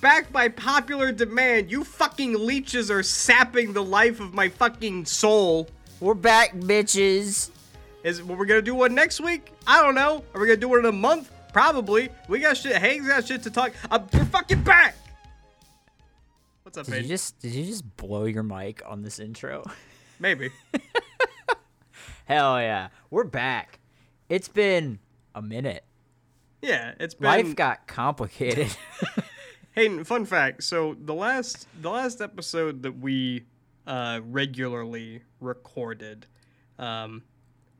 back 0.00 0.32
by 0.32 0.48
popular 0.48 1.12
demand. 1.12 1.70
You 1.70 1.84
fucking 1.84 2.34
leeches 2.34 2.90
are 2.90 3.02
sapping 3.02 3.72
the 3.72 3.82
life 3.82 4.20
of 4.20 4.34
my 4.34 4.48
fucking 4.48 5.04
soul. 5.04 5.68
We're 6.00 6.14
back, 6.14 6.54
bitches. 6.54 7.50
Is 8.02 8.22
we're 8.22 8.46
gonna 8.46 8.62
do 8.62 8.74
one 8.74 8.94
next 8.94 9.20
week? 9.20 9.52
I 9.66 9.82
don't 9.82 9.94
know. 9.94 10.24
Are 10.34 10.40
we 10.40 10.46
gonna 10.46 10.56
do 10.56 10.68
one 10.68 10.80
in 10.80 10.86
a 10.86 10.92
month? 10.92 11.30
Probably. 11.52 12.08
We 12.28 12.38
got 12.38 12.56
shit. 12.56 12.76
Hank's 12.76 13.06
got 13.06 13.26
shit 13.26 13.42
to 13.42 13.50
talk. 13.50 13.72
Uh, 13.90 13.98
we're 14.12 14.24
fucking 14.26 14.62
back. 14.62 14.96
What's 16.62 16.78
up, 16.78 16.86
Did 16.86 17.02
you 17.02 17.08
just 17.08 17.38
did 17.40 17.52
you 17.52 17.66
just 17.66 17.96
blow 17.96 18.24
your 18.24 18.42
mic 18.42 18.82
on 18.86 19.02
this 19.02 19.18
intro? 19.18 19.64
Maybe. 20.20 20.50
Hell 22.24 22.60
yeah. 22.60 22.88
We're 23.10 23.24
back. 23.24 23.80
It's 24.28 24.48
been 24.48 25.00
a 25.34 25.42
minute. 25.42 25.84
Yeah, 26.62 26.94
it's 27.00 27.14
been. 27.14 27.26
Life 27.26 27.56
got 27.56 27.86
complicated. 27.86 28.68
Hayden, 29.80 30.04
fun 30.04 30.24
fact. 30.24 30.62
So 30.62 30.96
the 31.00 31.14
last 31.14 31.66
the 31.80 31.90
last 31.90 32.20
episode 32.20 32.82
that 32.82 32.98
we 32.98 33.44
uh, 33.86 34.20
regularly 34.24 35.22
recorded 35.40 36.26
um, 36.78 37.22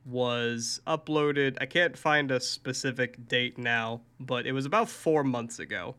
was 0.04 0.80
uploaded. 0.86 1.56
I 1.60 1.66
can't 1.66 1.96
find 1.96 2.30
a 2.30 2.40
specific 2.40 3.28
date 3.28 3.58
now, 3.58 4.00
but 4.18 4.46
it 4.46 4.52
was 4.52 4.66
about 4.66 4.88
four 4.88 5.22
months 5.24 5.58
ago. 5.58 5.96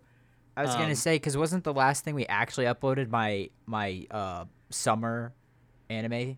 I 0.57 0.63
was 0.63 0.71
Um, 0.75 0.81
gonna 0.81 0.95
say 0.95 1.15
because 1.15 1.37
wasn't 1.37 1.63
the 1.63 1.73
last 1.73 2.03
thing 2.03 2.13
we 2.15 2.25
actually 2.27 2.65
uploaded 2.65 3.09
my 3.09 3.49
my 3.65 4.05
uh 4.11 4.45
summer 4.69 5.33
anime? 5.89 6.37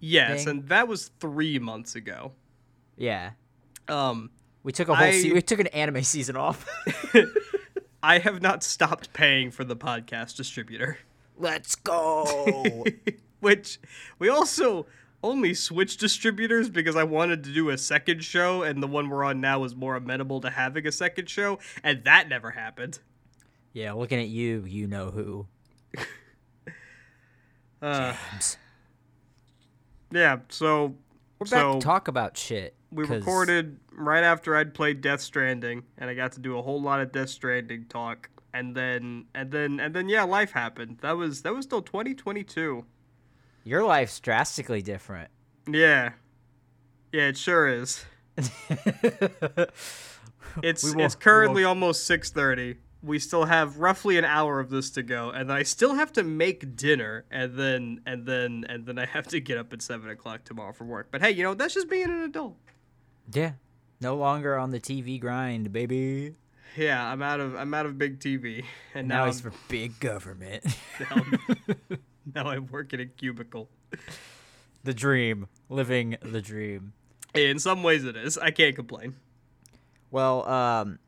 Yes, 0.00 0.44
Dang. 0.44 0.50
and 0.58 0.68
that 0.68 0.88
was 0.88 1.10
three 1.20 1.58
months 1.58 1.94
ago. 1.94 2.32
Yeah, 2.96 3.32
Um, 3.88 4.30
we 4.62 4.72
took 4.72 4.88
a 4.88 4.94
whole 4.94 5.12
se- 5.12 5.32
we 5.32 5.42
took 5.42 5.60
an 5.60 5.66
anime 5.68 6.02
season 6.02 6.36
off. 6.36 6.66
I 8.02 8.18
have 8.18 8.42
not 8.42 8.64
stopped 8.64 9.12
paying 9.12 9.50
for 9.50 9.64
the 9.64 9.76
podcast 9.76 10.36
distributor, 10.36 10.98
Let's 11.38 11.74
go. 11.76 12.84
which 13.40 13.78
we 14.18 14.28
also 14.28 14.86
only 15.22 15.54
switched 15.54 16.00
distributors 16.00 16.68
because 16.68 16.96
I 16.96 17.04
wanted 17.04 17.44
to 17.44 17.52
do 17.52 17.70
a 17.70 17.78
second 17.78 18.24
show, 18.24 18.62
and 18.62 18.82
the 18.82 18.86
one 18.88 19.08
we're 19.08 19.24
on 19.24 19.40
now 19.40 19.60
was 19.60 19.74
more 19.76 19.94
amenable 19.96 20.40
to 20.40 20.50
having 20.50 20.86
a 20.86 20.92
second 20.92 21.30
show, 21.30 21.58
and 21.82 22.02
that 22.04 22.28
never 22.28 22.50
happened. 22.50 22.98
yeah, 23.72 23.92
looking 23.92 24.18
at 24.20 24.28
you, 24.28 24.64
you 24.66 24.86
know 24.86 25.10
who. 25.10 25.46
Uh, 27.80 28.14
James. 28.30 28.56
yeah, 30.12 30.36
so 30.50 30.94
We're 31.40 31.46
back 31.46 31.48
so 31.48 31.74
to 31.74 31.80
talk 31.80 32.06
about 32.06 32.36
shit. 32.36 32.76
We 32.92 33.02
recorded 33.02 33.80
right 33.96 34.24
after 34.24 34.56
I'd 34.56 34.74
played 34.74 35.00
Death 35.00 35.20
Stranding, 35.20 35.84
and 35.98 36.10
I 36.10 36.14
got 36.14 36.32
to 36.32 36.40
do 36.40 36.58
a 36.58 36.62
whole 36.62 36.80
lot 36.80 37.00
of 37.00 37.12
Death 37.12 37.30
Stranding 37.30 37.86
talk, 37.88 38.30
and 38.52 38.74
then 38.74 39.26
and 39.34 39.50
then 39.50 39.80
and 39.80 39.94
then 39.94 40.08
yeah, 40.08 40.24
life 40.24 40.52
happened. 40.52 40.98
That 41.02 41.12
was 41.12 41.42
that 41.42 41.54
was 41.54 41.64
still 41.64 41.82
2022. 41.82 42.84
Your 43.64 43.84
life's 43.84 44.18
drastically 44.20 44.82
different. 44.82 45.30
Yeah, 45.68 46.12
yeah, 47.12 47.28
it 47.28 47.36
sure 47.36 47.68
is. 47.68 48.04
It's 50.62 50.84
it's 50.94 51.14
currently 51.14 51.64
almost 51.64 52.10
6:30. 52.10 52.76
We 53.02 53.18
still 53.18 53.46
have 53.46 53.78
roughly 53.78 54.16
an 54.16 54.24
hour 54.24 54.60
of 54.60 54.70
this 54.70 54.90
to 54.90 55.02
go, 55.02 55.30
and 55.30 55.48
then 55.50 55.56
I 55.56 55.62
still 55.62 55.94
have 55.94 56.12
to 56.12 56.22
make 56.22 56.76
dinner, 56.76 57.24
and 57.30 57.56
then 57.58 58.00
and 58.06 58.26
then 58.26 58.64
and 58.68 58.86
then 58.86 58.98
I 58.98 59.06
have 59.06 59.26
to 59.28 59.40
get 59.40 59.58
up 59.58 59.72
at 59.72 59.82
seven 59.82 60.10
o'clock 60.10 60.44
tomorrow 60.44 60.72
for 60.72 60.84
work. 60.84 61.08
But 61.10 61.22
hey, 61.22 61.30
you 61.30 61.42
know 61.42 61.54
that's 61.54 61.74
just 61.74 61.88
being 61.88 62.04
an 62.04 62.22
adult. 62.22 62.56
Yeah, 63.32 63.52
no 64.02 64.16
longer 64.16 64.58
on 64.58 64.70
the 64.70 64.80
TV 64.80 65.18
grind, 65.20 65.72
baby. 65.72 66.34
Yeah, 66.76 67.02
I'm 67.06 67.22
out 67.22 67.40
of 67.40 67.54
I'm 67.54 67.72
out 67.72 67.86
of 67.86 67.96
big 67.96 68.18
TV, 68.18 68.64
and 68.94 69.08
Now 69.08 69.20
now 69.20 69.26
he's 69.26 69.44
I'm, 69.44 69.52
for 69.52 69.58
big 69.68 69.98
government. 70.00 70.64
now, 71.00 71.06
I'm- 71.10 71.40
now 72.34 72.46
I 72.48 72.58
work 72.58 72.92
in 72.92 73.00
a 73.00 73.06
cubicle. 73.06 73.68
the 74.84 74.92
dream, 74.94 75.46
living 75.68 76.16
the 76.20 76.42
dream. 76.42 76.92
In 77.34 77.58
some 77.58 77.82
ways, 77.82 78.04
it 78.04 78.16
is. 78.16 78.36
I 78.36 78.50
can't 78.50 78.74
complain. 78.74 79.14
Well, 80.10 80.46
um, 80.48 80.98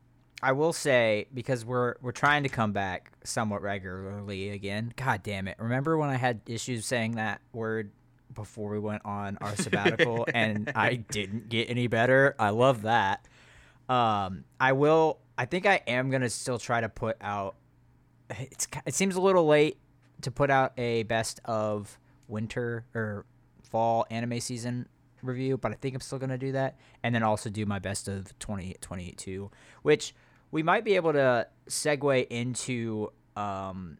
I 0.41 0.53
will 0.53 0.73
say 0.73 1.27
because 1.33 1.65
we're 1.65 1.95
we're 2.01 2.11
trying 2.11 2.43
to 2.43 2.49
come 2.49 2.71
back 2.71 3.11
somewhat 3.23 3.61
regularly 3.61 4.49
again. 4.51 4.93
God 4.95 5.21
damn 5.23 5.47
it! 5.47 5.57
Remember 5.59 5.97
when 5.97 6.09
I 6.09 6.15
had 6.17 6.41
issues 6.45 6.85
saying 6.85 7.13
that 7.13 7.41
word 7.53 7.91
before 8.35 8.69
we 8.69 8.79
went 8.79 9.03
on 9.05 9.37
our 9.41 9.55
sabbatical, 9.55 10.27
and 10.33 10.71
I 10.75 10.95
didn't 10.95 11.49
get 11.49 11.69
any 11.69 11.87
better. 11.87 12.35
I 12.37 12.49
love 12.49 12.83
that. 12.83 13.27
Um, 13.89 14.43
I 14.59 14.73
will. 14.73 15.19
I 15.37 15.45
think 15.45 15.65
I 15.65 15.81
am 15.87 16.09
gonna 16.09 16.29
still 16.29 16.59
try 16.59 16.81
to 16.81 16.89
put 16.89 17.17
out. 17.21 17.55
It's 18.29 18.67
it 18.85 18.93
seems 18.93 19.15
a 19.15 19.21
little 19.21 19.45
late 19.45 19.77
to 20.21 20.31
put 20.31 20.49
out 20.49 20.73
a 20.77 21.03
best 21.03 21.39
of 21.45 21.97
winter 22.27 22.85
or 22.93 23.25
fall 23.69 24.05
anime 24.09 24.39
season 24.39 24.87
review, 25.21 25.57
but 25.57 25.71
I 25.71 25.75
think 25.75 25.95
I'm 25.95 26.01
still 26.01 26.19
gonna 26.19 26.37
do 26.37 26.51
that, 26.53 26.77
and 27.03 27.13
then 27.13 27.23
also 27.23 27.49
do 27.49 27.65
my 27.65 27.79
best 27.79 28.07
of 28.07 28.37
2022, 28.39 29.49
which 29.81 30.13
we 30.51 30.63
might 30.63 30.85
be 30.85 30.95
able 30.95 31.13
to 31.13 31.47
segue 31.69 32.27
into 32.29 33.11
um, 33.35 33.97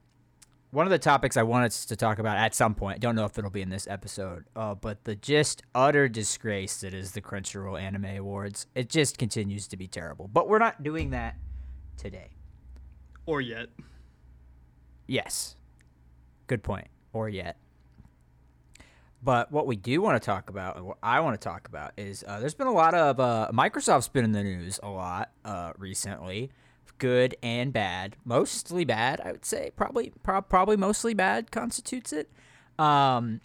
one 0.76 0.86
of 0.86 0.92
the 0.92 1.00
topics 1.00 1.38
I 1.38 1.44
wanted 1.44 1.72
to 1.72 1.96
talk 1.96 2.20
about 2.20 2.36
at 2.36 2.54
some 2.54 2.76
point. 2.76 2.96
I 2.96 3.00
Don't 3.00 3.16
know 3.16 3.24
if 3.24 3.38
it'll 3.38 3.50
be 3.50 3.62
in 3.62 3.70
this 3.70 3.88
episode, 3.88 4.44
uh, 4.58 4.76
but 4.76 5.06
the 5.06 5.16
just 5.16 5.64
utter 5.74 6.10
disgrace 6.10 6.82
that 6.82 6.94
is 6.94 7.14
the 7.14 7.22
Crunchyroll 7.22 7.82
Anime 7.82 8.18
Awards. 8.18 8.68
It 8.76 8.90
just 8.90 9.18
continues 9.18 9.70
to 9.70 9.78
be 9.78 9.88
terrible, 9.88 10.28
but 10.28 10.50
we're 10.50 10.60
not 10.60 10.84
doing 10.84 11.12
that 11.12 11.38
today. 11.96 12.32
Or 13.26 13.40
yet. 13.40 13.70
Yes. 15.08 15.56
Good 16.48 16.62
point. 16.62 16.88
Or 17.14 17.30
yet. 17.30 17.56
But 19.24 19.54
what 19.54 19.68
we 19.68 19.78
do 19.78 20.02
want 20.02 20.22
to 20.22 20.26
talk 20.26 20.50
about, 20.50 20.76
and 20.76 20.86
what 20.86 20.98
I 21.02 21.22
want 21.22 21.40
to 21.40 21.44
talk 21.44 21.70
about, 21.70 21.94
is 21.98 22.26
uh, 22.28 22.42
there's 22.42 22.54
been 22.54 22.68
a 22.68 22.74
lot 22.74 22.94
of 22.94 23.20
uh, 23.22 23.50
Microsoft's 23.54 24.10
been 24.10 24.26
in 24.26 24.34
the 24.34 24.44
news 24.44 24.78
a 24.84 24.90
lot 24.90 25.32
uh, 25.46 25.72
good 26.98 27.36
and 27.44 27.72
bad. 27.74 28.16
Mostly 28.26 28.86
bad, 28.86 29.22
I 29.22 29.32
would 29.32 29.46
say. 29.46 29.72
Probably, 29.76 30.14
pro- 30.24 30.42
probably 30.42 30.78
mostly 30.78 31.14
bad 31.14 31.52
constitutes 31.52 32.14
it. 32.14 32.32
Um, 32.78 33.42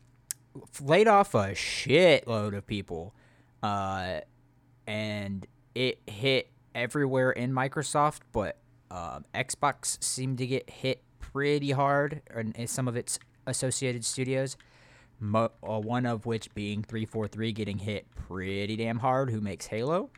laid 0.81 1.09
off 1.09 1.35
a 1.35 1.53
shitload 1.53 2.57
of 2.57 2.67
people, 2.67 3.15
uh, 3.63 4.21
and 4.87 5.47
it 5.75 6.01
hit 6.07 6.51
everywhere 6.75 7.31
in 7.31 7.53
Microsoft, 7.53 8.21
but 8.33 8.59
um, 8.91 9.25
Xbox 9.35 10.03
seemed 10.03 10.39
to 10.39 10.47
get 10.47 10.69
hit 10.69 11.03
pretty 11.21 11.71
hard 11.71 12.23
in 12.35 12.67
some 12.67 12.89
of 12.89 12.97
its 12.97 13.19
associated 13.47 14.05
studios. 14.05 14.57
Mo- 15.21 15.53
uh, 15.63 15.79
one 15.79 16.07
of 16.07 16.27
which 16.27 16.53
being 16.55 16.83
343 16.83 17.53
getting 17.53 17.79
hit 17.79 18.07
pretty 18.15 18.77
damn 18.77 18.99
hard, 18.99 19.31
who 19.31 19.41
makes 19.41 19.67
Halo. 19.67 20.11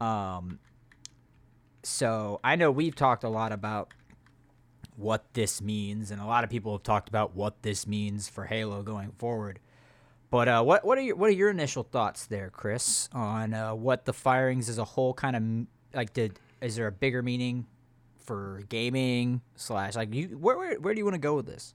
Um, 0.00 0.58
so 1.82 2.40
I 2.42 2.56
know 2.56 2.70
we've 2.70 2.94
talked 2.94 3.24
a 3.24 3.28
lot 3.28 3.52
about 3.52 3.92
what 4.96 5.32
this 5.34 5.62
means, 5.62 6.10
and 6.10 6.20
a 6.20 6.26
lot 6.26 6.44
of 6.44 6.50
people 6.50 6.72
have 6.72 6.82
talked 6.82 7.08
about 7.08 7.34
what 7.34 7.62
this 7.62 7.86
means 7.86 8.28
for 8.28 8.44
Halo 8.44 8.82
going 8.82 9.12
forward. 9.12 9.60
But 10.30 10.48
uh, 10.48 10.62
what 10.62 10.84
what 10.84 10.98
are 10.98 11.00
your 11.00 11.16
what 11.16 11.30
are 11.30 11.34
your 11.34 11.50
initial 11.50 11.82
thoughts 11.82 12.26
there, 12.26 12.50
Chris, 12.50 13.08
on 13.12 13.54
uh, 13.54 13.74
what 13.74 14.04
the 14.04 14.12
firings 14.12 14.68
as 14.68 14.78
a 14.78 14.84
whole 14.84 15.14
kind 15.14 15.36
of 15.36 15.96
like? 15.96 16.12
Did 16.12 16.38
is 16.60 16.76
there 16.76 16.86
a 16.86 16.92
bigger 16.92 17.22
meaning 17.22 17.66
for 18.18 18.62
gaming 18.68 19.40
slash 19.56 19.96
like 19.96 20.14
you? 20.14 20.38
Where 20.38 20.56
where, 20.56 20.78
where 20.78 20.94
do 20.94 20.98
you 20.98 21.04
want 21.04 21.14
to 21.14 21.20
go 21.20 21.34
with 21.34 21.46
this? 21.46 21.74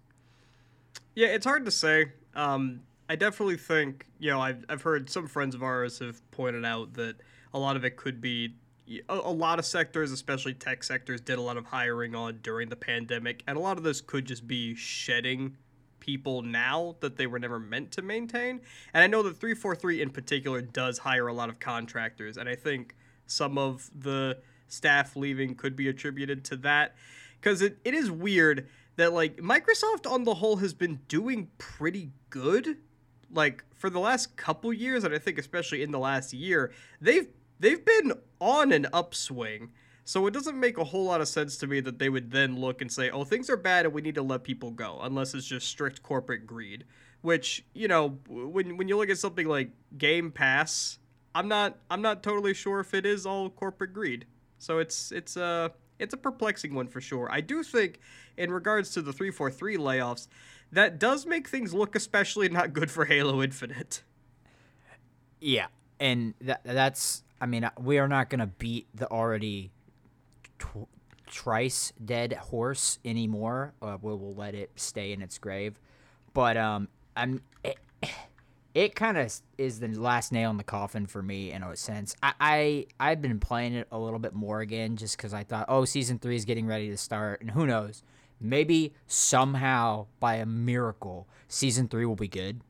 Yeah, 1.15 1.27
it's 1.27 1.45
hard 1.45 1.65
to 1.65 1.71
say. 1.71 2.11
Um, 2.35 2.81
I 3.07 3.15
definitely 3.15 3.57
think, 3.57 4.05
you 4.19 4.31
know, 4.31 4.41
I've, 4.41 4.65
I've 4.67 4.81
heard 4.81 5.09
some 5.09 5.27
friends 5.27 5.55
of 5.55 5.63
ours 5.63 5.99
have 5.99 6.19
pointed 6.31 6.65
out 6.65 6.93
that 6.95 7.15
a 7.53 7.59
lot 7.59 7.75
of 7.75 7.85
it 7.85 7.95
could 7.95 8.19
be 8.19 8.55
a, 9.09 9.31
lot 9.31 9.59
of 9.59 9.65
sectors, 9.65 10.11
especially 10.11 10.53
tech 10.53 10.83
sectors, 10.83 11.21
did 11.21 11.39
a 11.39 11.41
lot 11.41 11.57
of 11.57 11.65
hiring 11.65 12.15
on 12.15 12.39
during 12.41 12.69
the 12.69 12.75
pandemic. 12.75 13.43
And 13.47 13.57
a 13.57 13.59
lot 13.59 13.77
of 13.77 13.83
this 13.83 14.01
could 14.01 14.25
just 14.25 14.47
be 14.47 14.75
shedding 14.75 15.57
people 15.99 16.43
now 16.43 16.95
that 16.99 17.17
they 17.17 17.25
were 17.25 17.39
never 17.39 17.59
meant 17.59 17.91
to 17.93 18.01
maintain. 18.01 18.61
And 18.93 19.03
I 19.03 19.07
know 19.07 19.23
that 19.23 19.37
343 19.37 20.01
in 20.01 20.09
particular 20.11 20.61
does 20.61 20.99
hire 20.99 21.27
a 21.27 21.33
lot 21.33 21.49
of 21.49 21.59
contractors. 21.59 22.37
And 22.37 22.47
I 22.47 22.55
think 22.55 22.95
some 23.25 23.57
of 23.57 23.89
the 23.97 24.37
staff 24.67 25.15
leaving 25.15 25.55
could 25.55 25.75
be 25.75 25.87
attributed 25.87 26.43
to 26.45 26.55
that. 26.57 26.95
Because 27.39 27.61
it, 27.61 27.79
it 27.83 27.93
is 27.93 28.11
weird 28.11 28.67
that 28.97 29.13
like 29.13 29.37
Microsoft 29.37 30.09
on 30.09 30.23
the 30.23 30.35
whole 30.35 30.57
has 30.57 30.73
been 30.73 30.99
doing 31.07 31.49
pretty 31.57 32.11
good. 32.29 32.77
Like 33.31 33.63
for 33.73 33.89
the 33.89 33.99
last 33.99 34.37
couple 34.37 34.71
years, 34.71 35.03
and 35.03 35.13
I 35.13 35.17
think 35.17 35.39
especially 35.39 35.81
in 35.81 35.91
the 35.91 35.99
last 35.99 36.33
year, 36.33 36.71
they've 37.01 37.27
they've 37.59 37.83
been 37.83 38.13
on 38.39 38.71
an 38.71 38.87
upswing. 38.93 39.71
So 40.07 40.27
it 40.27 40.31
doesn't 40.31 40.59
make 40.59 40.77
a 40.77 40.83
whole 40.83 41.05
lot 41.05 41.19
of 41.19 41.27
sense 41.27 41.57
to 41.57 41.67
me 41.67 41.79
that 41.79 41.97
they 41.97 42.09
would 42.09 42.29
then 42.29 42.59
look 42.59 42.81
and 42.81 42.91
say, 42.91 43.09
"Oh, 43.09 43.23
things 43.23 43.49
are 43.49 43.57
bad 43.57 43.85
and 43.85 43.93
we 43.93 44.01
need 44.03 44.15
to 44.15 44.21
let 44.21 44.43
people 44.43 44.69
go," 44.69 44.99
unless 45.01 45.33
it's 45.33 45.47
just 45.47 45.67
strict 45.67 46.03
corporate 46.03 46.45
greed. 46.45 46.85
Which 47.21 47.65
you 47.73 47.87
know, 47.87 48.19
when 48.27 48.77
when 48.77 48.87
you 48.87 48.97
look 48.97 49.09
at 49.09 49.17
something 49.17 49.47
like 49.47 49.71
Game 49.97 50.31
Pass, 50.31 50.99
I'm 51.33 51.47
not 51.47 51.77
I'm 51.89 52.03
not 52.03 52.21
totally 52.21 52.53
sure 52.53 52.79
if 52.79 52.93
it 52.93 53.05
is 53.05 53.25
all 53.25 53.49
corporate 53.49 53.93
greed. 53.93 54.25
So 54.59 54.77
it's 54.77 55.11
it's 55.11 55.37
uh 55.37 55.69
it's 55.99 56.13
a 56.13 56.17
perplexing 56.17 56.73
one 56.73 56.87
for 56.87 57.01
sure. 57.01 57.29
I 57.31 57.41
do 57.41 57.63
think, 57.63 57.99
in 58.37 58.51
regards 58.51 58.91
to 58.91 59.01
the 59.01 59.13
343 59.13 59.77
layoffs, 59.77 60.27
that 60.71 60.99
does 60.99 61.25
make 61.25 61.47
things 61.47 61.73
look 61.73 61.95
especially 61.95 62.49
not 62.49 62.73
good 62.73 62.91
for 62.91 63.05
Halo 63.05 63.41
Infinite. 63.41 64.03
Yeah, 65.39 65.67
and 65.99 66.33
that 66.41 66.61
that's. 66.63 67.23
I 67.45 67.47
mean, 67.47 67.69
we 67.79 67.99
are 67.99 68.07
not 68.07 68.31
gonna 68.31 68.47
beat 68.47 68.87
the 68.95 69.07
already 69.11 69.69
tw- 70.57 70.89
trice 71.27 71.93
dead 72.03 72.33
horse 72.33 72.97
anymore. 73.05 73.75
Uh, 73.83 73.99
we 74.01 74.15
will 74.15 74.33
let 74.33 74.55
it 74.55 74.71
stay 74.75 75.11
in 75.11 75.21
its 75.21 75.37
grave. 75.37 75.79
But 76.33 76.57
um, 76.57 76.87
I'm. 77.15 77.43
It, 77.63 77.77
it 78.73 78.95
kind 78.95 79.19
of 79.19 79.31
is 79.59 79.79
the 79.79 79.89
last 79.89 80.31
nail 80.31 80.49
in 80.49 80.57
the 80.57 80.63
coffin 80.63 81.05
for 81.05 81.21
me 81.21 81.51
in 81.51 81.61
a 81.61 81.75
sense. 81.75 82.15
I, 82.23 82.33
I 82.39 82.85
I've 82.99 83.21
been 83.21 83.39
playing 83.39 83.75
it 83.75 83.87
a 83.91 83.99
little 83.99 84.17
bit 84.17 84.33
more 84.33 84.61
again 84.61 84.97
just 84.97 85.15
because 85.15 85.31
I 85.31 85.43
thought, 85.43 85.67
oh, 85.69 85.85
season 85.85 86.17
three 86.17 86.35
is 86.35 86.45
getting 86.45 86.65
ready 86.65 86.89
to 86.89 86.97
start, 86.97 87.41
and 87.41 87.51
who 87.51 87.67
knows, 87.67 88.01
maybe 88.41 88.91
somehow 89.05 90.07
by 90.19 90.37
a 90.37 90.47
miracle, 90.47 91.27
season 91.47 91.89
three 91.89 92.07
will 92.07 92.15
be 92.15 92.27
good. 92.27 92.61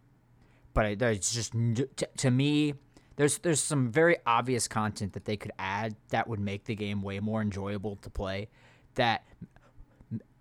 But 0.73 0.99
there's 0.99 1.31
just 1.31 1.53
to, 1.53 1.87
to 2.17 2.29
me, 2.29 2.73
there's 3.15 3.37
there's 3.39 3.61
some 3.61 3.91
very 3.91 4.17
obvious 4.25 4.67
content 4.67 5.13
that 5.13 5.25
they 5.25 5.37
could 5.37 5.51
add 5.57 5.95
that 6.09 6.27
would 6.27 6.39
make 6.39 6.65
the 6.65 6.75
game 6.75 7.01
way 7.01 7.19
more 7.19 7.41
enjoyable 7.41 7.95
to 7.97 8.09
play. 8.09 8.49
That 8.95 9.25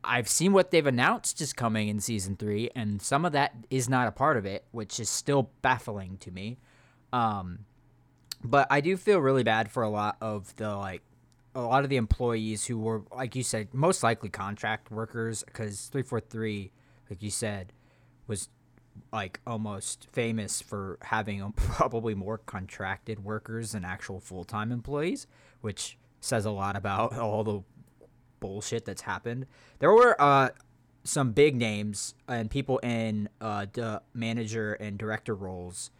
I've 0.02 0.28
seen 0.28 0.52
what 0.52 0.70
they've 0.70 0.86
announced 0.86 1.40
is 1.40 1.52
coming 1.52 1.88
in 1.88 2.00
season 2.00 2.36
three, 2.36 2.70
and 2.74 3.00
some 3.00 3.24
of 3.24 3.32
that 3.32 3.54
is 3.70 3.88
not 3.88 4.08
a 4.08 4.12
part 4.12 4.36
of 4.36 4.44
it, 4.44 4.64
which 4.72 5.00
is 5.00 5.08
still 5.08 5.50
baffling 5.62 6.18
to 6.18 6.30
me. 6.30 6.58
Um, 7.12 7.60
but 8.42 8.66
I 8.70 8.80
do 8.80 8.96
feel 8.96 9.20
really 9.20 9.44
bad 9.44 9.70
for 9.70 9.82
a 9.82 9.88
lot 9.88 10.16
of 10.20 10.54
the 10.56 10.76
like 10.76 11.02
a 11.54 11.60
lot 11.60 11.84
of 11.84 11.90
the 11.90 11.96
employees 11.96 12.66
who 12.66 12.78
were 12.78 13.02
like 13.14 13.36
you 13.36 13.42
said 13.42 13.72
most 13.72 14.02
likely 14.02 14.28
contract 14.28 14.90
workers 14.90 15.44
because 15.44 15.86
343 15.86 16.72
like 17.08 17.22
you 17.22 17.30
said 17.30 17.72
was 18.26 18.48
like 19.12 19.40
almost 19.46 20.08
famous 20.12 20.60
for 20.60 20.98
having 21.02 21.52
probably 21.56 22.14
more 22.14 22.38
contracted 22.38 23.24
workers 23.24 23.72
than 23.72 23.84
actual 23.84 24.20
full-time 24.20 24.72
employees 24.72 25.26
which 25.60 25.96
says 26.20 26.44
a 26.44 26.50
lot 26.50 26.76
about 26.76 27.16
all 27.18 27.42
the 27.42 27.62
bullshit 28.40 28.84
that's 28.84 29.02
happened. 29.02 29.46
There 29.78 29.90
were 29.90 30.20
uh, 30.20 30.50
some 31.02 31.32
big 31.32 31.56
names 31.56 32.14
and 32.28 32.50
people 32.50 32.78
in 32.78 33.30
uh, 33.40 33.66
the 33.72 34.02
manager 34.12 34.74
and 34.74 34.98
director 34.98 35.34
roles 35.34 35.90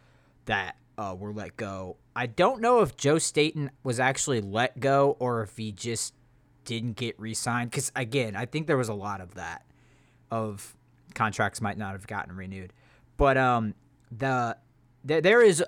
that 0.45 0.77
uh, 0.99 1.15
were 1.17 1.33
let 1.33 1.57
go. 1.57 1.97
I 2.15 2.27
don't 2.27 2.61
know 2.61 2.81
if 2.81 2.95
Joe 2.95 3.17
Staten 3.17 3.71
was 3.83 3.99
actually 3.99 4.41
let 4.41 4.79
go 4.79 5.17
or 5.19 5.41
if 5.41 5.57
he 5.57 5.71
just 5.71 6.13
didn't 6.65 6.97
get 6.97 7.19
re-signed. 7.19 7.71
Because 7.71 7.91
again, 7.95 8.35
I 8.35 8.45
think 8.45 8.67
there 8.67 8.77
was 8.77 8.89
a 8.89 8.93
lot 8.93 9.21
of 9.21 9.33
that, 9.33 9.65
of 10.29 10.75
contracts 11.15 11.61
might 11.61 11.79
not 11.79 11.93
have 11.93 12.05
gotten 12.05 12.35
renewed. 12.35 12.73
But 13.17 13.37
um, 13.37 13.75
the, 14.11 14.57
the 15.03 15.21
there 15.21 15.41
is 15.41 15.63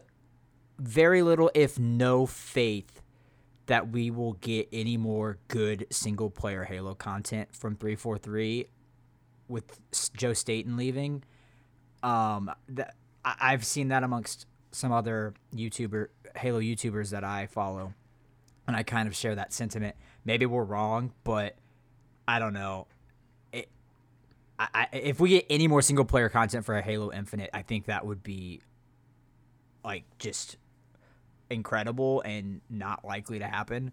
very 0.79 1.21
little, 1.21 1.49
if 1.53 1.79
no, 1.79 2.25
faith 2.25 3.01
that 3.67 3.89
we 3.89 4.09
will 4.09 4.33
get 4.33 4.67
any 4.71 4.97
more 4.97 5.38
good 5.47 5.85
single 5.89 6.29
player 6.29 6.63
Halo 6.63 6.95
content 6.95 7.53
from 7.53 7.75
343 7.75 8.67
with 9.47 9.79
Joe 10.15 10.33
Staten 10.33 10.77
leaving. 10.77 11.23
Um, 12.03 12.51
that 12.69 12.95
I've 13.25 13.65
seen 13.65 13.89
that 13.89 14.03
amongst 14.03 14.45
some 14.71 14.91
other 14.91 15.33
YouTuber 15.53 16.07
Halo 16.35 16.59
YouTubers 16.59 17.09
that 17.11 17.23
I 17.23 17.47
follow, 17.47 17.93
and 18.67 18.75
I 18.75 18.83
kind 18.83 19.07
of 19.07 19.15
share 19.15 19.35
that 19.35 19.51
sentiment. 19.53 19.95
Maybe 20.23 20.45
we're 20.45 20.63
wrong, 20.63 21.13
but 21.23 21.57
I 22.27 22.39
don't 22.39 22.53
know. 22.53 22.88
I, 24.59 24.88
if 24.92 25.19
we 25.19 25.30
get 25.30 25.45
any 25.50 25.68
more 25.68 25.81
single 25.81 26.06
player 26.06 26.30
content 26.30 26.65
for 26.65 26.80
Halo 26.81 27.12
Infinite, 27.12 27.51
I 27.54 27.62
think 27.62 27.86
that 27.86 28.06
would 28.06 28.24
be 28.24 28.62
like 29.83 30.04
just 30.18 30.57
incredible 31.50 32.21
and 32.21 32.62
not 32.69 33.06
likely 33.06 33.39
to 33.39 33.45
happen. 33.45 33.92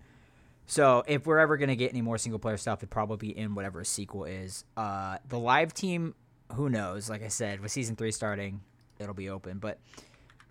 So 0.67 1.05
if 1.07 1.27
we're 1.27 1.39
ever 1.39 1.59
gonna 1.59 1.77
get 1.77 1.91
any 1.91 2.01
more 2.01 2.17
single 2.17 2.39
player 2.39 2.57
stuff, 2.57 2.79
it'd 2.79 2.91
probably 2.91 3.29
be 3.29 3.39
in 3.39 3.55
whatever 3.55 3.85
sequel 3.85 4.25
is. 4.25 4.65
Uh, 4.77 5.19
the 5.29 5.39
live 5.39 5.75
team, 5.75 6.15
who 6.53 6.71
knows? 6.71 7.11
Like 7.11 7.23
I 7.23 7.29
said, 7.29 7.61
with 7.61 7.71
season 7.71 7.97
three 7.97 8.11
starting, 8.11 8.63
it'll 8.99 9.15
be 9.15 9.29
open. 9.29 9.59
But 9.59 9.79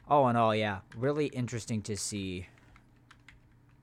all 0.07 0.29
in 0.29 0.35
all, 0.35 0.55
yeah, 0.55 0.79
really 0.95 1.27
interesting 1.27 1.81
to 1.83 1.97
see 1.97 2.47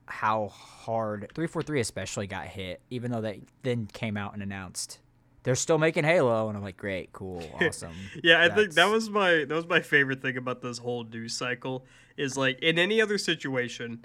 how 0.07 0.49
hard 0.49 1.31
343 1.35 1.81
especially 1.81 2.27
got 2.27 2.47
hit, 2.47 2.81
even 2.91 3.11
though 3.11 3.21
they 3.21 3.43
then 3.63 3.87
came 3.87 4.17
out 4.17 4.35
and 4.35 4.43
announced 4.43 4.99
they're 5.43 5.55
still 5.55 5.79
making 5.79 6.05
Halo, 6.05 6.49
and 6.49 6.57
I'm 6.57 6.63
like, 6.63 6.77
great, 6.77 7.13
cool, 7.13 7.43
awesome. 7.61 7.93
yeah, 8.23 8.41
I 8.41 8.49
That's... 8.49 8.61
think 8.61 8.75
that 8.75 8.91
was 8.91 9.11
my 9.11 9.45
that 9.45 9.55
was 9.55 9.67
my 9.67 9.81
favorite 9.81 10.23
thing 10.23 10.37
about 10.37 10.63
this 10.63 10.79
whole 10.79 11.05
news 11.05 11.37
cycle 11.37 11.85
is 12.17 12.37
like 12.37 12.59
in 12.61 12.79
any 12.79 13.01
other 13.01 13.19
situation, 13.19 14.05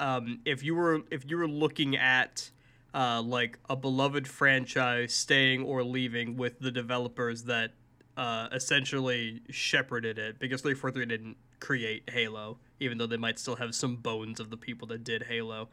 um, 0.00 0.40
if 0.44 0.62
you 0.62 0.74
were 0.74 1.02
if 1.10 1.28
you 1.28 1.36
were 1.38 1.48
looking 1.48 1.96
at 1.96 2.50
uh, 2.94 3.22
like 3.22 3.58
a 3.68 3.76
beloved 3.76 4.28
franchise 4.28 5.14
staying 5.14 5.62
or 5.64 5.82
leaving 5.82 6.36
with 6.36 6.58
the 6.60 6.70
developers 6.70 7.44
that 7.44 7.72
uh, 8.16 8.48
essentially 8.52 9.42
shepherded 9.50 10.18
it 10.18 10.38
because 10.38 10.62
343 10.62 11.06
didn't 11.06 11.36
create 11.60 12.08
Halo, 12.10 12.58
even 12.80 12.98
though 12.98 13.06
they 13.06 13.16
might 13.16 13.38
still 13.38 13.56
have 13.56 13.74
some 13.74 13.96
bones 13.96 14.40
of 14.40 14.50
the 14.50 14.56
people 14.56 14.88
that 14.88 15.04
did 15.04 15.24
Halo. 15.24 15.68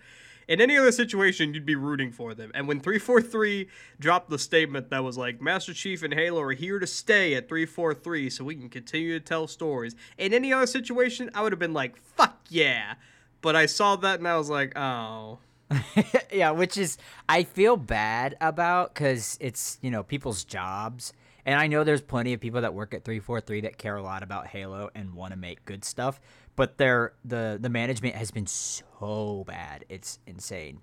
In 0.48 0.62
any 0.62 0.78
other 0.78 0.92
situation, 0.92 1.54
you'd 1.54 1.66
be 1.66 1.76
rooting 1.76 2.12
for 2.12 2.34
them. 2.34 2.52
And 2.54 2.68
when 2.68 2.80
343 2.80 3.68
dropped 4.00 4.30
the 4.30 4.40
statement 4.40 4.90
that 4.90 5.04
was 5.04 5.18
like, 5.18 5.42
Master 5.42 5.74
Chief 5.74 6.04
and 6.04 6.14
Halo 6.14 6.42
are 6.42 6.52
here 6.52 6.80
to 6.80 6.88
stay 6.88 7.36
at 7.36 7.48
343 7.48 8.30
so 8.30 8.44
we 8.44 8.56
can 8.56 8.70
continue 8.70 9.18
to 9.18 9.24
tell 9.24 9.48
stories. 9.48 9.96
In 10.18 10.34
any 10.34 10.52
other 10.52 10.68
situation, 10.68 11.30
I 11.34 11.42
would 11.42 11.52
have 11.52 11.60
been 11.60 11.74
like, 11.74 11.98
fuck 11.98 12.40
yeah. 12.50 12.96
But 13.42 13.56
I 13.56 13.66
saw 13.66 13.96
that 13.98 14.20
and 14.20 14.28
I 14.28 14.38
was 14.38 14.50
like, 14.50 14.78
oh. 14.78 15.40
yeah, 16.32 16.52
which 16.52 16.78
is, 16.78 16.98
I 17.28 17.44
feel 17.44 17.78
bad 17.78 18.36
about 18.42 18.94
because 18.94 19.38
it's, 19.42 19.78
you 19.82 19.92
know, 19.92 20.04
people's 20.04 20.44
jobs. 20.44 21.14
And 21.46 21.60
I 21.60 21.68
know 21.68 21.84
there's 21.84 22.02
plenty 22.02 22.34
of 22.34 22.40
people 22.40 22.62
that 22.62 22.74
work 22.74 22.94
at 22.94 23.04
343 23.04 23.62
that 23.62 23.78
care 23.78 23.98
a 23.98 24.04
lot 24.04 24.24
about 24.24 24.48
Halo 24.48 24.90
and 24.96 25.14
want 25.14 25.34
to 25.34 25.38
make 25.38 25.66
good 25.66 25.84
stuff 25.84 26.22
but 26.56 26.78
their 26.78 27.14
the 27.24 27.58
the 27.60 27.70
management 27.70 28.16
has 28.16 28.32
been 28.32 28.48
so 28.48 29.44
bad. 29.48 29.86
It's 29.90 30.20
insane. 30.26 30.80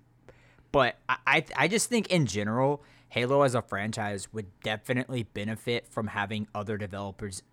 But 0.71 0.97
I, 1.09 1.17
I 1.27 1.45
I 1.55 1.67
just 1.67 1.89
think 1.89 2.07
in 2.07 2.25
general, 2.25 2.83
Halo 3.09 3.41
as 3.41 3.55
a 3.55 3.61
franchise 3.61 4.31
would 4.33 4.47
definitely 4.61 5.23
benefit 5.23 5.87
from 5.87 6.07
having 6.07 6.47
other 6.55 6.77
developers 6.77 7.43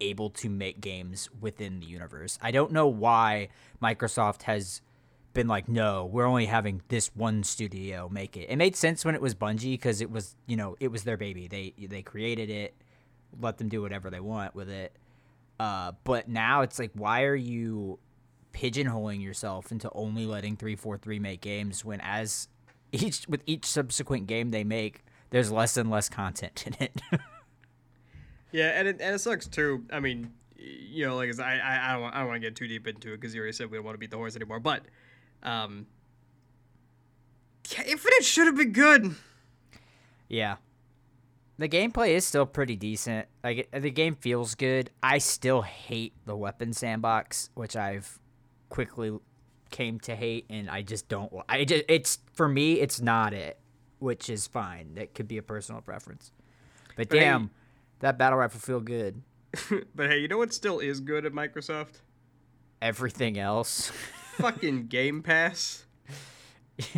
able 0.00 0.30
to 0.30 0.48
make 0.48 0.80
games 0.80 1.28
within 1.40 1.80
the 1.80 1.86
universe. 1.86 2.38
I 2.42 2.50
don't 2.50 2.72
know 2.72 2.88
why 2.88 3.48
Microsoft 3.80 4.42
has 4.42 4.82
been 5.32 5.48
like, 5.48 5.68
no, 5.68 6.04
we're 6.04 6.26
only 6.26 6.46
having 6.46 6.82
this 6.88 7.08
one 7.14 7.42
studio 7.42 8.08
make 8.10 8.36
it. 8.36 8.48
It 8.50 8.56
made 8.56 8.76
sense 8.76 9.04
when 9.04 9.14
it 9.14 9.22
was 9.22 9.34
Bungie 9.34 9.72
because 9.72 10.00
it 10.00 10.10
was, 10.10 10.36
you 10.46 10.56
know, 10.56 10.76
it 10.80 10.88
was 10.88 11.04
their 11.04 11.16
baby. 11.16 11.48
They 11.48 11.74
they 11.86 12.02
created 12.02 12.50
it, 12.50 12.74
let 13.40 13.58
them 13.58 13.68
do 13.68 13.80
whatever 13.80 14.10
they 14.10 14.20
want 14.20 14.54
with 14.54 14.68
it. 14.68 14.96
Uh, 15.62 15.92
but 16.02 16.28
now 16.28 16.62
it's 16.62 16.76
like, 16.80 16.90
why 16.94 17.22
are 17.22 17.36
you 17.36 18.00
pigeonholing 18.52 19.22
yourself 19.22 19.70
into 19.70 19.88
only 19.92 20.26
letting 20.26 20.56
343 20.56 21.20
make 21.20 21.40
games 21.40 21.84
when 21.84 22.00
as 22.00 22.48
each 22.90 23.28
with 23.28 23.44
each 23.46 23.64
subsequent 23.64 24.26
game 24.26 24.50
they 24.50 24.64
make, 24.64 25.04
there's 25.30 25.52
less 25.52 25.76
and 25.76 25.88
less 25.88 26.08
content 26.08 26.64
in 26.66 26.74
it. 26.80 27.00
yeah, 28.50 28.70
and 28.70 28.88
it, 28.88 29.00
and 29.00 29.14
it 29.14 29.20
sucks 29.20 29.46
too. 29.46 29.84
I 29.92 30.00
mean, 30.00 30.32
you 30.56 31.06
know, 31.06 31.14
like 31.14 31.38
I 31.38 31.60
I, 31.60 31.90
I 31.90 31.92
don't 31.92 32.02
want, 32.02 32.16
I 32.16 32.18
don't 32.18 32.28
want 32.30 32.42
to 32.42 32.48
get 32.48 32.56
too 32.56 32.66
deep 32.66 32.88
into 32.88 33.12
it 33.12 33.20
because 33.20 33.32
you 33.32 33.40
already 33.40 33.52
said 33.52 33.70
we 33.70 33.76
don't 33.76 33.84
want 33.84 33.94
to 33.94 34.00
beat 34.00 34.10
the 34.10 34.16
horse 34.16 34.34
anymore. 34.34 34.58
But, 34.58 34.82
um, 35.44 35.86
Infinite 37.86 38.24
should 38.24 38.48
have 38.48 38.56
been 38.56 38.72
good. 38.72 39.14
Yeah, 40.28 40.56
the 41.58 41.68
gameplay 41.68 42.10
is 42.10 42.24
still 42.24 42.46
pretty 42.46 42.76
decent. 42.76 43.26
Like 43.44 43.68
the 43.72 43.90
game 43.90 44.14
feels 44.14 44.54
good. 44.54 44.90
I 45.02 45.18
still 45.18 45.62
hate 45.62 46.14
the 46.24 46.36
weapon 46.36 46.72
sandbox, 46.72 47.50
which 47.54 47.76
I've 47.76 48.18
quickly 48.68 49.18
came 49.70 50.00
to 50.00 50.16
hate, 50.16 50.46
and 50.48 50.70
I 50.70 50.82
just 50.82 51.08
don't. 51.08 51.32
I 51.48 51.64
just 51.64 51.84
it's 51.88 52.18
for 52.32 52.48
me, 52.48 52.80
it's 52.80 53.00
not 53.00 53.34
it, 53.34 53.58
which 53.98 54.30
is 54.30 54.46
fine. 54.46 54.94
That 54.94 55.14
could 55.14 55.28
be 55.28 55.38
a 55.38 55.42
personal 55.42 55.80
preference. 55.80 56.32
But, 56.96 57.08
but 57.08 57.18
damn, 57.18 57.42
hey, 57.42 57.48
that 58.00 58.18
battle 58.18 58.38
rifle 58.38 58.60
feel 58.60 58.80
good. 58.80 59.22
but 59.94 60.10
hey, 60.10 60.18
you 60.18 60.28
know 60.28 60.38
what 60.38 60.54
still 60.54 60.78
is 60.78 61.00
good 61.00 61.26
at 61.26 61.32
Microsoft? 61.32 62.00
Everything 62.80 63.38
else. 63.38 63.90
Fucking 64.38 64.86
Game 64.86 65.22
Pass. 65.22 65.84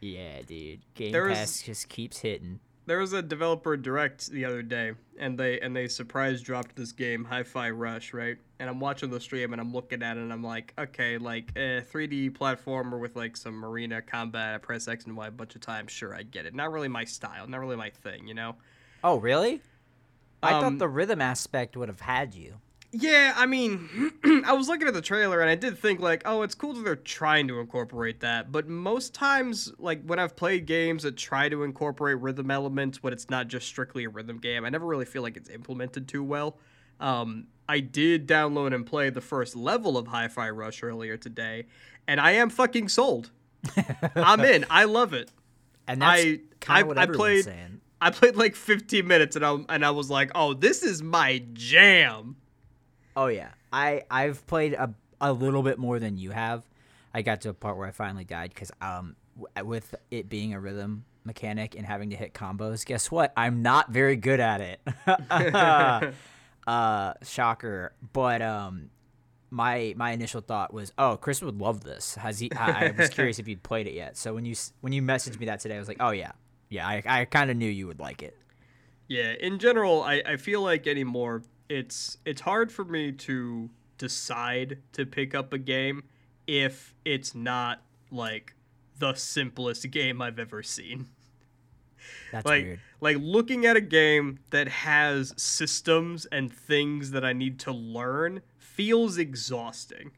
yeah, 0.00 0.42
dude. 0.46 0.80
Game 0.94 1.12
Pass 1.12 1.62
just 1.62 1.88
keeps 1.88 2.20
hitting 2.20 2.60
there 2.86 2.98
was 2.98 3.12
a 3.12 3.22
developer 3.22 3.76
direct 3.76 4.30
the 4.30 4.44
other 4.44 4.62
day, 4.62 4.92
and 5.18 5.38
they 5.38 5.60
and 5.60 5.74
they 5.74 5.88
surprise 5.88 6.42
dropped 6.42 6.76
this 6.76 6.92
game, 6.92 7.24
Hi-Fi 7.24 7.70
Rush, 7.70 8.12
right? 8.12 8.36
And 8.58 8.68
I'm 8.68 8.80
watching 8.80 9.10
the 9.10 9.20
stream, 9.20 9.52
and 9.52 9.60
I'm 9.60 9.72
looking 9.72 10.02
at 10.02 10.16
it, 10.16 10.20
and 10.20 10.32
I'm 10.32 10.42
like, 10.42 10.72
okay, 10.78 11.18
like 11.18 11.50
a 11.56 11.82
3D 11.82 12.30
platformer 12.30 12.98
with 13.00 13.16
like 13.16 13.36
some 13.36 13.54
marina 13.54 14.02
combat. 14.02 14.54
I 14.54 14.58
press 14.58 14.88
X 14.88 15.04
and 15.06 15.16
Y 15.16 15.26
a 15.26 15.30
bunch 15.30 15.54
of 15.54 15.60
times. 15.60 15.92
Sure, 15.92 16.14
I 16.14 16.22
get 16.22 16.46
it. 16.46 16.54
Not 16.54 16.72
really 16.72 16.88
my 16.88 17.04
style. 17.04 17.46
Not 17.46 17.60
really 17.60 17.76
my 17.76 17.90
thing, 17.90 18.26
you 18.26 18.34
know. 18.34 18.56
Oh, 19.04 19.18
really? 19.18 19.62
I 20.42 20.52
Um, 20.54 20.60
thought 20.60 20.78
the 20.78 20.88
rhythm 20.88 21.20
aspect 21.20 21.76
would 21.76 21.88
have 21.88 22.00
had 22.00 22.34
you. 22.34 22.60
Yeah, 22.92 23.32
I 23.36 23.46
mean, 23.46 24.12
I 24.44 24.52
was 24.52 24.68
looking 24.68 24.86
at 24.86 24.92
the 24.94 25.00
trailer 25.00 25.40
and 25.40 25.48
I 25.48 25.54
did 25.54 25.78
think 25.78 26.00
like, 26.00 26.22
oh, 26.26 26.42
it's 26.42 26.54
cool 26.54 26.74
that 26.74 26.82
they're 26.84 26.94
trying 26.96 27.48
to 27.48 27.58
incorporate 27.58 28.20
that. 28.20 28.52
But 28.52 28.68
most 28.68 29.14
times, 29.14 29.72
like 29.78 30.02
when 30.04 30.18
I've 30.18 30.36
played 30.36 30.66
games 30.66 31.02
that 31.04 31.16
try 31.16 31.48
to 31.48 31.62
incorporate 31.62 32.18
rhythm 32.20 32.50
elements, 32.50 33.02
when 33.02 33.12
it's 33.14 33.30
not 33.30 33.48
just 33.48 33.66
strictly 33.66 34.04
a 34.04 34.10
rhythm 34.10 34.36
game, 34.38 34.64
I 34.64 34.68
never 34.68 34.84
really 34.86 35.06
feel 35.06 35.22
like 35.22 35.38
it's 35.38 35.48
implemented 35.48 36.06
too 36.06 36.22
well. 36.22 36.58
Um, 37.00 37.46
I 37.68 37.80
did 37.80 38.28
download 38.28 38.74
and 38.74 38.84
play 38.84 39.08
the 39.08 39.22
first 39.22 39.56
level 39.56 39.96
of 39.96 40.08
Hi-Fi 40.08 40.50
Rush 40.50 40.82
earlier 40.82 41.16
today, 41.16 41.66
and 42.06 42.20
I 42.20 42.32
am 42.32 42.50
fucking 42.50 42.88
sold. 42.90 43.30
I'm 44.16 44.40
in. 44.40 44.66
I 44.68 44.84
love 44.84 45.14
it. 45.14 45.30
And 45.88 46.02
that's 46.02 46.22
I- 46.22 46.40
kind 46.60 46.78
I- 46.78 46.80
of 46.82 46.86
what 46.88 46.98
I 46.98 47.06
played- 47.06 47.44
saying. 47.44 47.80
I 48.02 48.10
played 48.10 48.34
like 48.34 48.56
15 48.56 49.06
minutes 49.06 49.36
and 49.36 49.46
I 49.46 49.56
and 49.68 49.84
I 49.84 49.92
was 49.92 50.10
like, 50.10 50.32
oh, 50.34 50.54
this 50.54 50.82
is 50.82 51.02
my 51.04 51.44
jam. 51.52 52.34
Oh 53.16 53.26
yeah, 53.26 53.50
I 53.72 54.02
I've 54.10 54.46
played 54.46 54.74
a 54.74 54.94
a 55.20 55.32
little 55.32 55.62
bit 55.62 55.78
more 55.78 55.98
than 55.98 56.16
you 56.16 56.30
have. 56.30 56.64
I 57.14 57.22
got 57.22 57.42
to 57.42 57.50
a 57.50 57.54
part 57.54 57.76
where 57.76 57.86
I 57.86 57.90
finally 57.90 58.24
died 58.24 58.50
because 58.54 58.70
um 58.80 59.16
w- 59.38 59.66
with 59.68 59.94
it 60.10 60.28
being 60.28 60.54
a 60.54 60.60
rhythm 60.60 61.04
mechanic 61.24 61.74
and 61.76 61.86
having 61.86 62.10
to 62.10 62.16
hit 62.16 62.34
combos, 62.34 62.84
guess 62.84 63.10
what? 63.10 63.32
I'm 63.36 63.62
not 63.62 63.90
very 63.90 64.16
good 64.16 64.40
at 64.40 64.60
it. 64.60 64.80
uh, 66.66 67.14
shocker. 67.22 67.92
But 68.12 68.42
um, 68.42 68.90
my 69.50 69.94
my 69.96 70.12
initial 70.12 70.40
thought 70.40 70.72
was, 70.72 70.92
oh, 70.98 71.16
Chris 71.16 71.42
would 71.42 71.58
love 71.58 71.84
this. 71.84 72.14
Has 72.16 72.38
he? 72.38 72.50
I, 72.52 72.86
I 72.86 72.90
was 72.96 73.10
curious 73.10 73.38
if 73.38 73.48
you'd 73.48 73.62
played 73.62 73.86
it 73.86 73.94
yet. 73.94 74.16
So 74.16 74.34
when 74.34 74.44
you 74.44 74.54
when 74.80 74.92
you 74.92 75.02
messaged 75.02 75.38
me 75.38 75.46
that 75.46 75.60
today, 75.60 75.76
I 75.76 75.78
was 75.78 75.88
like, 75.88 75.98
oh 76.00 76.10
yeah, 76.10 76.32
yeah. 76.68 76.86
I 76.86 77.02
I 77.06 77.24
kind 77.24 77.50
of 77.50 77.56
knew 77.56 77.70
you 77.70 77.86
would 77.86 78.00
like 78.00 78.22
it. 78.22 78.36
Yeah, 79.08 79.34
in 79.38 79.58
general, 79.58 80.02
I, 80.02 80.22
I 80.24 80.36
feel 80.36 80.62
like 80.62 80.86
anymore 80.86 81.42
it's 81.72 82.18
it's 82.26 82.42
hard 82.42 82.70
for 82.70 82.84
me 82.84 83.12
to 83.12 83.70
decide 83.96 84.78
to 84.92 85.06
pick 85.06 85.34
up 85.34 85.52
a 85.54 85.58
game 85.58 86.04
if 86.46 86.94
it's 87.04 87.34
not 87.34 87.82
like 88.10 88.54
the 88.98 89.14
simplest 89.14 89.90
game 89.90 90.20
I've 90.20 90.38
ever 90.38 90.62
seen. 90.62 91.06
That's 92.30 92.44
like 92.44 92.64
weird. 92.64 92.80
like 93.00 93.16
looking 93.20 93.64
at 93.64 93.76
a 93.76 93.80
game 93.80 94.40
that 94.50 94.68
has 94.68 95.32
systems 95.36 96.26
and 96.26 96.52
things 96.52 97.12
that 97.12 97.24
I 97.24 97.32
need 97.32 97.58
to 97.60 97.72
learn 97.72 98.42
feels 98.58 99.16
exhausting. 99.16 100.10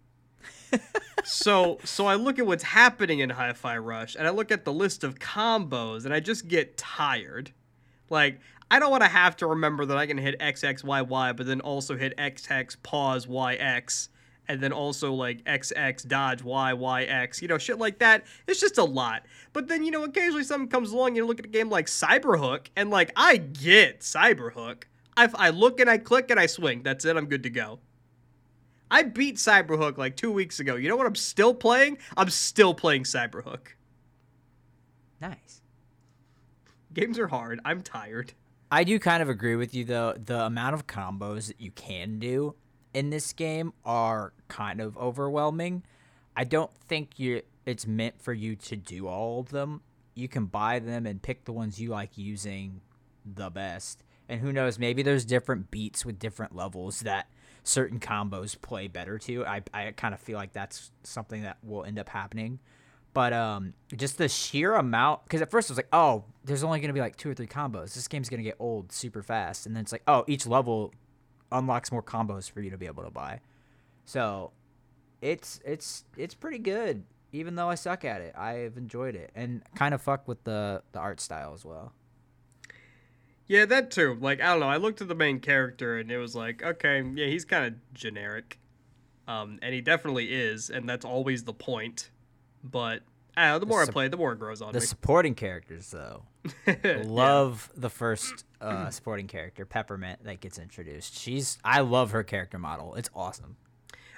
so 1.25 1.79
so 1.85 2.07
I 2.07 2.17
look 2.17 2.41
at 2.41 2.47
what's 2.47 2.65
happening 2.65 3.21
in 3.21 3.31
Hi-Fi 3.31 3.79
Rush 3.79 4.17
and 4.17 4.27
I 4.27 4.31
look 4.31 4.51
at 4.51 4.65
the 4.65 4.73
list 4.73 5.05
of 5.05 5.21
combos 5.21 6.05
and 6.05 6.13
I 6.13 6.19
just 6.19 6.49
get 6.49 6.77
tired. 6.77 7.53
Like 8.11 8.41
I 8.75 8.81
don't 8.81 8.91
want 8.91 9.05
to 9.05 9.09
have 9.09 9.37
to 9.37 9.47
remember 9.47 9.87
that 9.87 9.97
I 9.97 10.05
can 10.05 10.19
hit 10.19 10.37
XXYY 10.41 11.37
but 11.37 11.47
then 11.47 11.61
also 11.61 11.97
hit 11.97 12.17
XX 12.17 12.77
pause 12.83 13.25
YX 13.25 14.09
and 14.49 14.61
then 14.61 14.73
also 14.73 15.13
like 15.13 15.45
XX 15.45 16.09
dodge 16.09 16.43
YYX, 16.43 17.41
you 17.41 17.47
know, 17.47 17.57
shit 17.57 17.79
like 17.79 18.01
that. 18.01 18.25
It's 18.49 18.59
just 18.59 18.77
a 18.79 18.83
lot. 18.83 19.27
But 19.53 19.69
then, 19.69 19.85
you 19.85 19.93
know, 19.93 20.03
occasionally 20.03 20.43
something 20.43 20.67
comes 20.67 20.91
along 20.91 21.11
and 21.11 21.19
you 21.19 21.25
look 21.25 21.39
at 21.39 21.45
a 21.45 21.51
game 21.51 21.71
like 21.71 21.87
Cyberhook 21.87 22.67
and 22.75 22.91
like 22.91 23.13
I 23.15 23.37
get 23.37 24.01
Cyberhook. 24.01 24.83
I, 25.17 25.29
I 25.37 25.51
look 25.51 25.79
and 25.79 25.89
I 25.89 25.97
click 25.99 26.33
and 26.33 26.41
I 26.41 26.47
swing. 26.47 26.83
That's 26.83 27.05
it. 27.05 27.17
I'm 27.17 27.27
good 27.27 27.45
to 27.45 27.51
go. 27.51 27.79
I 28.91 29.05
beat 29.05 29.37
Cyberhook 29.37 29.99
like 29.99 30.17
two 30.17 30.33
weeks 30.33 30.59
ago. 30.59 30.75
You 30.75 30.89
know 30.89 30.97
what 30.97 31.07
I'm 31.07 31.15
still 31.15 31.55
playing? 31.55 31.99
I'm 32.17 32.29
still 32.29 32.75
playing 32.75 33.05
Cyberhook. 33.05 33.69
Nice. 35.21 35.63
Games 36.93 37.21
are 37.21 37.29
hard. 37.29 37.61
I'm 37.65 37.81
tired. 37.81 38.33
I 38.75 38.83
do 38.83 38.99
kind 38.99 39.23
of 39.23 39.29
agree 39.29 39.55
with 39.55 39.73
you 39.73 39.85
though. 39.85 40.15
The 40.15 40.47
amount 40.47 40.75
of 40.75 40.89
combos 40.89 41.47
that 41.47 41.61
you 41.61 41.71
can 41.71 42.19
do 42.19 42.57
in 42.93 43.11
this 43.11 43.33
game 43.33 43.73
are 43.85 44.33
kind 44.49 44.81
of 44.81 44.99
overwhelming. 44.99 45.85
I 46.37 46.43
don't 46.43 46.73
think 46.89 47.21
you 47.21 47.43
it's 47.65 47.87
meant 47.87 48.21
for 48.21 48.33
you 48.33 48.57
to 48.57 48.75
do 48.75 49.07
all 49.07 49.39
of 49.39 49.51
them. 49.51 49.83
You 50.17 50.27
can 50.27 50.47
buy 50.47 50.81
them 50.81 51.07
and 51.07 51.23
pick 51.23 51.45
the 51.45 51.53
ones 51.53 51.81
you 51.81 51.91
like 51.91 52.19
using 52.19 52.81
the 53.25 53.49
best. 53.49 54.03
And 54.29 54.41
who 54.41 54.53
knows, 54.53 54.77
maybe 54.77 55.05
there's 55.05 55.25
different 55.25 55.71
beats 55.71 56.05
with 56.05 56.19
different 56.19 56.57
levels 56.57 56.99
that 57.03 57.29
certain 57.63 58.01
combos 58.01 58.61
play 58.61 58.89
better 58.89 59.21
to. 59.21 59.47
I 59.47 59.63
I 59.73 59.93
kind 59.93 60.15
of 60.15 60.19
feel 60.19 60.37
like 60.37 60.53
that's 60.53 60.91
something 61.05 61.43
that 61.43 61.59
will 61.63 61.85
end 61.85 62.01
up 62.01 62.09
happening. 62.09 62.59
But 63.15 63.33
um, 63.33 63.75
just 63.97 64.19
the 64.19 64.29
sheer 64.29 64.75
amount, 64.75 65.25
because 65.25 65.41
at 65.41 65.51
first 65.51 65.71
I 65.71 65.73
was 65.73 65.79
like, 65.79 65.89
oh, 65.93 66.25
there's 66.45 66.65
only 66.65 66.81
gonna 66.81 66.93
be 66.93 67.01
like 67.01 67.17
two 67.17 67.31
or 67.31 67.35
three 67.35 67.47
combos. 67.47 67.95
This 67.95 68.09
game's 68.09 68.29
gonna 68.29 68.43
get 68.43 68.57
old 68.59 68.93
super 68.93 69.23
fast, 69.23 69.67
and 69.67 69.75
then 69.75 69.83
it's 69.83 69.93
like, 69.93 70.03
oh, 70.07 70.25
each 70.27 70.47
level 70.47 70.93
unlocks 71.53 71.93
more 71.93 72.03
combos 72.03 72.51
for 72.51 72.61
you 72.61 72.71
to 72.71 72.77
be 72.77 72.87
able 72.87 73.05
to 73.05 73.11
buy. 73.11 73.41
So, 74.05 74.51
it's 75.23 75.61
it's 75.65 76.05
it's 76.17 76.35
pretty 76.35 76.59
good. 76.59 77.05
Even 77.33 77.55
though 77.55 77.71
I 77.71 77.77
suck 77.77 78.05
at 78.05 78.21
it, 78.21 78.37
I've 78.37 78.77
enjoyed 78.77 79.15
it 79.15 79.31
and 79.35 79.63
kind 79.75 79.95
of 79.95 80.03
fuck 80.03 80.27
with 80.29 80.43
the 80.45 80.83
the 80.93 80.99
art 80.99 81.21
style 81.21 81.55
as 81.55 81.65
well. 81.65 81.93
Yeah, 83.47 83.65
that 83.67 83.91
too. 83.91 84.17
Like, 84.21 84.41
I 84.41 84.47
don't 84.47 84.61
know. 84.61 84.69
I 84.69 84.79
looked 84.79 85.03
at 85.03 85.09
the 85.09 85.15
main 85.15 85.39
character 85.39 85.99
and 85.99 86.11
it 86.11 86.19
was 86.19 86.35
like, 86.35 86.63
okay, 86.63 87.03
yeah, 87.15 87.27
he's 87.27 87.45
kind 87.45 87.67
of 87.67 87.95
generic. 87.95 88.59
Um, 89.29 89.59
and 89.63 89.75
he 89.75 89.81
definitely 89.81 90.33
is, 90.33 90.71
and 90.71 90.89
that's 90.89 91.05
always 91.05 91.45
the 91.45 91.53
point. 91.53 92.11
But 92.65 93.03
I 93.37 93.49
know, 93.51 93.59
the 93.59 93.67
more 93.67 93.83
I 93.83 93.87
play, 93.87 94.09
the 94.09 94.17
more 94.17 94.33
it 94.33 94.39
grows 94.39 94.63
on 94.63 94.73
The 94.73 94.79
me. 94.79 94.81
The 94.81 94.87
supporting 94.87 95.35
characters 95.35 95.91
though, 95.91 96.23
Yeah. 96.67 97.03
love 97.05 97.71
the 97.77 97.91
first 97.91 98.45
uh, 98.61 98.91
supporting 98.91 99.27
character, 99.27 99.67
Peppermint, 99.67 100.25
that 100.25 100.41
gets 100.41 100.59
introduced. 100.59 101.19
She's 101.19 101.59
I 101.65 101.81
love 101.81 102.13
her 102.13 102.23
character 102.23 102.59
model. 102.59 102.95
It's 102.95 103.11
awesome. 103.15 103.57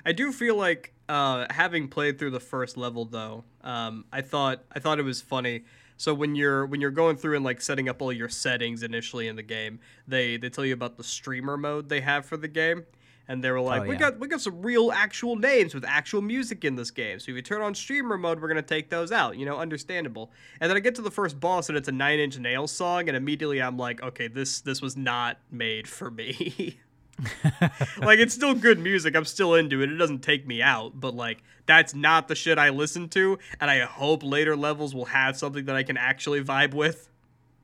I 0.04 0.12
do 0.12 0.30
feel 0.32 0.54
like 0.54 0.92
uh, 1.08 1.46
having 1.50 1.88
played 1.88 2.18
through 2.18 2.30
the 2.30 2.40
first 2.40 2.76
level 2.76 3.04
though, 3.04 3.42
um, 3.62 4.04
I 4.12 4.20
thought 4.22 4.62
I 4.72 4.78
thought 4.78 4.98
it 5.00 5.04
was 5.04 5.20
funny. 5.20 5.64
So 5.96 6.12
when 6.14 6.34
you're 6.36 6.66
when 6.66 6.80
you're 6.80 6.90
going 6.90 7.16
through 7.16 7.36
and 7.36 7.44
like 7.44 7.60
setting 7.60 7.88
up 7.88 8.00
all 8.02 8.12
your 8.12 8.28
settings 8.28 8.82
initially 8.82 9.26
in 9.28 9.34
the 9.36 9.42
game, 9.42 9.80
they 10.06 10.36
they 10.36 10.48
tell 10.50 10.64
you 10.64 10.74
about 10.74 10.96
the 10.96 11.04
streamer 11.04 11.56
mode 11.56 11.88
they 11.88 12.02
have 12.02 12.24
for 12.26 12.36
the 12.36 12.48
game. 12.48 12.84
And 13.28 13.42
they 13.42 13.50
were 13.50 13.60
like, 13.60 13.82
Oh, 13.82 13.86
we 13.86 13.94
yeah. 13.94 14.00
got 14.00 14.18
we 14.20 14.28
got 14.28 14.40
some 14.40 14.62
real 14.62 14.92
actual 14.92 15.36
names 15.36 15.74
with 15.74 15.84
actual 15.84 16.22
music 16.22 16.64
in 16.64 16.76
this 16.76 16.90
game. 16.90 17.18
So 17.18 17.30
if 17.32 17.36
you 17.36 17.42
turn 17.42 17.60
on 17.60 17.74
streamer 17.74 18.16
mode, 18.16 18.40
we're 18.40 18.48
gonna 18.48 18.62
take 18.62 18.88
those 18.88 19.10
out. 19.10 19.36
You 19.36 19.46
know, 19.46 19.58
understandable. 19.58 20.30
And 20.60 20.70
then 20.70 20.76
I 20.76 20.80
get 20.80 20.94
to 20.96 21.02
the 21.02 21.10
first 21.10 21.40
boss 21.40 21.68
and 21.68 21.76
it's 21.76 21.88
a 21.88 21.92
Nine 21.92 22.20
Inch 22.20 22.38
Nails 22.38 22.70
song, 22.70 23.08
and 23.08 23.16
immediately 23.16 23.60
I'm 23.60 23.76
like, 23.76 24.02
okay, 24.02 24.28
this 24.28 24.60
this 24.60 24.80
was 24.80 24.96
not 24.96 25.38
made 25.50 25.88
for 25.88 26.10
me. 26.10 26.78
like 27.98 28.18
it's 28.18 28.34
still 28.34 28.54
good 28.54 28.78
music. 28.78 29.16
I'm 29.16 29.24
still 29.24 29.54
into 29.54 29.82
it. 29.82 29.90
It 29.90 29.96
doesn't 29.96 30.20
take 30.20 30.46
me 30.46 30.62
out, 30.62 31.00
but 31.00 31.14
like 31.14 31.42
that's 31.66 31.94
not 31.94 32.28
the 32.28 32.34
shit 32.34 32.58
I 32.58 32.68
listen 32.70 33.08
to, 33.10 33.38
and 33.60 33.70
I 33.70 33.80
hope 33.80 34.22
later 34.22 34.56
levels 34.56 34.94
will 34.94 35.06
have 35.06 35.36
something 35.36 35.64
that 35.64 35.76
I 35.76 35.82
can 35.82 35.96
actually 35.96 36.44
vibe 36.44 36.74
with. 36.74 37.08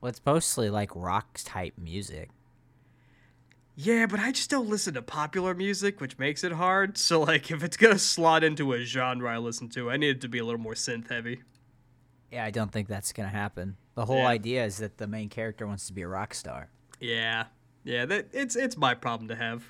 Well, 0.01 0.09
it's 0.09 0.21
mostly 0.25 0.69
like 0.69 0.89
rock 0.95 1.39
type 1.43 1.75
music. 1.77 2.29
Yeah, 3.75 4.05
but 4.05 4.19
I 4.19 4.31
just 4.31 4.49
don't 4.51 4.69
listen 4.69 4.93
to 4.93 5.01
popular 5.01 5.55
music, 5.55 5.99
which 5.99 6.19
makes 6.19 6.43
it 6.43 6.51
hard. 6.51 6.97
So 6.97 7.21
like 7.21 7.49
if 7.51 7.63
it's 7.63 7.75
going 7.77 7.93
to 7.93 7.99
slot 7.99 8.43
into 8.43 8.73
a 8.73 8.83
genre 8.83 9.33
I 9.33 9.37
listen 9.37 9.67
to, 9.69 9.89
I 9.89 9.97
need 9.97 10.09
it 10.09 10.21
to 10.21 10.27
be 10.27 10.37
a 10.39 10.45
little 10.45 10.61
more 10.61 10.75
synth 10.75 11.09
heavy. 11.09 11.41
Yeah, 12.31 12.45
I 12.45 12.51
don't 12.51 12.71
think 12.71 12.87
that's 12.87 13.13
gonna 13.13 13.29
happen. 13.29 13.77
The 13.93 14.05
whole 14.05 14.17
Yeah. 14.17 14.27
idea 14.27 14.65
is 14.65 14.77
that 14.77 14.97
the 14.97 15.05
main 15.05 15.29
character 15.29 15.67
wants 15.67 15.85
to 15.85 15.93
be 15.93 16.01
a 16.01 16.07
rock 16.07 16.33
star. 16.33 16.69
Yeah. 16.99 17.45
Yeah, 17.83 18.05
that 18.07 18.29
it's 18.33 18.55
it's 18.55 18.75
my 18.75 18.95
problem 18.95 19.27
to 19.27 19.35
have. 19.35 19.65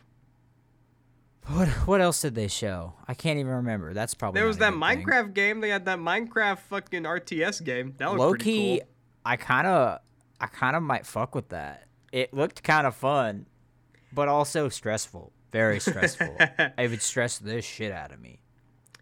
What 1.47 1.67
what 1.87 1.99
else 1.99 2.21
did 2.21 2.35
they 2.35 2.47
show? 2.47 2.93
I 3.05 3.13
can't 3.15 3.37
even 3.37 3.51
remember. 3.51 3.93
That's 3.93 4.13
probably 4.15 4.39
There 4.39 4.47
was 4.47 4.59
that 4.59 4.71
good 4.73 4.79
thing. 4.81 5.03
Minecraft 5.05 5.33
game. 5.33 5.59
They 5.59 5.69
had 5.69 5.83
that 5.85 5.99
Minecraft 5.99 6.59
fucking 6.59 7.03
RTS 7.03 7.63
game. 7.65 7.95
That 7.97 8.11
was 8.11 8.19
Low 8.19 8.29
pretty 8.29 8.43
key, 8.45 8.79
cool. 8.79 8.87
I 9.25 9.35
kind 9.35 9.67
of 9.67 9.99
I 10.39 10.47
kind 10.47 10.75
of 10.77 10.83
might 10.83 11.05
fuck 11.05 11.35
with 11.35 11.49
that. 11.49 11.87
It 12.13 12.33
looked 12.33 12.63
kind 12.63 12.87
of 12.87 12.95
fun, 12.95 13.45
but 14.13 14.27
also 14.27 14.69
stressful. 14.69 15.31
Very 15.51 15.79
stressful. 15.79 16.35
it 16.39 16.89
would 16.89 17.01
stress 17.01 17.37
the 17.39 17.61
shit 17.61 17.91
out 17.91 18.11
of 18.11 18.19
me. 18.19 18.39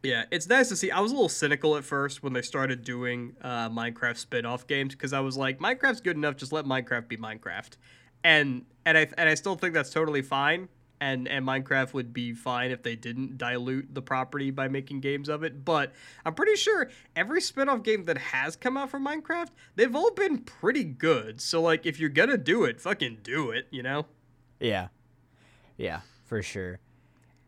Yeah, 0.03 0.23
it's 0.31 0.47
nice 0.47 0.69
to 0.69 0.75
see. 0.75 0.89
I 0.89 0.99
was 0.99 1.11
a 1.11 1.15
little 1.15 1.29
cynical 1.29 1.77
at 1.77 1.83
first 1.83 2.23
when 2.23 2.33
they 2.33 2.41
started 2.41 2.83
doing 2.83 3.35
uh, 3.41 3.69
Minecraft 3.69 4.17
spin-off 4.17 4.65
games 4.65 4.95
because 4.95 5.13
I 5.13 5.19
was 5.19 5.37
like, 5.37 5.59
Minecraft's 5.59 6.01
good 6.01 6.15
enough. 6.17 6.37
Just 6.37 6.51
let 6.51 6.65
Minecraft 6.65 7.07
be 7.07 7.17
Minecraft, 7.17 7.77
and 8.23 8.65
and 8.85 8.97
I 8.97 9.07
and 9.17 9.29
I 9.29 9.35
still 9.35 9.55
think 9.55 9.73
that's 9.75 9.91
totally 9.91 10.23
fine. 10.23 10.69
and 11.01 11.27
and 11.27 11.45
Minecraft 11.45 11.93
would 11.93 12.13
be 12.13 12.33
fine 12.33 12.71
if 12.71 12.83
they 12.83 12.95
didn't 12.95 13.37
dilute 13.37 13.93
the 13.93 14.01
property 14.01 14.51
by 14.51 14.67
making 14.67 15.01
games 15.01 15.29
of 15.29 15.43
it. 15.43 15.65
But 15.65 15.91
I'm 16.25 16.33
pretty 16.33 16.55
sure 16.55 16.89
every 17.15 17.41
spin-off 17.41 17.83
game 17.83 18.05
that 18.05 18.17
has 18.17 18.55
come 18.55 18.77
out 18.77 18.89
from 18.89 19.05
Minecraft, 19.05 19.49
they've 19.75 19.95
all 19.95 20.11
been 20.11 20.39
pretty 20.39 20.83
good. 20.83 21.41
So 21.41 21.61
like 21.61 21.85
if 21.85 21.99
you're 21.99 22.09
gonna 22.09 22.37
do 22.37 22.63
it, 22.63 22.79
fucking 22.81 23.19
do 23.23 23.51
it, 23.51 23.67
you 23.71 23.83
know? 23.83 24.05
Yeah. 24.59 24.87
Yeah, 25.81 26.01
for 26.25 26.41
sure. 26.41 26.79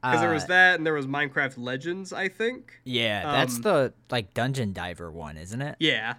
Because 0.02 0.20
there 0.20 0.32
was 0.34 0.44
Uh, 0.44 0.48
that, 0.48 0.76
and 0.76 0.86
there 0.86 0.94
was 0.94 1.08
Minecraft 1.08 1.54
Legends, 1.58 2.12
I 2.12 2.28
think. 2.28 2.74
Yeah, 2.84 3.24
that's 3.24 3.56
um, 3.58 3.62
the 3.62 3.94
like 4.10 4.34
dungeon 4.34 4.74
diver 4.74 5.10
one, 5.12 5.38
isn't 5.38 5.62
it? 5.62 5.76
Yeah. 5.80 6.16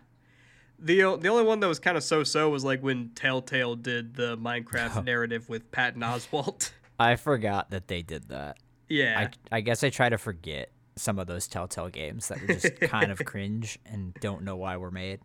The, 0.78 1.02
o- 1.04 1.16
the 1.16 1.28
only 1.28 1.44
one 1.44 1.60
that 1.60 1.66
was 1.68 1.78
kind 1.78 1.96
of 1.96 2.02
so-so 2.02 2.48
was 2.50 2.64
like 2.64 2.82
when 2.82 3.10
Telltale 3.14 3.76
did 3.76 4.14
the 4.14 4.36
Minecraft 4.38 5.04
narrative 5.06 5.48
with 5.48 5.70
Patton 5.70 6.00
Oswalt. 6.02 6.70
I 6.98 7.16
forgot 7.16 7.70
that 7.70 7.88
they 7.88 8.00
did 8.02 8.28
that. 8.28 8.56
yeah. 8.88 9.28
I 9.52 9.56
I 9.56 9.60
guess 9.60 9.82
I 9.84 9.90
try 9.90 10.08
to 10.08 10.16
forget 10.18 10.70
some 10.96 11.18
of 11.18 11.26
those 11.26 11.46
Telltale 11.48 11.88
games 11.88 12.28
that 12.28 12.40
were 12.40 12.46
just 12.46 12.80
kind 12.80 13.10
of 13.12 13.18
cringe 13.24 13.78
and 13.84 14.14
don't 14.20 14.42
know 14.44 14.56
why 14.56 14.76
were 14.76 14.90
made. 14.92 15.20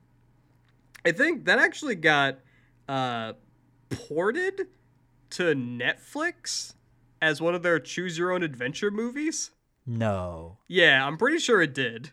I 1.06 1.12
think 1.14 1.46
that 1.46 1.60
actually 1.60 1.96
got 1.96 2.40
uh, 2.90 3.34
ported 3.90 4.68
to 5.32 5.44
Netflix 5.56 6.74
as 7.22 7.42
one 7.42 7.56
of 7.56 7.64
their 7.64 7.80
choose 7.80 8.18
your 8.18 8.32
own 8.32 8.44
adventure 8.44 8.92
movies. 8.92 9.52
No. 9.86 10.58
Yeah, 10.68 11.06
I'm 11.06 11.18
pretty 11.18 11.40
sure 11.40 11.62
it 11.62 11.74
did. 11.74 12.12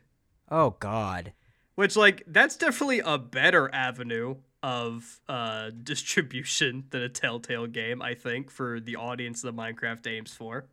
Oh 0.51 0.77
God. 0.79 1.33
Which 1.75 1.97
like 1.97 2.23
that's 2.27 2.57
definitely 2.57 3.01
a 3.01 3.19
better 3.19 3.73
avenue 3.75 4.37
of 4.63 5.21
uh, 5.29 5.71
distribution 5.83 6.85
than 6.91 7.03
a 7.03 7.09
Telltale 7.09 7.67
game, 7.67 8.01
I 8.03 8.15
think, 8.15 8.51
for 8.51 8.81
the 8.81 8.97
audience 8.97 9.43
that 9.43 9.55
Minecraft 9.55 10.07
aims 10.07 10.33
for. 10.33 10.67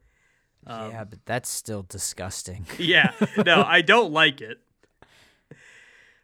Um, 0.65 0.91
yeah, 0.91 1.03
but 1.03 1.25
that's 1.25 1.49
still 1.49 1.83
disgusting. 1.83 2.65
yeah, 2.79 3.11
no, 3.45 3.63
I 3.63 3.81
don't 3.83 4.11
like 4.13 4.41
it. 4.41 4.59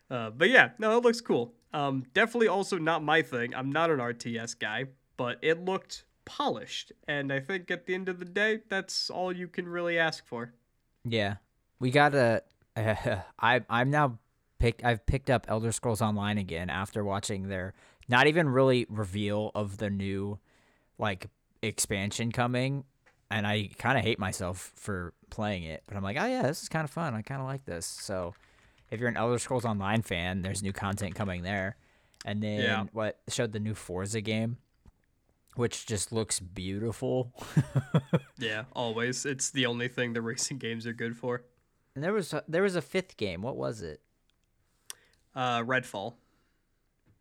Uh, 0.09 0.29
but 0.31 0.49
yeah, 0.49 0.69
no, 0.79 0.97
it 0.97 1.03
looks 1.03 1.21
cool. 1.21 1.53
Um, 1.73 2.05
definitely 2.13 2.47
also 2.47 2.77
not 2.77 3.03
my 3.03 3.21
thing. 3.21 3.53
I'm 3.53 3.71
not 3.71 3.91
an 3.91 3.99
RTS 3.99 4.57
guy, 4.57 4.85
but 5.17 5.37
it 5.41 5.63
looked 5.63 6.05
polished, 6.29 6.91
and 7.07 7.33
I 7.33 7.39
think 7.39 7.71
at 7.71 7.85
the 7.87 7.95
end 7.95 8.07
of 8.07 8.19
the 8.19 8.25
day, 8.25 8.59
that's 8.69 9.09
all 9.09 9.31
you 9.35 9.47
can 9.47 9.67
really 9.67 9.97
ask 9.97 10.25
for. 10.27 10.53
yeah, 11.03 11.35
we 11.79 11.89
gotta. 11.91 12.43
I 12.77 13.61
I'm 13.69 13.89
now 13.89 14.19
picked. 14.59 14.83
I've 14.85 15.05
picked 15.05 15.29
up 15.29 15.45
Elder 15.49 15.71
Scrolls 15.71 16.01
Online 16.01 16.37
again 16.37 16.69
after 16.69 17.03
watching 17.03 17.49
their 17.49 17.73
not 18.07 18.27
even 18.27 18.47
really 18.49 18.85
reveal 18.89 19.51
of 19.55 19.77
the 19.77 19.89
new 19.89 20.39
like 20.97 21.27
expansion 21.61 22.31
coming, 22.31 22.83
and 23.31 23.45
I 23.47 23.69
kind 23.77 23.97
of 23.97 24.03
hate 24.03 24.19
myself 24.19 24.71
for 24.75 25.13
playing 25.29 25.63
it. 25.63 25.83
But 25.87 25.97
I'm 25.97 26.03
like, 26.03 26.17
oh 26.19 26.25
yeah, 26.25 26.43
this 26.43 26.61
is 26.61 26.69
kind 26.69 26.85
of 26.85 26.91
fun. 26.91 27.13
I 27.15 27.21
kind 27.21 27.41
of 27.41 27.47
like 27.47 27.65
this. 27.65 27.85
So 27.85 28.33
if 28.91 28.99
you're 28.99 29.09
an 29.09 29.17
Elder 29.17 29.39
Scrolls 29.39 29.65
Online 29.65 30.01
fan, 30.01 30.41
there's 30.41 30.63
new 30.63 30.73
content 30.73 31.15
coming 31.15 31.43
there. 31.43 31.75
And 32.25 32.41
then 32.43 32.59
Yeah. 32.59 32.85
what 32.91 33.19
showed 33.29 33.51
the 33.53 33.59
new 33.59 33.73
Forza 33.75 34.19
game, 34.21 34.57
which 35.59 35.85
just 35.85 36.11
looks 36.13 36.39
beautiful. 36.39 37.33
Yeah, 38.41 38.63
always. 38.71 39.25
It's 39.25 39.51
the 39.51 39.65
only 39.65 39.89
thing 39.89 40.13
the 40.13 40.21
racing 40.21 40.59
games 40.59 40.87
are 40.87 40.93
good 40.93 41.17
for. 41.17 41.43
And 41.93 42.01
there 42.01 42.13
was 42.13 42.31
a, 42.31 42.41
there 42.47 42.63
was 42.63 42.77
a 42.77 42.81
fifth 42.81 43.17
game. 43.17 43.41
What 43.41 43.57
was 43.57 43.81
it? 43.81 43.99
Uh, 45.35 45.61
Redfall. 45.61 46.13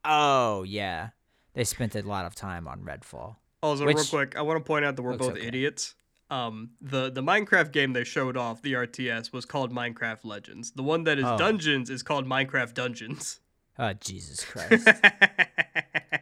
Oh 0.04 0.62
yeah, 0.62 1.08
they 1.54 1.64
spent 1.64 1.96
a 1.96 2.02
lot 2.02 2.24
of 2.24 2.36
time 2.36 2.68
on 2.68 2.82
Redfall. 2.82 3.34
Also, 3.64 3.84
real 3.84 4.04
quick, 4.04 4.36
I 4.36 4.42
want 4.42 4.58
to 4.58 4.64
point 4.64 4.84
out 4.84 4.94
that 4.94 5.02
we're 5.02 5.14
looks 5.14 5.26
both 5.26 5.36
okay. 5.38 5.48
idiots. 5.48 5.96
Um, 6.30 6.70
the 6.80 7.10
the 7.10 7.22
Minecraft 7.22 7.72
game 7.72 7.92
they 7.92 8.04
showed 8.04 8.36
off, 8.36 8.62
the 8.62 8.74
RTS, 8.74 9.32
was 9.32 9.44
called 9.44 9.72
Minecraft 9.72 10.24
Legends. 10.24 10.70
The 10.70 10.84
one 10.84 11.02
that 11.02 11.18
is 11.18 11.24
Oh. 11.24 11.36
Dungeons 11.36 11.90
is 11.90 12.04
called 12.04 12.26
Minecraft 12.26 12.74
Dungeons. 12.74 13.40
Oh 13.76 13.92
Jesus 13.94 14.44
Christ! 14.44 14.88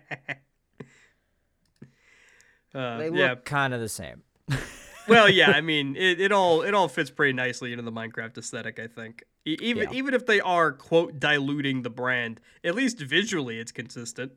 Uh, 2.76 2.99
they 2.99 3.09
yeah. 3.11 3.30
look 3.30 3.45
kind 3.45 3.73
of 3.73 3.80
the 3.80 3.88
same. 3.88 4.23
well, 5.09 5.28
yeah. 5.30 5.50
I 5.50 5.61
mean, 5.73 5.97
it, 5.97 6.21
it 6.21 6.33
all 6.33 6.62
it 6.62 6.75
all 6.75 6.88
fits 6.88 7.11
pretty 7.11 7.33
nicely 7.33 7.73
into 7.73 7.83
the 7.83 7.92
Minecraft 7.92 8.37
aesthetic. 8.38 8.78
I 8.78 8.87
think. 8.87 9.25
E- 9.47 9.56
even 9.61 9.85
Yeah. 9.90 9.99
even 9.99 10.14
if 10.14 10.26
they 10.26 10.40
are 10.40 10.73
quote 10.73 11.18
diluting 11.18 11.83
the 11.83 11.90
brand, 11.90 12.40
at 12.64 12.75
least 12.75 12.99
visually, 13.00 13.59
it's 13.59 13.73
consistent. 13.73 14.33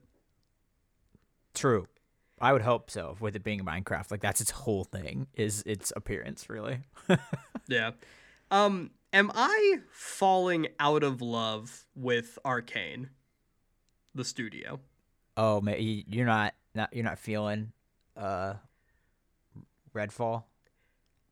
True. 1.54 1.88
I 2.42 2.54
would 2.54 2.62
hope 2.62 2.90
so. 2.90 3.18
With 3.20 3.36
it 3.36 3.44
being 3.44 3.60
Minecraft, 3.62 4.12
like 4.12 4.22
that's 4.22 4.40
its 4.40 4.52
whole 4.52 4.86
thing 4.86 5.28
is 5.34 5.62
its 5.66 5.92
appearance, 5.96 6.50
really. 6.50 6.80
Yeah. 7.68 7.92
Um, 8.50 8.90
am 9.14 9.30
I 9.36 9.78
falling 9.92 10.70
out 10.80 11.04
of 11.04 11.22
love 11.22 11.86
with 11.96 12.40
Arkane, 12.44 13.10
the 14.16 14.26
studio? 14.26 14.80
oh, 15.38 15.62
ma- 15.62 15.74
you- 15.74 16.04
you're 16.08 16.26
not 16.26 16.56
not 16.74 16.92
you're 16.94 17.04
not 17.04 17.20
feeling 17.20 17.72
uh 18.20 18.54
Redfall. 19.96 20.44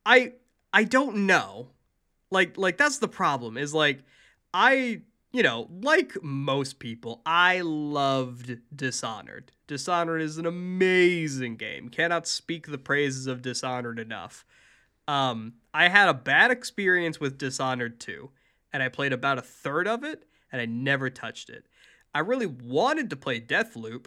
I 0.06 0.34
I 0.74 0.84
don't 0.84 1.28
know. 1.28 1.70
Like 2.32 2.58
like 2.58 2.78
that's 2.78 2.98
the 3.00 3.08
problem 3.08 3.58
is 3.58 3.74
like 3.74 4.00
I 4.54 5.02
you 5.32 5.44
know, 5.44 5.68
like 5.84 6.24
most 6.24 6.80
people, 6.80 7.22
I 7.26 7.62
loved 7.62 8.58
Dishonored. 8.76 9.52
Dishonored 9.68 10.22
is 10.22 10.38
an 10.38 10.46
amazing 10.46 11.58
game. 11.58 11.90
Cannot 11.90 12.28
speak 12.28 12.68
the 12.68 12.78
praises 12.78 13.28
of 13.28 13.42
Dishonored 13.42 14.00
enough. 14.00 14.46
Um, 15.08 15.54
I 15.74 15.90
had 15.90 16.10
a 16.10 16.14
bad 16.14 16.50
experience 16.50 17.20
with 17.20 17.38
Dishonored 17.38 18.00
2, 18.00 18.30
and 18.74 18.82
I 18.82 18.90
played 18.90 19.14
about 19.14 19.38
a 19.38 19.42
third 19.44 19.88
of 19.88 20.04
it, 20.04 20.24
and 20.52 20.62
I 20.62 20.66
never 20.66 21.10
touched 21.10 21.50
it. 21.50 21.66
I 22.16 22.20
really 22.20 22.48
wanted 22.48 23.10
to 23.10 23.16
play 23.16 23.40
Deathloop. 23.40 24.06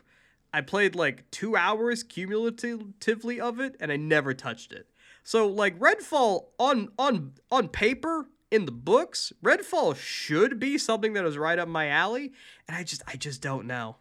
I 0.53 0.61
played 0.63 0.95
like 0.95 1.31
two 1.31 1.57
hours 1.57 2.03
cumulatively 2.03 3.41
of 3.41 3.61
it, 3.61 3.77
and 3.81 3.93
I 3.93 3.97
never 3.97 4.35
touched 4.35 4.73
it. 4.73 4.89
So 5.23 5.47
like 5.47 5.79
Redfall 5.79 6.47
on 6.59 6.89
on 6.99 7.33
on 7.51 7.69
paper 7.69 8.27
in 8.51 8.65
the 8.67 8.73
books, 8.73 9.33
Redfall 9.45 9.95
should 9.97 10.59
be 10.59 10.77
something 10.79 11.13
that 11.13 11.25
is 11.25 11.39
right 11.39 11.59
up 11.59 11.69
my 11.69 11.89
alley, 11.89 12.33
and 12.67 12.77
I 12.77 12.83
just 12.83 13.03
I 13.07 13.17
just 13.17 13.41
don't 13.43 13.67
know. 13.67 13.97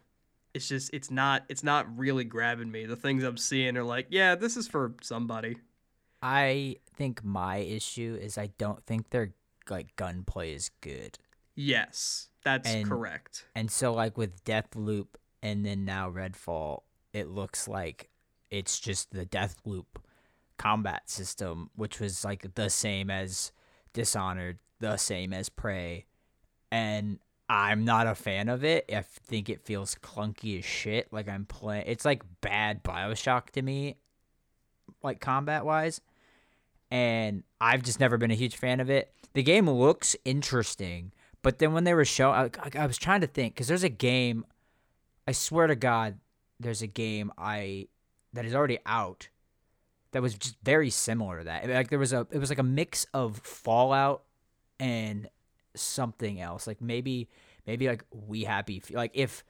It's 0.54 0.66
just 0.68 0.92
it's 0.92 1.10
not 1.10 1.44
it's 1.48 1.62
not 1.62 1.86
really 1.96 2.24
grabbing 2.24 2.70
me. 2.70 2.86
The 2.86 2.96
things 2.96 3.22
I'm 3.22 3.36
seeing 3.36 3.76
are 3.76 3.84
like, 3.84 4.06
yeah, 4.10 4.34
this 4.34 4.56
is 4.56 4.66
for 4.66 4.94
somebody. 5.02 5.58
I 6.22 6.76
think 6.96 7.24
my 7.24 7.58
issue 7.58 8.18
is 8.20 8.36
I 8.36 8.48
don't 8.58 8.84
think 8.84 9.10
their 9.10 9.32
like 9.68 9.94
gunplay 9.96 10.52
is 10.52 10.70
good. 10.80 11.18
Yes, 11.54 12.28
that's 12.44 12.68
And- 12.68 12.88
correct. 12.88 13.46
And 13.54 13.70
so 13.70 13.92
like 13.92 14.18
with 14.18 14.42
Deathloop 14.44 15.06
and 15.42 15.64
then 15.64 15.84
now 15.84 16.10
Redfall, 16.10 16.82
it 17.12 17.28
looks 17.28 17.66
like 17.66 18.10
it's 18.50 18.78
just 18.80 19.12
the 19.12 19.26
Deathloop 19.26 19.86
combat 20.58 21.08
system, 21.08 21.70
which 21.74 22.00
was 22.00 22.24
like 22.24 22.54
the 22.54 22.70
same 22.70 23.10
as 23.10 23.52
Dishonored, 23.92 24.58
the 24.78 24.96
same 24.96 25.32
as 25.32 25.48
Prey. 25.48 26.06
And 26.70 27.18
I'm 27.48 27.84
not 27.84 28.06
a 28.06 28.14
fan 28.14 28.48
of 28.48 28.62
it. 28.62 28.84
I 28.94 29.02
think 29.02 29.48
it 29.48 29.64
feels 29.64 29.96
clunky 29.96 30.58
as 30.58 30.64
shit. 30.64 31.12
Like 31.12 31.28
I'm 31.28 31.46
playing 31.46 31.84
it's 31.86 32.04
like 32.04 32.22
bad 32.40 32.84
Bioshock 32.84 33.50
to 33.50 33.62
me, 33.62 33.96
like 35.02 35.20
combat 35.20 35.64
wise. 35.64 36.00
And 36.92 37.42
I've 37.60 37.82
just 37.82 37.98
never 37.98 38.18
been 38.18 38.30
a 38.30 38.36
huge 38.36 38.56
fan 38.56 38.80
of 38.80 38.90
it. 38.90 39.12
The 39.32 39.42
game 39.42 39.68
looks 39.68 40.14
interesting, 40.24 41.12
but 41.42 41.58
then 41.58 41.72
when 41.72 41.84
they 41.84 41.94
were 41.94 42.04
showing, 42.04 42.34
I, 42.34 42.50
I, 42.78 42.86
was 42.86 42.98
trying 42.98 43.20
to 43.20 43.28
think 43.28 43.54
because 43.54 43.68
there's 43.68 43.84
a 43.84 43.88
game. 43.88 44.44
I 45.26 45.32
swear 45.32 45.66
to 45.66 45.76
God, 45.76 46.18
there's 46.58 46.82
a 46.82 46.86
game 46.86 47.32
I 47.38 47.88
that 48.32 48.44
is 48.44 48.54
already 48.54 48.78
out 48.86 49.28
that 50.12 50.22
was 50.22 50.34
just 50.34 50.56
very 50.62 50.90
similar 50.90 51.38
to 51.38 51.44
that. 51.44 51.68
Like 51.68 51.88
there 51.90 51.98
was 51.98 52.12
a, 52.12 52.26
it 52.30 52.38
was 52.38 52.48
like 52.50 52.58
a 52.58 52.64
mix 52.64 53.06
of 53.14 53.38
Fallout 53.38 54.22
and 54.80 55.28
something 55.76 56.40
else. 56.40 56.66
Like 56.66 56.80
maybe, 56.80 57.28
maybe 57.66 57.86
like 57.88 58.04
We 58.10 58.44
Happy, 58.44 58.80
Few- 58.80 58.96
like 58.96 59.12
if 59.14 59.44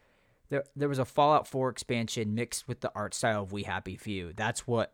there 0.50 0.64
there 0.76 0.88
was 0.88 0.98
a 0.98 1.04
Fallout 1.04 1.46
4 1.46 1.68
expansion 1.70 2.34
mixed 2.34 2.66
with 2.68 2.80
the 2.80 2.92
art 2.94 3.14
style 3.14 3.42
of 3.42 3.52
We 3.52 3.62
Happy 3.62 3.96
Few. 3.96 4.32
That's 4.34 4.66
what 4.66 4.92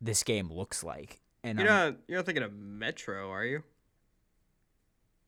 this 0.00 0.22
game 0.22 0.50
looks 0.52 0.82
like. 0.82 1.20
And 1.44 1.58
You're 1.58 1.68
I'm- 1.70 1.92
not 1.92 2.00
you're 2.08 2.18
not 2.18 2.26
thinking 2.26 2.42
of 2.44 2.52
Metro, 2.54 3.30
are 3.30 3.44
you? 3.44 3.62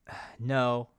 No, 0.39 0.89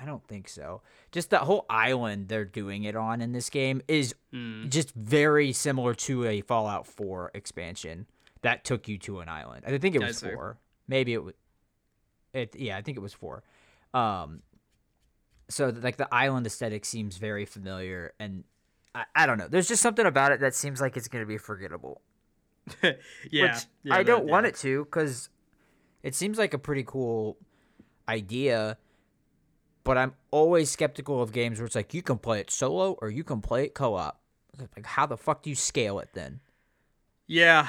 I 0.00 0.04
don't 0.04 0.26
think 0.26 0.48
so. 0.48 0.82
Just 1.12 1.30
the 1.30 1.38
whole 1.38 1.64
island 1.70 2.28
they're 2.28 2.44
doing 2.44 2.84
it 2.84 2.96
on 2.96 3.20
in 3.20 3.32
this 3.32 3.48
game 3.50 3.82
is 3.88 4.14
Hmm. 4.32 4.68
just 4.68 4.92
very 4.94 5.52
similar 5.52 5.94
to 5.94 6.24
a 6.26 6.40
Fallout 6.40 6.86
4 6.86 7.30
expansion 7.34 8.06
that 8.40 8.64
took 8.64 8.88
you 8.88 8.98
to 8.98 9.20
an 9.20 9.28
island. 9.28 9.64
I 9.66 9.76
think 9.78 9.94
it 9.94 10.00
was 10.02 10.18
see. 10.18 10.30
4. 10.30 10.58
Maybe 10.88 11.12
it 11.12 11.22
was 11.22 11.34
it 12.32 12.56
yeah, 12.58 12.76
I 12.76 12.82
think 12.82 12.96
it 12.96 13.00
was 13.00 13.12
4. 13.12 13.42
Um 13.94 14.42
so 15.48 15.68
like 15.68 15.96
the 15.98 16.12
island 16.12 16.46
aesthetic 16.46 16.84
seems 16.84 17.18
very 17.18 17.44
familiar 17.44 18.14
and 18.18 18.44
I, 18.94 19.04
I 19.14 19.26
don't 19.26 19.38
know. 19.38 19.48
There's 19.48 19.68
just 19.68 19.82
something 19.82 20.06
about 20.06 20.32
it 20.32 20.40
that 20.40 20.54
seems 20.54 20.80
like 20.80 20.96
it's 20.96 21.08
going 21.08 21.22
to 21.22 21.28
be 21.28 21.38
forgettable. 21.38 22.00
yeah, 22.82 22.92
which 23.54 23.66
yeah, 23.82 23.94
I 23.94 24.02
don't 24.02 24.26
that- 24.26 24.30
want 24.32 24.44
yeah. 24.44 24.48
it 24.50 24.56
to 24.56 24.84
because 24.84 25.28
it 26.02 26.14
seems 26.14 26.38
like 26.38 26.52
a 26.54 26.58
pretty 26.58 26.84
cool 26.86 27.36
idea. 28.08 28.76
But 29.84 29.98
I'm 29.98 30.14
always 30.30 30.70
skeptical 30.70 31.20
of 31.20 31.32
games 31.32 31.58
where 31.58 31.66
it's 31.66 31.74
like 31.74 31.92
you 31.92 32.02
can 32.02 32.18
play 32.18 32.40
it 32.40 32.50
solo 32.50 32.92
or 33.00 33.10
you 33.10 33.24
can 33.24 33.40
play 33.40 33.64
it 33.64 33.74
co-op. 33.74 34.20
Like, 34.58 34.86
how 34.86 35.06
the 35.06 35.16
fuck 35.16 35.42
do 35.42 35.50
you 35.50 35.56
scale 35.56 35.98
it 35.98 36.10
then? 36.12 36.40
Yeah. 37.26 37.68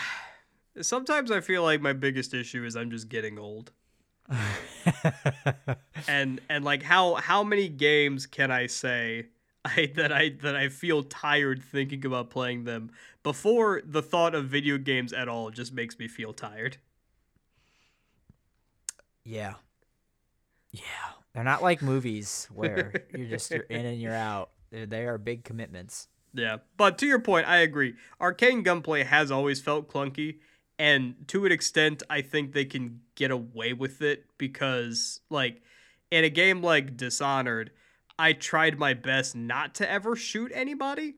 Sometimes 0.82 1.32
I 1.32 1.42
feel 1.42 1.64
like 1.64 1.82
my 1.82 1.94
biggest 1.94 2.34
issue 2.34 2.66
is 2.66 2.76
I'm 2.76 2.92
just 2.92 3.10
getting 3.10 3.40
old. 3.40 3.72
and 6.08 6.40
and 6.50 6.64
like 6.64 6.82
how 6.82 7.16
how 7.16 7.44
many 7.44 7.68
games 7.68 8.26
can 8.26 8.52
I 8.52 8.68
say 8.68 9.28
I 9.66 9.92
that 9.96 10.12
I 10.12 10.30
that 10.42 10.56
I 10.56 10.70
feel 10.70 11.04
tired 11.04 11.62
thinking 11.64 12.06
about 12.06 12.30
playing 12.30 12.64
them 12.64 12.92
before 13.22 13.82
the 13.86 14.02
thought 14.02 14.36
of 14.36 14.46
video 14.46 14.78
games 14.78 15.14
at 15.14 15.28
all 15.28 15.50
just 15.50 15.74
makes 15.74 15.98
me 16.00 16.08
feel 16.08 16.34
tired. 16.34 16.78
Yeah. 19.24 19.56
Yeah. 20.72 21.23
They're 21.34 21.44
not 21.44 21.64
like 21.64 21.82
movies 21.82 22.48
where 22.54 22.94
you're 23.16 23.28
just 23.28 23.52
you're 23.52 23.62
in 23.64 23.86
and 23.86 24.02
you're 24.02 24.16
out. 24.16 24.52
They're, 24.72 24.86
they 24.86 25.06
are 25.06 25.18
big 25.18 25.44
commitments. 25.44 26.08
Yeah, 26.34 26.58
but 26.78 26.98
to 27.00 27.06
your 27.06 27.20
point, 27.20 27.48
I 27.48 27.58
agree. 27.58 27.94
Arkane 28.20 28.64
gunplay 28.64 29.04
has 29.04 29.32
always 29.32 29.62
felt 29.62 29.88
clunky, 29.88 30.40
and 30.80 31.16
to 31.28 31.46
an 31.46 31.52
extent, 31.52 32.02
I 32.10 32.22
think 32.22 32.54
they 32.54 32.66
can 32.66 33.02
get 33.16 33.30
away 33.30 33.74
with 33.74 34.02
it 34.02 34.26
because, 34.38 35.22
like, 35.30 35.62
in 36.10 36.24
a 36.24 36.30
game 36.30 36.62
like 36.62 36.98
Dishonored, 36.98 37.72
I 38.18 38.34
tried 38.34 38.80
my 38.80 38.94
best 38.96 39.36
not 39.36 39.76
to 39.76 39.90
ever 39.90 40.16
shoot 40.16 40.52
anybody 40.56 41.16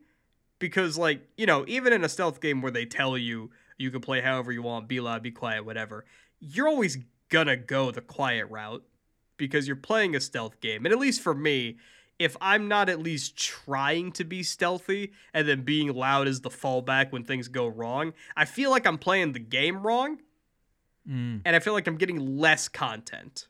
because, 0.58 0.98
like, 0.98 1.26
you 1.36 1.46
know, 1.46 1.64
even 1.66 1.92
in 1.94 2.04
a 2.04 2.08
stealth 2.08 2.40
game 2.40 2.60
where 2.60 2.72
they 2.72 2.84
tell 2.84 3.16
you 3.16 3.50
you 3.78 3.90
can 3.90 4.00
play 4.00 4.20
however 4.20 4.52
you 4.52 4.62
want, 4.62 4.88
be 4.88 5.00
loud, 5.00 5.22
be 5.22 5.30
quiet, 5.30 5.64
whatever, 5.64 6.04
you're 6.40 6.68
always 6.68 6.98
gonna 7.30 7.56
go 7.56 7.90
the 7.90 8.00
quiet 8.00 8.46
route 8.50 8.84
because 9.36 9.66
you're 9.66 9.76
playing 9.76 10.16
a 10.16 10.20
stealth 10.20 10.60
game. 10.60 10.84
And 10.84 10.92
at 10.92 10.98
least 10.98 11.20
for 11.20 11.34
me, 11.34 11.76
if 12.18 12.36
I'm 12.40 12.68
not 12.68 12.88
at 12.88 12.98
least 13.00 13.36
trying 13.36 14.12
to 14.12 14.24
be 14.24 14.42
stealthy 14.42 15.12
and 15.34 15.46
then 15.46 15.62
being 15.62 15.92
loud 15.94 16.28
is 16.28 16.40
the 16.40 16.50
fallback 16.50 17.12
when 17.12 17.24
things 17.24 17.48
go 17.48 17.66
wrong, 17.66 18.14
I 18.36 18.46
feel 18.46 18.70
like 18.70 18.86
I'm 18.86 18.98
playing 18.98 19.32
the 19.32 19.38
game 19.38 19.86
wrong 19.86 20.18
Mm, 21.08 21.42
and 21.44 21.54
I 21.54 21.60
feel 21.60 21.72
like 21.72 21.86
I'm 21.86 21.96
getting 21.96 22.38
less 22.38 22.68
content. 22.68 23.46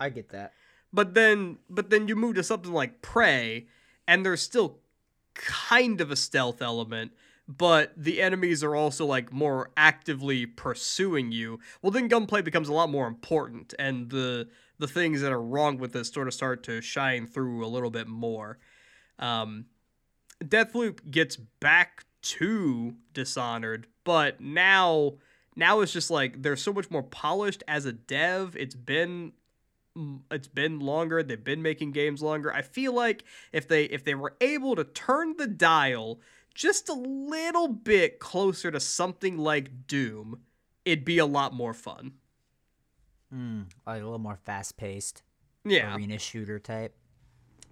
I 0.00 0.08
get 0.08 0.30
that. 0.30 0.52
But 0.92 1.14
then 1.14 1.58
but 1.68 1.90
then 1.90 2.08
you 2.08 2.16
move 2.16 2.36
to 2.36 2.42
something 2.42 2.72
like 2.72 3.02
Prey 3.02 3.66
and 4.08 4.24
there's 4.24 4.42
still 4.42 4.78
kind 5.34 6.00
of 6.00 6.10
a 6.10 6.16
stealth 6.16 6.62
element, 6.62 7.12
but 7.46 7.92
the 7.96 8.22
enemies 8.22 8.64
are 8.64 8.74
also 8.74 9.04
like 9.04 9.32
more 9.32 9.70
actively 9.76 10.46
pursuing 10.46 11.32
you. 11.32 11.58
Well 11.82 11.90
then 11.90 12.08
gunplay 12.08 12.42
becomes 12.42 12.68
a 12.68 12.72
lot 12.72 12.90
more 12.90 13.06
important 13.06 13.74
and 13.78 14.10
the 14.10 14.48
the 14.78 14.88
things 14.88 15.20
that 15.20 15.32
are 15.32 15.42
wrong 15.42 15.78
with 15.78 15.92
this 15.92 16.10
sort 16.10 16.26
of 16.26 16.34
start 16.34 16.62
to 16.64 16.80
shine 16.80 17.26
through 17.26 17.64
a 17.64 17.68
little 17.68 17.90
bit 17.90 18.08
more. 18.08 18.58
Um 19.18 19.66
Deathloop 20.42 21.10
gets 21.10 21.36
back 21.36 22.04
to 22.22 22.94
Dishonored, 23.12 23.86
but 24.04 24.40
now 24.40 25.14
now 25.56 25.80
it's 25.80 25.92
just 25.92 26.10
like 26.10 26.42
they're 26.42 26.56
so 26.56 26.72
much 26.72 26.90
more 26.90 27.02
polished 27.02 27.62
as 27.68 27.86
a 27.86 27.92
dev. 27.92 28.56
It's 28.58 28.74
been 28.74 29.32
mm, 29.96 30.20
it's 30.30 30.48
been 30.48 30.80
longer. 30.80 31.22
They've 31.22 31.42
been 31.42 31.62
making 31.62 31.92
games 31.92 32.22
longer. 32.22 32.52
I 32.52 32.62
feel 32.62 32.94
like 32.94 33.24
if 33.52 33.68
they 33.68 33.84
if 33.84 34.04
they 34.04 34.14
were 34.14 34.34
able 34.40 34.74
to 34.76 34.84
turn 34.84 35.36
the 35.36 35.46
dial 35.46 36.20
just 36.54 36.88
a 36.88 36.92
little 36.94 37.68
bit 37.68 38.18
closer 38.20 38.70
to 38.70 38.80
something 38.80 39.36
like 39.38 39.86
Doom, 39.86 40.40
it'd 40.84 41.04
be 41.04 41.18
a 41.18 41.26
lot 41.26 41.52
more 41.52 41.74
fun. 41.74 42.12
Mm, 43.34 43.66
like 43.86 44.00
a 44.00 44.04
little 44.04 44.18
more 44.18 44.36
fast 44.44 44.76
paced 44.76 45.22
Yeah. 45.64 45.94
arena 45.96 46.18
shooter 46.18 46.58
type. 46.58 46.94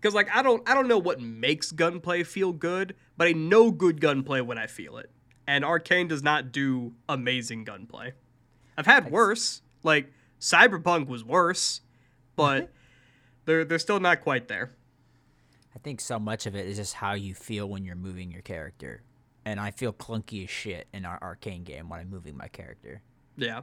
Cuz 0.01 0.14
like 0.14 0.29
I 0.35 0.42
don't 0.42 0.68
I 0.68 0.75
don't 0.75 0.88
know 0.88 0.99
what 0.99 1.21
makes 1.21 1.71
gunplay 1.71 2.25
feel 2.25 2.53
good, 2.53 2.97
but 3.16 3.29
I 3.29 3.33
know 3.33 3.71
good 3.71 4.01
gunplay 4.01 4.40
when 4.40 4.59
I 4.59 4.66
feel 4.66 4.99
it. 4.99 5.11
And 5.47 5.64
Arkane 5.64 6.09
does 6.09 6.23
not 6.23 6.51
do 6.53 6.95
amazing 7.09 7.64
gunplay. 7.64 8.14
I've 8.77 8.87
had 8.87 9.11
worse. 9.11 9.62
Like 9.85 10.12
Cyberpunk 10.40 11.07
was 11.07 11.23
worse, 11.23 11.83
but 12.35 12.73
they're 13.45 13.64
they're 13.64 13.79
still 13.79 14.01
not 14.01 14.21
quite 14.21 14.49
there. 14.49 14.75
I 15.75 15.79
think 15.79 16.01
so 16.01 16.19
much 16.19 16.47
of 16.47 16.55
it 16.55 16.67
is 16.67 16.77
just 16.77 16.95
how 16.95 17.15
you 17.15 17.35
feel 17.35 17.69
when 17.69 17.85
you're 17.85 17.97
moving 17.97 18.31
your 18.31 18.43
character. 18.43 19.03
And 19.45 19.59
I 19.59 19.71
feel 19.71 19.93
clunky 19.93 20.45
as 20.45 20.51
shit 20.51 20.87
in 20.93 21.05
our 21.05 21.19
Arkane 21.21 21.65
game 21.65 21.89
when 21.89 21.99
I'm 22.01 22.11
moving 22.11 22.37
my 22.37 22.49
character. 22.49 23.03
Yeah. 23.37 23.63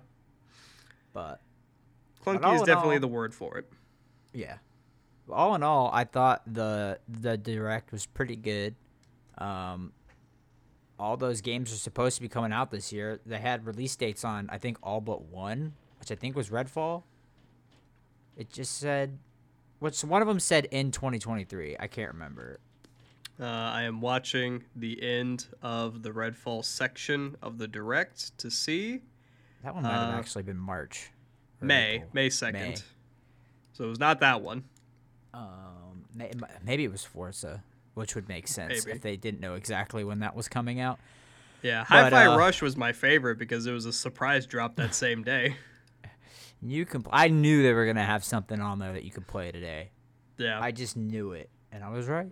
But 1.14 1.42
Clunky 2.26 2.44
all 2.44 2.56
is 2.56 2.64
definitely 2.64 2.96
all- 2.96 3.02
the 3.02 3.08
word 3.08 3.34
for 3.34 3.58
it. 3.58 3.72
yeah. 4.34 4.58
All 5.32 5.54
in 5.54 5.62
all, 5.62 5.92
I 5.94 6.06
thought 6.06 6.42
the 6.52 7.00
the 7.08 7.38
direct 7.38 7.92
was 7.92 8.08
pretty 8.08 8.36
good. 8.36 8.74
Um 9.38 9.94
all 11.00 11.16
those 11.16 11.40
games 11.42 11.72
are 11.72 11.78
supposed 11.78 12.16
to 12.18 12.22
be 12.24 12.28
coming 12.28 12.52
out 12.52 12.72
this 12.72 12.92
year. 12.92 13.20
They 13.26 13.38
had 13.38 13.66
release 13.68 13.96
dates 13.96 14.26
on 14.26 14.50
I 14.52 14.58
think 14.58 14.78
all 14.82 15.02
but 15.02 15.22
one, 15.26 15.74
which 16.00 16.12
I 16.12 16.16
think 16.16 16.36
was 16.36 16.50
Redfall. 16.50 17.04
It 18.36 18.52
just 18.52 18.78
said 18.80 19.20
which 19.80 20.04
one 20.04 20.22
of 20.22 20.28
them 20.28 20.40
said 20.40 20.66
in 20.72 20.92
2023. 20.92 21.78
I 21.80 21.88
can't 21.88 22.12
remember. 22.14 22.60
Uh, 23.40 23.46
I 23.46 23.84
am 23.84 24.02
watching 24.02 24.64
the 24.76 25.02
end 25.02 25.48
of 25.62 26.04
the 26.04 26.10
Redfall 26.12 26.64
section 26.66 27.38
of 27.42 27.58
the 27.58 27.68
direct 27.68 28.38
to 28.40 28.52
see 28.52 29.02
That 29.64 29.74
one 29.74 29.84
might 29.84 29.92
have 29.94 30.14
Uh, 30.14 30.18
actually 30.18 30.44
been 30.44 30.58
March. 30.58 31.10
May 31.62 31.96
April. 31.96 32.10
May 32.14 32.30
second. 32.30 32.60
May. 32.62 32.76
So 33.74 33.86
it 33.86 33.88
was 33.88 34.00
not 34.00 34.20
that 34.22 34.42
one. 34.42 34.64
Um, 35.34 36.06
maybe 36.64 36.84
it 36.84 36.92
was 36.92 37.04
Forza, 37.06 37.64
which 37.94 38.16
would 38.16 38.28
make 38.28 38.48
sense 38.48 38.86
Maybe. 38.86 38.96
if 38.98 39.02
they 39.02 39.16
didn't 39.16 39.40
know 39.40 39.54
exactly 39.56 40.04
when 40.04 40.20
that 40.20 40.36
was 40.36 40.48
coming 40.50 40.80
out. 40.82 41.00
Yeah, 41.62 41.86
But, 41.90 42.12
Hi-Fi 42.14 42.26
uh, 42.28 42.38
Rush 42.38 42.62
was 42.62 42.76
my 42.78 42.92
favorite 42.94 43.38
because 43.38 43.66
it 43.68 43.72
was 43.74 43.86
a 43.86 43.94
surprise 43.94 44.46
drop 44.46 44.76
that 44.78 44.94
same 44.96 45.24
day. 45.24 45.56
You 46.62 46.86
can. 46.86 47.06
I 47.12 47.28
knew 47.30 47.64
they 47.64 47.74
were 47.74 47.86
gonna 47.86 48.04
have 48.06 48.24
something 48.24 48.60
on 48.60 48.80
there 48.80 48.94
that 48.94 49.04
you 49.04 49.12
could 49.12 49.28
play 49.28 49.52
today. 49.52 49.92
Yeah, 50.38 50.60
I 50.62 50.72
just 50.72 50.98
knew 50.98 51.32
it, 51.32 51.50
and 51.72 51.84
I 51.84 51.90
was 51.90 52.08
right. 52.08 52.32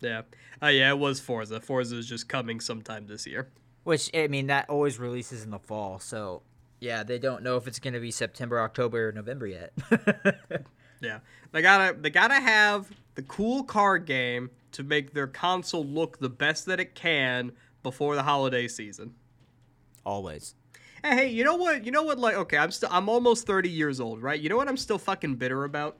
yeah, 0.00 0.22
uh, 0.62 0.68
yeah. 0.68 0.90
It 0.90 0.98
was 0.98 1.20
Forza. 1.20 1.60
Forza 1.60 1.96
is 1.96 2.06
just 2.06 2.28
coming 2.28 2.60
sometime 2.60 3.06
this 3.06 3.26
year. 3.26 3.50
Which 3.84 4.10
I 4.14 4.28
mean, 4.28 4.46
that 4.46 4.68
always 4.70 4.98
releases 4.98 5.42
in 5.44 5.50
the 5.50 5.58
fall, 5.58 5.98
so 5.98 6.42
yeah, 6.80 7.02
they 7.02 7.18
don't 7.18 7.42
know 7.42 7.56
if 7.56 7.66
it's 7.66 7.78
gonna 7.78 8.00
be 8.00 8.10
September, 8.10 8.60
October, 8.60 9.08
or 9.08 9.12
November 9.12 9.46
yet. 9.46 9.72
Yeah, 11.00 11.18
they 11.52 11.60
gotta 11.60 11.98
they 12.00 12.08
gotta 12.08 12.34
have 12.40 12.88
the 13.14 13.22
cool 13.22 13.62
car 13.64 13.98
game 13.98 14.50
to 14.72 14.82
make 14.82 15.12
their 15.12 15.26
console 15.26 15.84
look 15.84 16.18
the 16.18 16.30
best 16.30 16.64
that 16.66 16.80
it 16.80 16.94
can 16.94 17.52
before 17.82 18.14
the 18.14 18.22
holiday 18.22 18.66
season. 18.68 19.14
always. 20.06 20.54
Hey, 21.04 21.14
hey, 21.16 21.28
you 21.28 21.44
know 21.44 21.56
what? 21.56 21.84
You 21.84 21.92
know 21.92 22.02
what? 22.02 22.18
Like, 22.18 22.34
okay, 22.34 22.56
I'm 22.56 22.70
still 22.70 22.88
I'm 22.90 23.08
almost 23.10 23.46
30 23.46 23.68
years 23.68 24.00
old, 24.00 24.22
right? 24.22 24.40
You 24.40 24.48
know 24.48 24.56
what? 24.56 24.68
I'm 24.68 24.76
still 24.78 24.98
fucking 24.98 25.34
bitter 25.36 25.64
about 25.64 25.98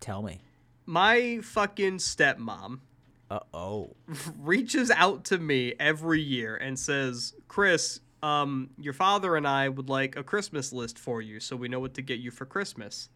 Tell 0.00 0.22
me. 0.22 0.40
my 0.86 1.40
fucking 1.42 1.98
stepmom 1.98 2.80
Uh 3.30 3.40
oh. 3.52 3.96
reaches 4.38 4.90
out 4.90 5.24
to 5.26 5.38
me 5.38 5.74
every 5.80 6.20
year 6.20 6.56
and 6.56 6.78
says, 6.78 7.34
"Chris, 7.48 8.00
um, 8.22 8.70
your 8.78 8.92
father 8.92 9.36
and 9.36 9.46
I 9.48 9.68
would 9.68 9.88
like 9.88 10.16
a 10.16 10.22
Christmas 10.22 10.72
list 10.72 10.98
for 10.98 11.20
you, 11.22 11.40
so 11.40 11.56
we 11.56 11.68
know 11.68 11.80
what 11.80 11.94
to 11.94 12.02
get 12.02 12.20
you 12.20 12.30
for 12.30 12.46
Christmas." 12.46 13.08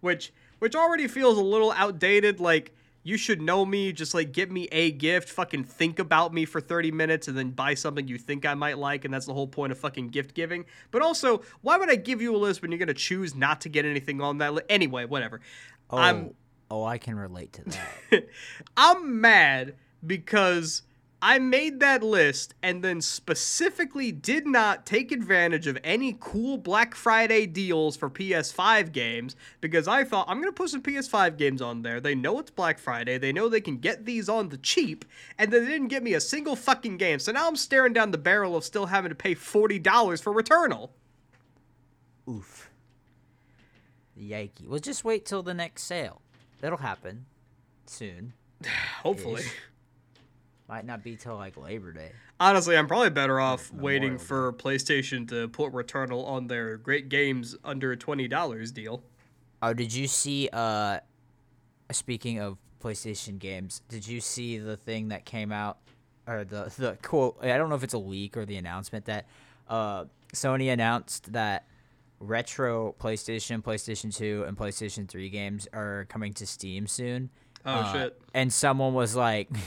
Which, 0.00 0.34
which 0.58 0.74
already 0.74 1.08
feels 1.08 1.38
a 1.38 1.42
little 1.42 1.72
outdated. 1.72 2.38
Like, 2.40 2.74
you 3.04 3.16
should 3.16 3.40
know 3.40 3.64
me. 3.64 3.92
Just 3.92 4.14
like 4.14 4.32
get 4.32 4.50
me 4.50 4.66
a 4.72 4.90
gift. 4.90 5.28
Fucking 5.28 5.64
think 5.64 6.00
about 6.00 6.34
me 6.34 6.44
for 6.44 6.60
30 6.60 6.90
minutes 6.90 7.28
and 7.28 7.38
then 7.38 7.50
buy 7.50 7.74
something 7.74 8.08
you 8.08 8.18
think 8.18 8.44
I 8.44 8.54
might 8.54 8.78
like, 8.78 9.04
and 9.04 9.14
that's 9.14 9.26
the 9.26 9.34
whole 9.34 9.46
point 9.46 9.70
of 9.70 9.78
fucking 9.78 10.08
gift 10.08 10.34
giving. 10.34 10.64
But 10.90 11.02
also, 11.02 11.42
why 11.60 11.76
would 11.76 11.90
I 11.90 11.96
give 11.96 12.20
you 12.20 12.34
a 12.34 12.38
list 12.38 12.62
when 12.62 12.72
you're 12.72 12.78
gonna 12.78 12.94
choose 12.94 13.36
not 13.36 13.60
to 13.60 13.68
get 13.68 13.84
anything 13.84 14.20
on 14.20 14.38
that 14.38 14.54
list? 14.54 14.66
Anyway, 14.68 15.04
whatever. 15.04 15.40
Oh. 15.90 15.98
I'm 15.98 16.34
oh, 16.70 16.84
I 16.84 16.98
can 16.98 17.16
relate 17.16 17.52
to 17.52 17.64
that. 18.10 18.28
I'm 18.76 19.20
mad 19.20 19.74
because 20.04 20.82
I 21.26 21.38
made 21.38 21.80
that 21.80 22.02
list 22.02 22.52
and 22.62 22.84
then 22.84 23.00
specifically 23.00 24.12
did 24.12 24.46
not 24.46 24.84
take 24.84 25.10
advantage 25.10 25.66
of 25.66 25.78
any 25.82 26.18
cool 26.20 26.58
Black 26.58 26.94
Friday 26.94 27.46
deals 27.46 27.96
for 27.96 28.10
PS5 28.10 28.92
games 28.92 29.34
because 29.62 29.88
I 29.88 30.04
thought 30.04 30.26
I'm 30.28 30.42
going 30.42 30.52
to 30.52 30.54
put 30.54 30.68
some 30.68 30.82
PS5 30.82 31.38
games 31.38 31.62
on 31.62 31.80
there. 31.80 31.98
They 31.98 32.14
know 32.14 32.38
it's 32.40 32.50
Black 32.50 32.78
Friday. 32.78 33.16
They 33.16 33.32
know 33.32 33.48
they 33.48 33.62
can 33.62 33.78
get 33.78 34.04
these 34.04 34.28
on 34.28 34.50
the 34.50 34.58
cheap 34.58 35.06
and 35.38 35.50
they 35.50 35.60
didn't 35.60 35.88
get 35.88 36.02
me 36.02 36.12
a 36.12 36.20
single 36.20 36.56
fucking 36.56 36.98
game. 36.98 37.18
So 37.18 37.32
now 37.32 37.48
I'm 37.48 37.56
staring 37.56 37.94
down 37.94 38.10
the 38.10 38.18
barrel 38.18 38.54
of 38.54 38.62
still 38.62 38.84
having 38.84 39.08
to 39.08 39.14
pay 39.14 39.34
$40 39.34 40.22
for 40.22 40.34
Returnal. 40.34 40.90
Oof. 42.28 42.68
Yikey. 44.20 44.68
Well, 44.68 44.78
just 44.78 45.04
wait 45.04 45.24
till 45.24 45.42
the 45.42 45.54
next 45.54 45.84
sale. 45.84 46.20
That'll 46.60 46.76
happen 46.76 47.24
soon. 47.86 48.34
Hopefully. 49.02 49.40
Ish. 49.40 49.52
Might 50.68 50.86
not 50.86 51.02
be 51.02 51.14
till 51.16 51.36
like 51.36 51.56
Labor 51.58 51.92
Day. 51.92 52.12
Honestly, 52.40 52.76
I'm 52.76 52.86
probably 52.86 53.10
better 53.10 53.38
off 53.38 53.70
waiting 53.72 54.14
Memorial 54.14 54.24
for 54.26 54.52
PlayStation 54.54 55.28
to 55.28 55.48
put 55.48 55.72
Returnal 55.72 56.26
on 56.26 56.46
their 56.46 56.78
great 56.78 57.08
games 57.10 57.54
under 57.64 57.94
twenty 57.96 58.28
dollars 58.28 58.72
deal. 58.72 59.02
Oh, 59.62 59.74
did 59.74 59.92
you 59.92 60.06
see? 60.06 60.48
Uh, 60.52 61.00
speaking 61.92 62.40
of 62.40 62.56
PlayStation 62.82 63.38
games, 63.38 63.82
did 63.88 64.06
you 64.08 64.20
see 64.22 64.56
the 64.58 64.76
thing 64.76 65.08
that 65.08 65.26
came 65.26 65.52
out, 65.52 65.78
or 66.26 66.44
the 66.44 66.72
the 66.78 66.96
quote? 67.02 67.36
I 67.42 67.58
don't 67.58 67.68
know 67.68 67.74
if 67.76 67.84
it's 67.84 67.94
a 67.94 67.98
leak 67.98 68.36
or 68.36 68.46
the 68.46 68.56
announcement 68.56 69.04
that, 69.04 69.26
uh, 69.68 70.06
Sony 70.32 70.72
announced 70.72 71.32
that 71.34 71.66
retro 72.20 72.94
PlayStation, 72.98 73.62
PlayStation 73.62 74.14
Two, 74.16 74.44
and 74.48 74.56
PlayStation 74.56 75.06
Three 75.06 75.28
games 75.28 75.68
are 75.74 76.06
coming 76.08 76.32
to 76.34 76.46
Steam 76.46 76.86
soon. 76.86 77.28
Oh 77.66 77.70
Uh, 77.70 77.92
shit! 77.92 78.20
And 78.32 78.50
someone 78.50 78.94
was 78.94 79.14
like, 79.14 79.50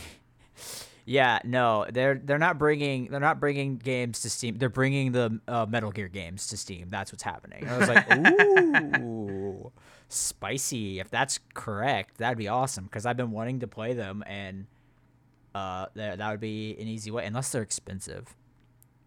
"Yeah, 1.08 1.40
no, 1.46 1.86
they're 1.90 2.16
they're 2.16 2.38
not 2.38 2.60
bringing 2.60 3.06
they're 3.06 3.20
not 3.20 3.40
bringing 3.40 3.78
games 3.78 4.22
to 4.22 4.30
Steam. 4.30 4.58
They're 4.58 4.68
bringing 4.68 5.14
the 5.14 5.40
uh, 5.48 5.66
Metal 5.68 5.92
Gear 5.92 6.10
games 6.10 6.48
to 6.48 6.58
Steam. 6.58 6.90
That's 6.90 7.12
what's 7.12 7.24
happening." 7.24 7.64
And 7.64 7.72
I 7.72 7.78
was 7.78 7.88
like, 7.88 9.00
"Ooh, 9.00 9.72
spicy! 10.10 11.00
If 11.00 11.10
that's 11.10 11.40
correct, 11.54 12.18
that'd 12.18 12.38
be 12.38 12.50
awesome 12.50 12.84
because 12.84 13.06
I've 13.06 13.18
been 13.18 13.32
wanting 13.32 13.62
to 13.62 13.68
play 13.68 13.94
them, 13.94 14.22
and 14.28 14.68
uh, 15.56 15.86
that 15.96 16.18
that 16.18 16.30
would 16.30 16.42
be 16.42 16.76
an 16.78 16.88
easy 16.88 17.10
way, 17.10 17.26
unless 17.26 17.52
they're 17.52 17.64
expensive." 17.64 18.36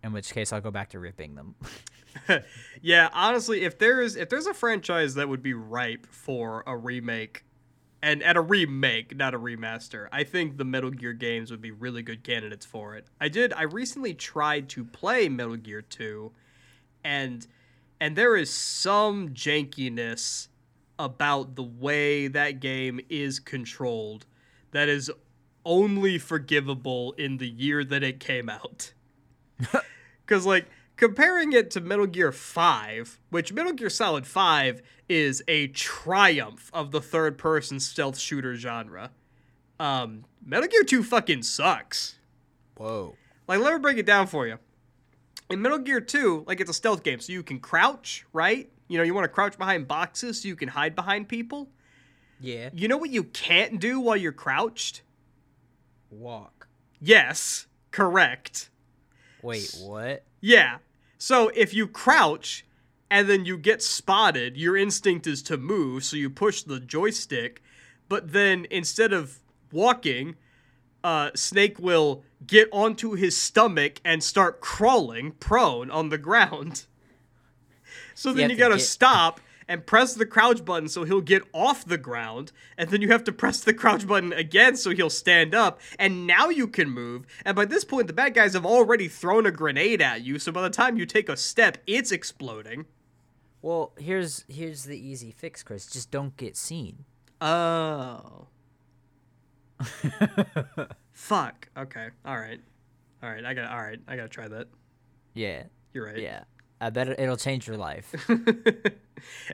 In 0.02 0.14
which 0.14 0.32
case, 0.32 0.50
I'll 0.50 0.62
go 0.62 0.70
back 0.70 0.88
to 0.90 0.98
ripping 0.98 1.34
them. 1.34 1.54
Yeah, 2.82 3.08
honestly, 3.12 3.62
if 3.62 3.78
there's 3.78 4.16
if 4.16 4.30
there's 4.30 4.46
a 4.46 4.54
franchise 4.54 5.14
that 5.14 5.28
would 5.28 5.42
be 5.42 5.54
ripe 5.54 6.06
for 6.06 6.64
a 6.66 6.76
remake, 6.76 7.44
and 8.02 8.22
at 8.22 8.36
a 8.36 8.40
remake, 8.40 9.16
not 9.16 9.34
a 9.34 9.38
remaster, 9.38 10.08
I 10.10 10.24
think 10.24 10.56
the 10.56 10.64
Metal 10.64 10.90
Gear 10.90 11.12
games 11.12 11.50
would 11.50 11.60
be 11.60 11.70
really 11.70 12.02
good 12.02 12.22
candidates 12.24 12.64
for 12.64 12.94
it. 12.96 13.06
I 13.20 13.28
did. 13.28 13.52
I 13.52 13.62
recently 13.62 14.14
tried 14.14 14.68
to 14.70 14.84
play 14.84 15.28
Metal 15.28 15.56
Gear 15.56 15.82
Two, 15.82 16.32
and 17.04 17.46
and 18.00 18.16
there 18.16 18.36
is 18.36 18.50
some 18.50 19.30
jankiness 19.30 20.48
about 20.98 21.56
the 21.56 21.62
way 21.62 22.28
that 22.28 22.60
game 22.60 23.00
is 23.08 23.38
controlled 23.38 24.26
that 24.72 24.88
is 24.88 25.10
only 25.64 26.18
forgivable 26.18 27.12
in 27.12 27.38
the 27.38 27.48
year 27.48 27.84
that 27.84 28.02
it 28.02 28.20
came 28.20 28.48
out. 28.48 28.92
Because, 30.30 30.46
like, 30.46 30.66
comparing 31.00 31.54
it 31.54 31.70
to 31.70 31.80
Metal 31.80 32.06
Gear 32.06 32.30
5, 32.30 33.18
which 33.30 33.54
Metal 33.54 33.72
Gear 33.72 33.88
Solid 33.88 34.26
5 34.26 34.82
is 35.08 35.42
a 35.48 35.68
triumph 35.68 36.70
of 36.74 36.90
the 36.90 37.00
third 37.00 37.38
person 37.38 37.80
stealth 37.80 38.18
shooter 38.18 38.54
genre, 38.54 39.10
um, 39.80 40.26
Metal 40.44 40.68
Gear 40.68 40.84
2 40.84 41.02
fucking 41.02 41.42
sucks. 41.42 42.16
Whoa. 42.76 43.16
Like, 43.48 43.60
let 43.60 43.72
me 43.72 43.78
break 43.80 43.96
it 43.96 44.04
down 44.04 44.26
for 44.26 44.46
you. 44.46 44.58
In 45.48 45.62
Metal 45.62 45.78
Gear 45.78 46.02
2, 46.02 46.44
like, 46.46 46.60
it's 46.60 46.70
a 46.70 46.74
stealth 46.74 47.02
game, 47.02 47.18
so 47.18 47.32
you 47.32 47.42
can 47.42 47.60
crouch, 47.60 48.26
right? 48.34 48.70
You 48.88 48.98
know, 48.98 49.02
you 49.02 49.14
want 49.14 49.24
to 49.24 49.28
crouch 49.28 49.56
behind 49.56 49.88
boxes 49.88 50.42
so 50.42 50.48
you 50.48 50.56
can 50.56 50.68
hide 50.68 50.94
behind 50.94 51.30
people. 51.30 51.70
Yeah. 52.40 52.68
You 52.74 52.88
know 52.88 52.98
what 52.98 53.08
you 53.08 53.24
can't 53.24 53.80
do 53.80 54.00
while 54.00 54.18
you're 54.18 54.32
crouched? 54.32 55.00
Walk. 56.10 56.68
Yes, 57.00 57.68
correct. 57.90 58.68
Wait, 59.42 59.74
what? 59.80 60.24
Yeah. 60.42 60.76
So 61.22 61.50
if 61.54 61.74
you 61.74 61.86
crouch 61.86 62.64
and 63.10 63.28
then 63.28 63.44
you 63.44 63.58
get 63.58 63.82
spotted, 63.82 64.56
your 64.56 64.74
instinct 64.74 65.26
is 65.26 65.42
to 65.42 65.58
move, 65.58 66.02
so 66.02 66.16
you 66.16 66.30
push 66.30 66.62
the 66.62 66.80
joystick, 66.80 67.62
but 68.08 68.32
then 68.32 68.66
instead 68.70 69.12
of 69.12 69.38
walking, 69.70 70.36
uh, 71.04 71.30
Snake 71.34 71.78
will 71.78 72.24
get 72.46 72.70
onto 72.72 73.12
his 73.12 73.36
stomach 73.36 74.00
and 74.02 74.24
start 74.24 74.62
crawling 74.62 75.32
prone 75.32 75.90
on 75.90 76.08
the 76.08 76.18
ground. 76.18 76.86
So 78.14 78.32
then 78.34 78.42
have 78.42 78.50
you 78.50 78.56
gotta 78.58 78.76
get- 78.76 78.82
stop 78.84 79.40
and 79.70 79.86
press 79.86 80.14
the 80.14 80.26
crouch 80.26 80.64
button 80.64 80.88
so 80.88 81.04
he'll 81.04 81.20
get 81.20 81.44
off 81.54 81.84
the 81.84 81.96
ground, 81.96 82.50
and 82.76 82.90
then 82.90 83.00
you 83.00 83.08
have 83.12 83.22
to 83.22 83.32
press 83.32 83.60
the 83.60 83.72
crouch 83.72 84.04
button 84.04 84.32
again 84.32 84.76
so 84.76 84.90
he'll 84.90 85.08
stand 85.08 85.54
up, 85.54 85.80
and 85.96 86.26
now 86.26 86.48
you 86.48 86.66
can 86.66 86.90
move. 86.90 87.24
And 87.44 87.54
by 87.54 87.66
this 87.66 87.84
point, 87.84 88.08
the 88.08 88.12
bad 88.12 88.34
guys 88.34 88.54
have 88.54 88.66
already 88.66 89.06
thrown 89.06 89.46
a 89.46 89.52
grenade 89.52 90.02
at 90.02 90.22
you, 90.22 90.40
so 90.40 90.50
by 90.50 90.62
the 90.62 90.70
time 90.70 90.98
you 90.98 91.06
take 91.06 91.28
a 91.28 91.36
step, 91.36 91.78
it's 91.86 92.10
exploding. 92.10 92.86
Well, 93.62 93.92
here's 93.96 94.44
here's 94.48 94.84
the 94.84 94.98
easy 94.98 95.30
fix, 95.30 95.62
Chris. 95.62 95.86
Just 95.86 96.10
don't 96.10 96.36
get 96.36 96.56
seen. 96.56 97.04
Oh. 97.40 98.48
Fuck. 101.12 101.68
Okay. 101.76 102.08
All 102.24 102.36
right. 102.36 102.60
All 103.22 103.30
right. 103.30 103.44
I 103.44 103.54
got. 103.54 103.70
All 103.70 103.80
right. 103.80 104.00
I 104.08 104.16
gotta 104.16 104.28
try 104.28 104.48
that. 104.48 104.66
Yeah. 105.34 105.64
You're 105.92 106.06
right. 106.06 106.18
Yeah. 106.18 106.42
I 106.80 106.90
bet 106.90 107.08
it- 107.08 107.20
it'll 107.20 107.36
change 107.36 107.66
your 107.66 107.76
life. 107.76 108.14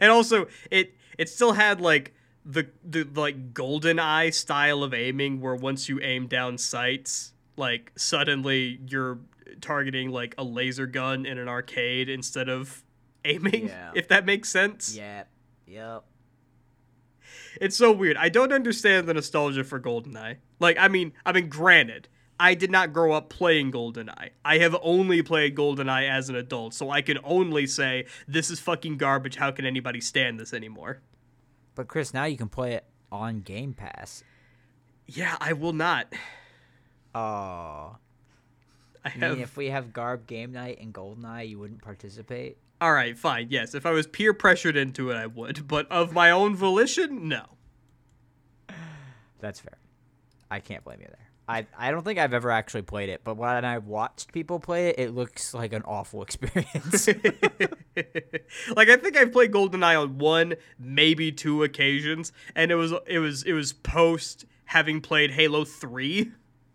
and 0.01 0.11
also, 0.11 0.47
it 0.71 0.95
it 1.19 1.29
still 1.29 1.53
had 1.53 1.81
like 1.81 2.15
the 2.45 2.69
the 2.85 3.07
like 3.15 3.53
GoldenEye 3.53 4.33
style 4.33 4.83
of 4.83 4.95
aiming, 4.95 5.41
where 5.41 5.55
once 5.55 5.89
you 5.89 6.01
aim 6.01 6.27
down 6.29 6.59
sights, 6.59 7.33
like 7.57 7.93
suddenly 7.97 8.81
you're 8.87 9.19
targeting 9.61 10.11
like 10.11 10.35
a 10.39 10.45
laser 10.45 10.87
gun 10.87 11.25
in 11.27 11.39
an 11.39 11.49
arcade 11.49 12.09
instead 12.09 12.49
of 12.49 12.85
aiming. 13.25 13.69
Yeah. 13.69 13.91
If 13.95 14.09
that 14.09 14.25
makes 14.27 14.49
sense. 14.49 14.95
yep. 14.97 15.29
Yep. 15.67 16.05
It's 17.61 17.77
so 17.77 17.91
weird. 17.91 18.17
I 18.19 18.29
don't 18.29 18.53
understand 18.53 19.09
the 19.09 19.15
nostalgia 19.15 19.65
for 19.65 19.81
GoldenEye. 19.81 20.37
Like, 20.61 20.77
I 20.79 20.89
mean, 20.89 21.13
I 21.25 21.33
mean, 21.33 21.49
granted, 21.49 22.07
I 22.39 22.55
did 22.55 22.71
not 22.71 22.93
grow 22.93 23.13
up 23.13 23.31
playing 23.31 23.73
GoldenEye. 23.73 24.31
I 24.45 24.59
have 24.59 24.77
only 24.83 25.23
played 25.23 25.55
GoldenEye 25.57 26.09
as 26.09 26.29
an 26.29 26.37
adult, 26.37 26.75
so 26.75 26.91
I 26.91 27.01
can 27.03 27.19
only 27.25 27.67
say 27.67 28.07
this 28.29 28.51
is 28.51 28.61
fucking 28.61 28.99
garbage. 28.99 29.37
How 29.37 29.51
can 29.51 29.65
anybody 29.65 30.01
stand 30.01 30.39
this 30.39 30.53
anymore? 30.53 31.01
But 31.75 31.89
Chris, 31.89 32.13
now 32.13 32.25
you 32.25 32.37
can 32.37 32.49
play 32.49 32.75
it 32.75 32.85
on 33.11 33.41
Game 33.41 33.73
Pass. 33.73 34.23
Yeah, 35.07 35.37
I 35.41 35.53
will 35.55 35.73
not. 35.73 36.13
Oh. 37.15 37.19
I 37.19 37.99
I 39.05 39.09
have. 39.11 39.33
mean, 39.35 39.41
if 39.43 39.57
we 39.57 39.69
have 39.71 39.93
Garb 39.93 40.27
Game 40.27 40.53
Night 40.53 40.79
and 40.81 40.93
GoldenEye, 40.93 41.49
you 41.49 41.59
wouldn't 41.59 41.81
participate? 41.81 42.59
All 42.81 42.93
right, 42.93 43.17
fine. 43.17 43.47
Yes, 43.51 43.75
if 43.75 43.87
I 43.87 43.93
was 43.93 44.07
peer 44.07 44.35
pressured 44.35 44.77
into 44.77 45.11
it, 45.11 45.15
I 45.17 45.27
would. 45.27 45.67
But 45.67 45.91
of 45.91 46.13
my 46.13 46.31
own 46.31 46.55
volition, 46.57 47.29
no. 47.29 47.45
That's 49.39 49.61
fair. 49.61 49.79
I 50.51 50.61
can't 50.61 50.85
blame 50.85 51.01
you 51.01 51.07
there. 51.07 51.31
I, 51.49 51.67
I 51.79 51.93
don't 51.93 52.03
think 52.03 52.19
I've 52.19 52.35
ever 52.35 52.51
actually 52.51 52.83
played 52.83 53.09
it, 53.09 53.21
but 53.23 53.37
when 53.37 53.65
I've 53.65 53.87
watched 53.87 54.33
people 54.33 54.59
play 54.59 54.89
it, 54.89 54.99
it 54.99 55.15
looks 55.15 55.55
like 55.55 55.73
an 55.73 55.83
awful 55.85 56.23
experience. 56.25 57.07
like 58.77 58.89
I 58.89 58.97
think 58.97 59.17
I've 59.17 59.33
played 59.33 59.53
GoldenEye 59.53 60.01
on 60.01 60.19
one, 60.19 60.55
maybe 60.79 61.31
two 61.31 61.63
occasions, 61.63 62.33
and 62.57 62.71
it 62.73 62.75
was 62.75 62.93
it 63.07 63.21
was 63.21 63.45
it 63.45 63.53
was 63.53 63.73
post 63.73 64.45
having 64.67 65.01
played 65.01 65.31
Halo 65.31 65.65
3. 65.65 66.33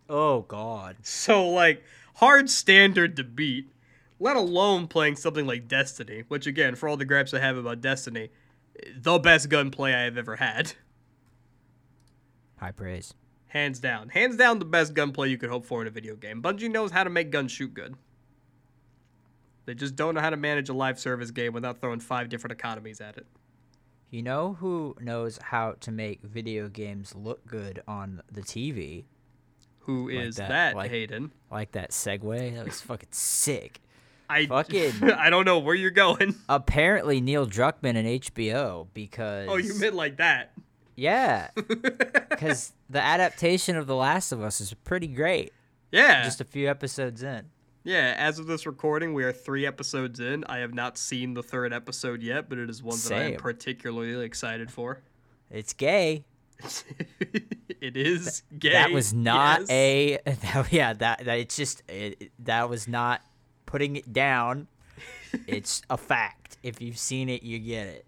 oh, 0.08 0.40
God. 0.42 0.96
So 1.02 1.46
like 1.48 1.82
hard 2.16 2.48
standard 2.48 3.16
to 3.16 3.24
beat, 3.24 3.70
let 4.18 4.36
alone 4.36 4.86
playing 4.86 5.16
something 5.16 5.46
like 5.46 5.68
Destiny, 5.68 6.24
which 6.28 6.46
again, 6.46 6.74
for 6.74 6.88
all 6.88 6.96
the 6.96 7.04
gripes 7.04 7.34
I 7.34 7.40
have 7.40 7.58
about 7.58 7.82
Destiny, 7.82 8.30
the 8.96 9.18
best 9.18 9.50
gunplay 9.50 9.92
I 9.92 10.04
have 10.04 10.16
ever 10.16 10.36
had. 10.36 10.72
High 12.56 12.72
praise. 12.72 13.12
Hands 13.52 13.78
down. 13.78 14.08
Hands 14.08 14.34
down 14.34 14.60
the 14.60 14.64
best 14.64 14.94
gunplay 14.94 15.28
you 15.28 15.36
could 15.36 15.50
hope 15.50 15.66
for 15.66 15.82
in 15.82 15.86
a 15.86 15.90
video 15.90 16.16
game. 16.16 16.40
Bungie 16.40 16.70
knows 16.70 16.90
how 16.90 17.04
to 17.04 17.10
make 17.10 17.30
guns 17.30 17.52
shoot 17.52 17.74
good. 17.74 17.94
They 19.66 19.74
just 19.74 19.94
don't 19.94 20.14
know 20.14 20.22
how 20.22 20.30
to 20.30 20.38
manage 20.38 20.70
a 20.70 20.72
live 20.72 20.98
service 20.98 21.30
game 21.30 21.52
without 21.52 21.78
throwing 21.78 22.00
five 22.00 22.30
different 22.30 22.52
economies 22.52 23.02
at 23.02 23.18
it. 23.18 23.26
You 24.08 24.22
know 24.22 24.54
who 24.54 24.96
knows 25.00 25.38
how 25.42 25.72
to 25.80 25.90
make 25.90 26.22
video 26.22 26.70
games 26.70 27.14
look 27.14 27.46
good 27.46 27.82
on 27.86 28.22
the 28.32 28.40
TV? 28.40 29.04
Who 29.80 30.08
is 30.08 30.36
that, 30.36 30.48
that, 30.48 30.74
like- 30.74 30.90
Hayden? 30.90 31.30
Like 31.50 31.72
that 31.72 31.90
segue? 31.90 32.54
That 32.54 32.64
was 32.64 32.80
fucking 32.80 33.10
sick. 33.12 33.82
I 34.30 34.46
fucking- 34.48 35.10
I 35.12 35.28
don't 35.28 35.44
know 35.44 35.58
where 35.58 35.74
you're 35.74 35.90
going. 35.90 36.36
Apparently, 36.48 37.20
Neil 37.20 37.46
Druckmann 37.46 37.96
and 37.96 38.08
HBO 38.08 38.86
because. 38.94 39.48
Oh, 39.50 39.56
you 39.56 39.78
meant 39.78 39.94
like 39.94 40.16
that. 40.16 40.54
Yeah, 40.96 41.48
because 41.56 42.72
the 42.90 43.00
adaptation 43.02 43.76
of 43.76 43.86
The 43.86 43.96
Last 43.96 44.32
of 44.32 44.42
Us 44.42 44.60
is 44.60 44.74
pretty 44.74 45.06
great. 45.08 45.52
Yeah. 45.90 46.22
Just 46.22 46.40
a 46.40 46.44
few 46.44 46.68
episodes 46.70 47.22
in. 47.22 47.46
yeah, 47.84 48.14
as 48.16 48.38
of 48.38 48.46
this 48.46 48.66
recording, 48.66 49.12
we 49.14 49.24
are 49.24 49.32
3 49.32 49.66
episodes 49.66 50.20
in. 50.20 50.44
I 50.48 50.58
have 50.58 50.72
not 50.74 50.96
seen 50.98 51.34
the 51.34 51.42
third 51.42 51.72
episode 51.72 52.22
yet, 52.22 52.48
but 52.48 52.58
it 52.58 52.70
is 52.70 52.82
one 52.82 52.98
that 53.08 53.12
I 53.12 53.22
am 53.32 53.36
particularly 53.36 54.24
excited 54.24 54.70
for. 54.70 55.02
It's 55.50 55.72
gay. 55.72 56.24
it 57.80 57.96
is 57.96 58.42
gay. 58.58 58.72
That 58.72 58.92
was 58.92 59.12
not 59.12 59.60
yes. 59.62 59.70
a. 59.70 60.18
That, 60.24 60.68
yeah, 60.72 60.92
that 60.94 61.24
that 61.24 61.38
it's 61.38 61.56
just 61.56 61.82
it- 61.88 62.30
that 62.40 62.68
was 62.70 62.86
not 62.86 63.20
putting 63.66 63.96
it 63.96 64.12
down. 64.12 64.68
it's 65.46 65.82
a 65.90 65.96
fact. 65.96 66.58
If 66.62 66.80
you've 66.80 66.98
seen 66.98 67.28
it, 67.28 67.42
you 67.42 67.58
get 67.58 67.86
it. 67.88 68.06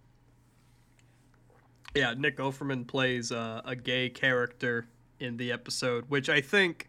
Yeah, 1.94 2.14
Nick 2.16 2.38
Offerman 2.38 2.86
plays 2.86 3.30
uh, 3.30 3.62
a 3.64 3.76
gay 3.76 4.08
character 4.10 4.86
in 5.20 5.36
the 5.36 5.52
episode, 5.52 6.04
which 6.08 6.28
I 6.28 6.40
think 6.40 6.88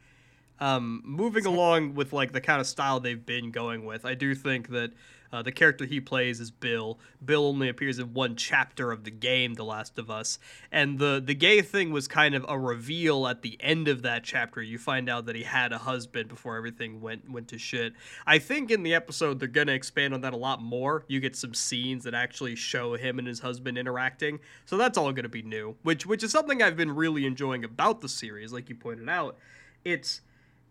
Um, 0.60 1.02
moving 1.06 1.46
along 1.46 1.96
with 1.96 2.14
like 2.14 2.32
the 2.32 2.42
kind 2.42 2.62
of 2.62 2.68
style 2.68 3.00
they've 3.02 3.26
been 3.26 3.52
going 3.52 3.86
with, 3.86 4.06
I 4.06 4.16
do 4.16 4.34
think 4.36 4.70
that 4.70 4.92
uh, 5.32 5.42
the 5.42 5.52
character 5.52 5.86
he 5.86 6.00
plays 6.00 6.40
is 6.40 6.52
Bill. 6.52 7.00
Bill 7.24 7.46
only 7.46 7.70
appears 7.70 8.00
in 8.00 8.14
one 8.14 8.36
chapter 8.36 8.92
of 8.92 9.04
the 9.04 9.12
game, 9.12 9.56
The 9.56 9.64
Last 9.64 9.98
of 9.98 10.10
Us, 10.10 10.40
and 10.72 11.00
the 11.00 11.22
the 11.24 11.36
gay 11.36 11.62
thing 11.62 11.92
was 11.92 12.08
kind 12.08 12.36
of 12.36 12.46
a 12.48 12.58
reveal 12.58 13.28
at 13.28 13.42
the 13.42 13.58
end 13.60 13.88
of 13.88 14.02
that 14.04 14.24
chapter. 14.24 14.62
You 14.62 14.78
find 14.78 15.10
out 15.10 15.26
that 15.26 15.36
he 15.36 15.44
had 15.44 15.72
a 15.74 15.78
husband 15.78 16.30
before 16.30 16.56
everything 16.58 17.02
went 17.02 17.30
went 17.30 17.48
to 17.50 17.58
shit. 17.58 17.94
I 18.26 18.40
think 18.40 18.72
in 18.72 18.84
the 18.84 18.94
episode 18.94 19.40
they're 19.40 19.48
gonna 19.48 19.74
expand 19.74 20.14
on 20.14 20.22
that 20.22 20.34
a 20.34 20.38
lot 20.38 20.62
more. 20.62 21.06
You 21.08 21.20
get 21.20 21.36
some 21.36 21.54
scenes 21.54 22.04
that 22.04 22.14
actually 22.14 22.56
show 22.56 22.96
him 22.96 23.20
and 23.20 23.28
his 23.28 23.40
husband 23.40 23.78
interacting, 23.78 24.40
so 24.66 24.78
that's 24.78 24.98
all 24.98 25.12
gonna 25.12 25.30
be 25.30 25.42
new. 25.42 25.76
Which 25.84 26.06
which 26.06 26.24
is 26.24 26.32
something 26.32 26.62
I've 26.62 26.78
been 26.78 26.96
really 26.96 27.26
enjoying 27.26 27.64
about 27.64 28.02
the 28.02 28.10
series, 28.10 28.54
like 28.54 28.70
you 28.70 28.76
pointed 28.76 29.10
out. 29.10 29.38
It's 29.84 30.22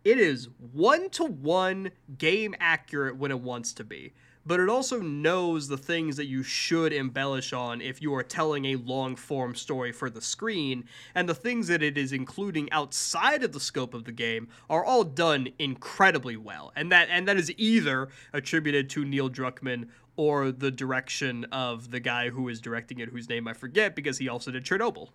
it 0.04 0.18
is 0.18 0.48
one 0.72 1.08
to 1.10 1.24
one 1.24 1.90
game 2.18 2.54
accurate 2.60 3.16
when 3.16 3.30
it 3.30 3.40
wants 3.40 3.72
to 3.74 3.84
be, 3.84 4.12
but 4.46 4.60
it 4.60 4.68
also 4.68 5.00
knows 5.00 5.68
the 5.68 5.76
things 5.76 6.16
that 6.16 6.26
you 6.26 6.42
should 6.42 6.92
embellish 6.92 7.52
on 7.52 7.80
if 7.80 8.02
you 8.02 8.14
are 8.14 8.22
telling 8.22 8.64
a 8.66 8.76
long 8.76 9.16
form 9.16 9.54
story 9.54 9.92
for 9.92 10.10
the 10.10 10.20
screen, 10.20 10.84
and 11.14 11.28
the 11.28 11.34
things 11.34 11.68
that 11.68 11.82
it 11.82 11.96
is 11.96 12.12
including 12.12 12.70
outside 12.72 13.42
of 13.42 13.52
the 13.52 13.60
scope 13.60 13.94
of 13.94 14.04
the 14.04 14.12
game 14.12 14.48
are 14.68 14.84
all 14.84 15.04
done 15.04 15.48
incredibly 15.58 16.36
well. 16.36 16.72
And 16.76 16.90
that 16.92 17.08
and 17.10 17.26
that 17.28 17.36
is 17.36 17.52
either 17.56 18.08
attributed 18.32 18.90
to 18.90 19.04
Neil 19.04 19.30
Druckmann 19.30 19.88
or 20.16 20.52
the 20.52 20.70
direction 20.70 21.44
of 21.52 21.90
the 21.90 22.00
guy 22.00 22.30
who 22.30 22.48
is 22.48 22.60
directing 22.60 22.98
it, 23.00 23.08
whose 23.08 23.28
name 23.28 23.48
I 23.48 23.52
forget 23.52 23.96
because 23.96 24.18
he 24.18 24.28
also 24.28 24.50
did 24.50 24.64
Chernobyl. 24.64 25.08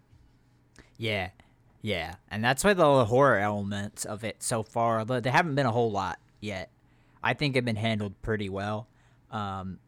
Yeah. 0.98 1.30
Yeah, 1.82 2.16
and 2.30 2.44
that's 2.44 2.66
why 2.66 2.74
the 2.74 3.06
horror 3.06 3.40
elements 3.40 4.04
of 4.04 4.26
it 4.26 4.44
so 4.44 4.64
far, 4.64 5.06
they 5.06 5.30
haven't 5.30 5.56
been 5.56 5.66
a 5.66 5.72
whole 5.72 5.90
lot 5.90 6.20
yet. 6.42 6.72
I 7.24 7.34
think 7.34 7.56
have 7.56 7.64
been 7.64 7.78
handled 7.78 8.22
pretty 8.22 8.50
well, 8.50 8.88
um, 9.32 9.80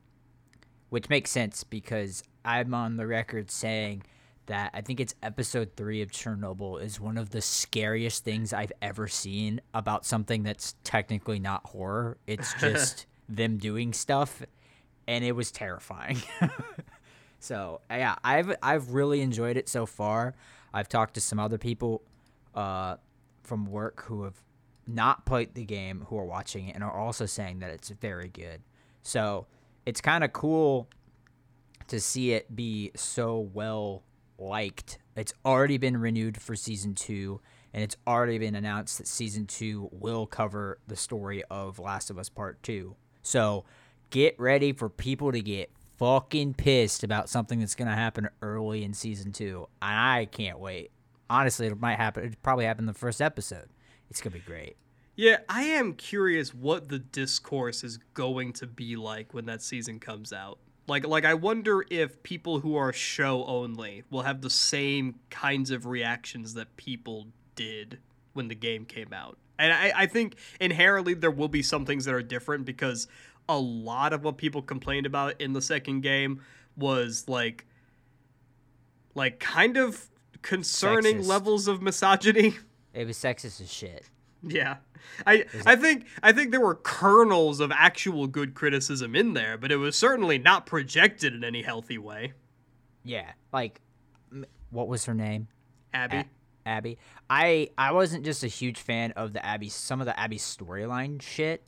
which 0.90 1.10
makes 1.10 1.32
sense 1.32 1.64
because 1.64 2.24
I'm 2.44 2.74
on 2.74 2.98
the 2.98 3.08
record 3.08 3.52
saying 3.52 4.04
that 4.48 4.72
I 4.74 4.82
think 4.82 5.00
it's 5.00 5.16
episode 5.24 5.72
three 5.76 6.02
of 6.02 6.12
Chernobyl 6.12 6.82
is 6.82 7.00
one 7.00 7.18
of 7.18 7.30
the 7.30 7.42
scariest 7.42 8.24
things 8.24 8.54
I've 8.54 8.74
ever 8.82 9.08
seen 9.08 9.62
about 9.74 10.06
something 10.06 10.44
that's 10.44 10.76
technically 10.84 11.40
not 11.40 11.66
horror. 11.66 12.18
It's 12.28 12.54
just 12.60 13.06
them 13.30 13.58
doing 13.58 13.94
stuff, 13.94 14.42
and 15.08 15.24
it 15.24 15.34
was 15.34 15.52
terrifying. 15.52 16.22
so 17.40 17.82
yeah, 17.90 18.16
I've 18.24 18.56
I've 18.62 18.92
really 18.92 19.22
enjoyed 19.22 19.58
it 19.58 19.70
so 19.70 19.86
far. 19.86 20.36
I've 20.74 20.90
talked 20.90 21.14
to 21.16 21.22
some 21.22 21.40
other 21.40 21.58
people 21.58 22.02
uh, 22.56 22.98
from 23.44 23.66
work 23.66 24.04
who 24.04 24.24
have 24.24 24.36
not 24.88 25.26
played 25.26 25.54
the 25.54 25.64
game 25.64 26.06
who 26.10 26.18
are 26.18 26.26
watching 26.26 26.68
it 26.68 26.76
and 26.76 26.84
are 26.84 26.98
also 26.98 27.26
saying 27.26 27.60
that 27.60 27.72
it's 27.72 27.90
very 27.90 28.28
good. 28.28 28.62
So 29.04 29.48
it's 29.86 30.02
kind 30.02 30.24
of 30.24 30.34
cool 30.34 30.88
to 31.88 32.00
see 32.00 32.32
it 32.32 32.56
be 32.56 32.92
so 32.96 33.50
well 33.54 34.04
liked. 34.38 35.00
It's 35.16 35.34
already 35.46 35.78
been 35.78 35.98
renewed 35.98 36.42
for 36.42 36.56
season 36.56 36.96
two, 36.96 37.42
and 37.74 37.84
it's 37.84 37.98
already 38.08 38.38
been 38.38 38.56
announced 38.56 38.98
that 38.98 39.08
season 39.08 39.46
two 39.46 39.90
will 39.92 40.26
cover 40.26 40.80
the 40.88 40.96
story 40.96 41.44
of 41.50 41.80
Last 41.80 42.10
of 42.10 42.18
Us 42.18 42.30
Part 42.30 42.62
Two. 42.64 42.96
So 43.22 43.66
get 44.10 44.40
ready 44.40 44.74
for 44.74 44.90
people 44.90 45.32
to 45.32 45.42
get 45.42 45.72
fucking 45.98 46.56
pissed 46.56 47.04
about 47.04 47.30
something 47.30 47.60
that's 47.60 47.76
gonna 47.76 47.96
happen 47.96 48.30
early 48.42 48.84
in 48.84 48.94
season 48.94 49.32
two. 49.32 49.68
And 49.82 50.00
I 50.00 50.26
can't 50.26 50.60
wait. 50.60 50.92
Honestly, 51.30 51.68
it 51.68 51.80
might 51.80 51.98
happen. 51.98 52.24
It 52.24 52.42
probably 52.42 52.66
happen 52.66 52.84
in 52.84 52.88
the 52.88 52.94
first 52.94 53.22
episode. 53.22 53.70
It's 54.10 54.22
gonna 54.22 54.34
be 54.34 54.40
great. 54.40 54.78
Yeah, 55.22 55.38
I 55.48 55.66
am 55.66 55.94
curious 55.94 56.52
what 56.52 56.90
the 56.90 56.98
discourse 56.98 57.84
is 57.84 58.00
going 58.16 58.54
to 58.54 58.66
be 58.66 58.96
like 58.96 59.36
when 59.36 59.46
that 59.46 59.62
season 59.62 60.00
comes 60.00 60.34
out. 60.34 60.58
Like, 60.88 61.06
like 61.06 61.26
I 61.26 61.36
wonder 61.36 61.86
if 61.92 62.24
people 62.24 62.62
who 62.62 62.76
are 62.76 62.92
show 62.92 63.46
only 63.46 64.02
will 64.10 64.24
have 64.24 64.42
the 64.42 64.50
same 64.50 65.20
kinds 65.30 65.70
of 65.70 65.86
reactions 65.86 66.56
that 66.56 66.76
people 66.76 67.28
did 67.54 68.00
when 68.34 68.48
the 68.48 68.56
game 68.56 68.84
came 68.84 69.14
out. 69.14 69.38
And 69.60 69.72
I, 69.72 69.94
I 69.96 70.06
think 70.08 70.38
inherently 70.60 71.14
there 71.14 71.30
will 71.30 71.50
be 71.50 71.62
some 71.62 71.86
things 71.86 72.06
that 72.06 72.16
are 72.16 72.24
different 72.24 72.66
because 72.66 73.08
a 73.48 73.60
lot 73.60 74.14
of 74.14 74.24
what 74.24 74.38
people 74.38 74.64
complained 74.64 75.06
about 75.06 75.40
in 75.40 75.54
the 75.54 75.62
second 75.62 76.02
game 76.02 76.42
was 76.76 77.26
like 77.28 77.68
like 79.14 79.40
kind 79.40 79.78
of 79.78 80.10
concerning 80.42 81.18
Sexist. 81.18 81.28
levels 81.28 81.68
of 81.68 81.80
misogyny. 81.80 82.56
It 82.94 83.08
was 83.08 83.18
sexist 83.18 83.62
as 83.62 83.72
shit. 83.72 84.04
Yeah. 84.44 84.78
I 85.26 85.46
I 85.66 85.76
think 85.76 86.06
I 86.24 86.32
think 86.32 86.52
there 86.52 86.62
were 86.62 86.76
kernels 86.76 87.60
of 87.60 87.72
actual 87.72 88.28
good 88.28 88.54
criticism 88.54 89.16
in 89.16 89.34
there, 89.34 89.58
but 89.58 89.72
it 89.72 89.78
was 89.78 89.96
certainly 89.96 90.38
not 90.38 90.66
projected 90.66 91.34
in 91.34 91.44
any 91.44 91.62
healthy 91.64 91.98
way. 91.98 92.34
Yeah, 93.04 93.32
like 93.52 93.82
what 94.70 94.88
was 94.88 95.06
her 95.06 95.14
name? 95.14 95.48
Abby. 95.94 96.18
A- 96.18 96.26
Abby. 96.66 96.98
I 97.30 97.70
I 97.78 97.92
wasn't 97.92 98.24
just 98.26 98.44
a 98.44 98.48
huge 98.48 98.80
fan 98.80 99.12
of 99.14 99.34
the 99.34 99.44
Abby 99.46 99.70
some 99.70 100.00
of 100.00 100.06
the 100.06 100.18
Abby 100.20 100.38
storyline 100.38 101.22
shit, 101.22 101.64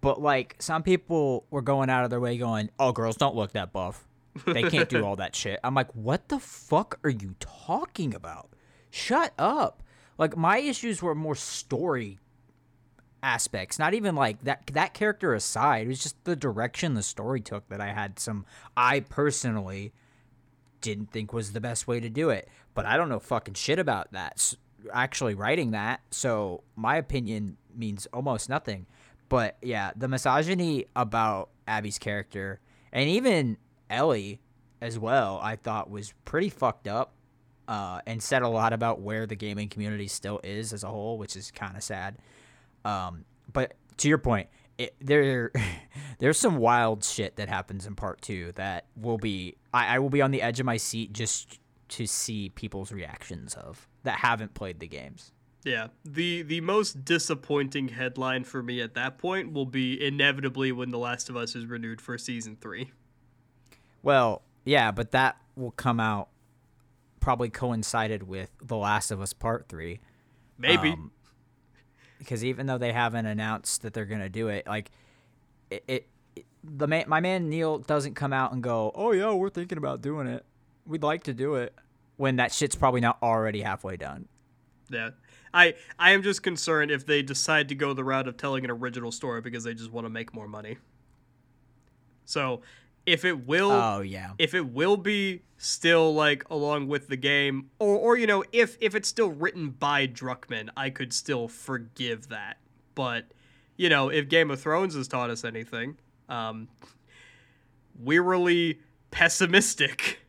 but 0.00 0.20
like 0.20 0.56
some 0.58 0.82
people 0.82 1.46
were 1.50 1.62
going 1.62 1.88
out 1.88 2.04
of 2.04 2.10
their 2.10 2.20
way 2.20 2.36
going, 2.36 2.70
"Oh, 2.78 2.92
girls 2.92 3.16
don't 3.16 3.36
look 3.36 3.52
that 3.52 3.72
buff. 3.72 4.06
They 4.46 4.64
can't 4.64 4.88
do 4.88 5.04
all 5.06 5.16
that 5.16 5.36
shit." 5.36 5.60
I'm 5.62 5.74
like, 5.74 5.94
"What 5.94 6.28
the 6.28 6.40
fuck 6.40 6.98
are 7.04 7.10
you 7.10 7.36
talking 7.38 8.12
about? 8.14 8.50
Shut 8.90 9.32
up." 9.38 9.81
Like 10.18 10.36
my 10.36 10.58
issues 10.58 11.02
were 11.02 11.14
more 11.14 11.34
story 11.34 12.18
aspects, 13.22 13.78
not 13.78 13.94
even 13.94 14.14
like 14.14 14.42
that 14.44 14.66
that 14.72 14.94
character 14.94 15.34
aside. 15.34 15.86
It 15.86 15.88
was 15.88 16.02
just 16.02 16.22
the 16.24 16.36
direction 16.36 16.94
the 16.94 17.02
story 17.02 17.40
took 17.40 17.68
that 17.68 17.80
I 17.80 17.92
had 17.92 18.18
some 18.18 18.44
I 18.76 19.00
personally 19.00 19.92
didn't 20.80 21.12
think 21.12 21.32
was 21.32 21.52
the 21.52 21.60
best 21.60 21.86
way 21.86 22.00
to 22.00 22.10
do 22.10 22.30
it. 22.30 22.48
But 22.74 22.86
I 22.86 22.96
don't 22.96 23.08
know 23.08 23.20
fucking 23.20 23.54
shit 23.54 23.78
about 23.78 24.12
that. 24.12 24.54
Actually 24.92 25.34
writing 25.34 25.70
that, 25.70 26.00
so 26.10 26.64
my 26.74 26.96
opinion 26.96 27.56
means 27.74 28.06
almost 28.12 28.48
nothing. 28.48 28.86
But 29.28 29.56
yeah, 29.62 29.92
the 29.96 30.08
misogyny 30.08 30.86
about 30.96 31.50
Abby's 31.66 31.98
character 31.98 32.60
and 32.92 33.08
even 33.08 33.56
Ellie 33.88 34.40
as 34.80 34.98
well, 34.98 35.38
I 35.42 35.56
thought 35.56 35.90
was 35.90 36.12
pretty 36.24 36.50
fucked 36.50 36.88
up. 36.88 37.14
Uh, 37.72 38.02
and 38.06 38.22
said 38.22 38.42
a 38.42 38.48
lot 38.48 38.74
about 38.74 39.00
where 39.00 39.24
the 39.26 39.34
gaming 39.34 39.66
community 39.66 40.06
still 40.06 40.38
is 40.44 40.74
as 40.74 40.84
a 40.84 40.88
whole, 40.88 41.16
which 41.16 41.36
is 41.36 41.50
kind 41.50 41.74
of 41.74 41.82
sad. 41.82 42.18
Um, 42.84 43.24
but 43.50 43.72
to 43.96 44.08
your 44.08 44.18
point, 44.18 44.48
it, 44.76 44.94
there 45.00 45.50
there's 46.18 46.38
some 46.38 46.58
wild 46.58 47.02
shit 47.02 47.36
that 47.36 47.48
happens 47.48 47.86
in 47.86 47.94
part 47.94 48.20
two 48.20 48.52
that 48.56 48.84
will 48.94 49.16
be 49.16 49.56
I, 49.72 49.96
I 49.96 49.98
will 50.00 50.10
be 50.10 50.20
on 50.20 50.32
the 50.32 50.42
edge 50.42 50.60
of 50.60 50.66
my 50.66 50.76
seat 50.76 51.14
just 51.14 51.60
to 51.88 52.06
see 52.06 52.50
people's 52.50 52.92
reactions 52.92 53.54
of 53.54 53.88
that 54.02 54.18
haven't 54.18 54.52
played 54.52 54.78
the 54.78 54.86
games. 54.86 55.32
Yeah. 55.64 55.86
The 56.04 56.42
the 56.42 56.60
most 56.60 57.06
disappointing 57.06 57.88
headline 57.88 58.44
for 58.44 58.62
me 58.62 58.82
at 58.82 58.92
that 58.96 59.16
point 59.16 59.54
will 59.54 59.64
be 59.64 60.04
inevitably 60.04 60.72
when 60.72 60.90
The 60.90 60.98
Last 60.98 61.30
of 61.30 61.36
Us 61.36 61.54
is 61.54 61.64
renewed 61.64 62.02
for 62.02 62.18
season 62.18 62.58
3. 62.60 62.92
Well, 64.02 64.42
yeah, 64.64 64.90
but 64.90 65.12
that 65.12 65.36
will 65.56 65.70
come 65.70 66.00
out 66.00 66.28
probably 67.22 67.48
coincided 67.48 68.24
with 68.24 68.50
The 68.60 68.76
Last 68.76 69.10
of 69.10 69.20
Us 69.22 69.32
Part 69.32 69.68
Three. 69.68 70.00
Maybe. 70.58 70.90
Um, 70.90 71.10
because 72.18 72.44
even 72.44 72.66
though 72.66 72.78
they 72.78 72.92
haven't 72.92 73.26
announced 73.26 73.82
that 73.82 73.94
they're 73.94 74.04
gonna 74.04 74.28
do 74.28 74.48
it, 74.48 74.66
like 74.66 74.90
it, 75.70 75.84
it, 75.88 76.08
it- 76.36 76.46
the 76.64 76.86
man, 76.86 77.04
my 77.08 77.20
man 77.20 77.48
Neil 77.48 77.78
doesn't 77.78 78.14
come 78.14 78.32
out 78.32 78.52
and 78.52 78.62
go, 78.62 78.92
"Oh 78.94 79.10
yeah, 79.12 79.32
we're 79.32 79.48
thinking 79.50 79.78
about 79.78 80.00
doing 80.02 80.26
it. 80.28 80.44
We'd 80.86 81.02
like 81.02 81.24
to 81.24 81.34
do 81.34 81.54
it." 81.56 81.74
When 82.18 82.36
that 82.36 82.52
shit's 82.52 82.76
probably 82.76 83.00
not 83.00 83.18
already 83.22 83.62
halfway 83.62 83.96
done. 83.96 84.28
Yeah. 84.90 85.10
I 85.52 85.74
I 85.98 86.12
am 86.12 86.22
just 86.22 86.42
concerned 86.42 86.90
if 86.92 87.04
they 87.04 87.22
decide 87.22 87.68
to 87.70 87.74
go 87.74 87.94
the 87.94 88.04
route 88.04 88.28
of 88.28 88.36
telling 88.36 88.64
an 88.64 88.70
original 88.70 89.10
story 89.10 89.40
because 89.40 89.64
they 89.64 89.74
just 89.74 89.90
want 89.90 90.04
to 90.04 90.10
make 90.10 90.32
more 90.32 90.46
money. 90.46 90.78
So, 92.24 92.60
if 93.06 93.24
it 93.24 93.46
will 93.46 93.70
Oh 93.70 94.00
yeah, 94.00 94.32
if 94.38 94.54
it 94.54 94.68
will 94.68 94.96
be 94.96 95.42
still 95.56 96.12
like 96.14 96.44
along 96.50 96.88
with 96.88 97.08
the 97.08 97.16
game 97.16 97.70
or 97.78 97.96
or 97.96 98.16
you 98.16 98.26
know 98.26 98.44
if 98.52 98.76
if 98.80 98.94
it's 98.94 99.08
still 99.08 99.30
written 99.30 99.70
by 99.70 100.06
Druckmann, 100.06 100.70
I 100.76 100.90
could 100.90 101.12
still 101.12 101.48
forgive 101.48 102.28
that. 102.28 102.58
But 102.94 103.32
you 103.76 103.88
know, 103.88 104.08
if 104.08 104.28
Game 104.28 104.50
of 104.50 104.60
Thrones 104.60 104.94
has 104.94 105.08
taught 105.08 105.30
us 105.30 105.44
anything, 105.44 105.96
um 106.28 106.68
wearily 107.98 108.80
pessimistic. 109.10 110.20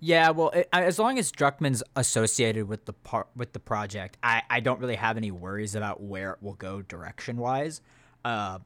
yeah. 0.00 0.30
Well, 0.30 0.50
it, 0.50 0.68
as 0.72 0.98
long 0.98 1.18
as 1.18 1.32
Druckmann's 1.32 1.82
associated 1.96 2.68
with 2.68 2.84
the 2.84 2.92
part 2.92 3.28
with 3.36 3.52
the 3.52 3.60
project, 3.60 4.16
I 4.22 4.42
I 4.48 4.60
don't 4.60 4.80
really 4.80 4.96
have 4.96 5.16
any 5.16 5.30
worries 5.30 5.74
about 5.74 6.02
where 6.02 6.32
it 6.32 6.42
will 6.42 6.54
go 6.54 6.82
direction 6.82 7.36
wise. 7.36 7.80
Uh, 8.24 8.58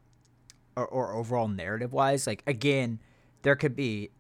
or, 0.76 0.86
or 0.86 1.14
overall 1.14 1.48
narrative 1.48 1.92
wise 1.92 2.26
like 2.26 2.42
again 2.46 2.98
there 3.42 3.56
could 3.56 3.76
be 3.76 4.10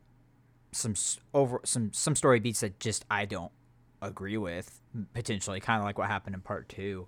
some 0.72 0.94
over 1.34 1.60
some 1.64 1.92
some 1.92 2.16
story 2.16 2.40
beats 2.40 2.60
that 2.60 2.78
just 2.80 3.04
i 3.10 3.24
don't 3.24 3.52
agree 4.00 4.36
with 4.36 4.80
potentially 5.14 5.60
kind 5.60 5.78
of 5.78 5.84
like 5.84 5.98
what 5.98 6.08
happened 6.08 6.34
in 6.34 6.40
part 6.40 6.68
two 6.68 7.06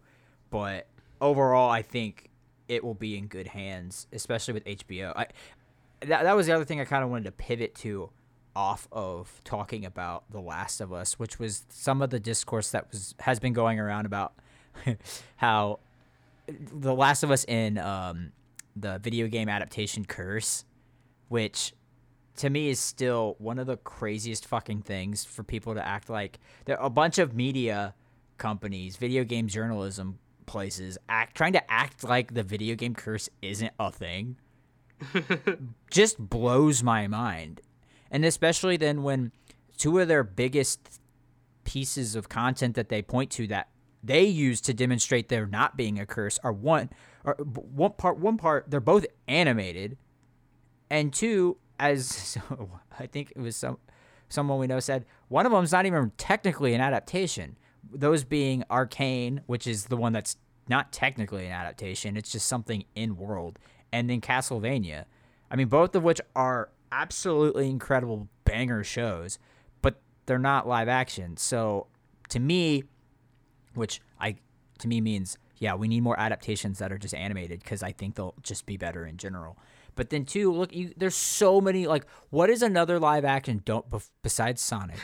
but 0.51 0.87
overall, 1.21 1.71
I 1.71 1.83
think 1.83 2.31
it 2.69 2.85
will 2.85 2.95
be 2.95 3.19
in 3.19 3.27
good 3.27 3.49
hands, 3.49 4.07
especially 4.13 4.55
with 4.55 4.65
HBO. 4.65 5.13
I 5.17 5.27
that 6.03 6.23
that 6.23 6.37
was 6.37 6.47
the 6.47 6.53
other 6.53 6.65
thing 6.65 6.81
I 6.81 6.85
kind 6.85 7.03
of 7.03 7.11
wanted 7.11 7.25
to 7.25 7.33
pivot 7.33 7.75
to 7.77 8.11
off 8.55 8.87
of 8.93 9.41
talking 9.43 9.85
about 9.85 10.31
The 10.31 10.41
Last 10.41 10.81
of 10.81 10.93
Us, 10.93 11.19
which 11.19 11.41
was 11.41 11.65
some 11.71 12.03
of 12.03 12.11
the 12.11 12.21
discourse 12.21 12.71
that 12.71 12.91
was 12.91 13.15
has 13.21 13.41
been 13.41 13.53
going 13.53 13.81
around 13.81 14.07
about 14.07 14.35
how 15.37 15.81
The 16.47 16.95
Last 16.95 17.23
of 17.23 17.31
Us 17.31 17.45
in 17.45 17.79
um, 17.79 18.33
the 18.77 18.99
video 18.99 19.29
game 19.29 19.49
adaptation 19.49 20.05
curse, 20.05 20.65
which 21.29 21.75
to 22.37 22.51
me 22.51 22.69
is 22.69 22.81
still 22.81 23.37
one 23.39 23.59
of 23.59 23.67
the 23.67 23.77
craziest 23.77 24.47
fucking 24.47 24.83
things 24.83 25.25
for 25.25 25.43
people 25.43 25.75
to 25.75 25.87
act 25.87 26.11
like 26.11 26.41
there 26.65 26.77
a 26.81 26.91
bunch 26.91 27.19
of 27.19 27.35
media 27.35 27.95
companies, 28.39 28.97
video 28.97 29.25
game 29.25 29.47
journalism 29.47 30.19
places 30.47 30.99
act 31.09 31.37
trying 31.37 31.53
to 31.53 31.73
act 31.73 32.05
like 32.05 32.35
the 32.35 32.43
video 32.43 32.75
game 32.75 32.95
curse 32.95 33.29
isn't 33.43 33.73
a 33.79 33.91
thing. 33.91 34.37
just 35.91 36.19
blows 36.19 36.83
my 36.83 37.07
mind. 37.07 37.61
And 38.11 38.25
especially 38.25 38.77
then 38.77 39.03
when 39.03 39.33
two 39.77 39.99
of 39.99 40.09
their 40.09 40.25
biggest 40.25 41.01
pieces 41.65 42.15
of 42.15 42.29
content 42.29 42.75
that 42.75 42.89
they 42.89 43.03
point 43.03 43.31
to 43.33 43.47
that 43.49 43.69
they 44.05 44.25
use 44.25 44.61
to 44.61 44.75
demonstrate 44.75 45.29
there 45.29 45.47
not 45.47 45.77
being 45.77 45.99
a 45.99 46.07
curse 46.07 46.39
are 46.45 46.53
one 46.53 46.91
one 47.47 47.93
part 47.93 48.19
one 48.19 48.37
part 48.37 48.71
they're 48.71 48.81
both 48.81 49.07
animated 49.27 49.97
and 50.91 51.13
two 51.13 51.57
as 51.79 52.07
so, 52.07 52.41
I 52.99 53.07
think 53.07 53.33
it 53.35 53.41
was 53.41 53.57
some 53.57 53.79
someone 54.29 54.59
we 54.59 54.67
know 54.67 54.81
said 54.81 55.05
one 55.29 55.47
of 55.47 55.53
them's 55.53 55.73
not 55.73 55.87
even 55.87 56.13
technically 56.17 56.75
an 56.75 56.81
adaptation. 56.81 57.57
Those 57.93 58.25
being 58.25 58.65
Arcane, 58.71 59.43
which 59.47 59.67
is 59.67 59.87
the 59.87 59.97
one 59.97 60.13
that's 60.13 60.37
not 60.69 60.93
technically 60.93 61.47
an 61.47 61.53
adaptation, 61.53 62.17
it's 62.17 62.33
just 62.33 62.49
something 62.49 62.85
in 62.95 63.17
world, 63.17 63.59
and 63.93 64.09
then 64.09 64.21
Castlevania. 64.21 65.05
I 65.51 65.57
mean, 65.57 65.69
both 65.69 65.95
of 65.95 66.03
which 66.03 66.21
are 66.35 66.71
absolutely 66.91 67.69
incredible 67.69 68.29
banger 68.45 68.83
shows, 68.83 69.39
but 69.83 70.01
they're 70.27 70.39
not 70.39 70.67
live 70.67 70.89
action. 70.89 71.37
So 71.37 71.89
to 72.31 72.41
me, 72.41 72.85
which 73.75 74.01
I 74.21 74.37
to 74.79 74.89
me 74.89 75.01
means 75.01 75.39
yeah, 75.59 75.75
we 75.75 75.89
need 75.89 76.03
more 76.03 76.19
adaptations 76.19 76.79
that 76.79 76.93
are 76.93 76.99
just 76.99 77.15
animated 77.15 77.61
because 77.61 77.83
I 77.83 77.93
think 77.93 78.17
they'll 78.17 78.35
just 78.43 78.67
be 78.67 78.77
better 78.77 79.07
in 79.07 79.17
general. 79.17 79.57
But 79.95 80.11
then 80.11 80.25
too, 80.25 80.53
look, 80.53 80.75
you, 80.75 80.93
there's 80.97 81.15
so 81.15 81.61
many. 81.61 81.87
Like, 81.87 82.07
what 82.31 82.51
is 82.51 82.63
another 82.63 82.99
live 82.99 83.25
action? 83.25 83.63
Don't 83.65 83.87
besides 84.23 84.61
Sonic. 84.61 84.99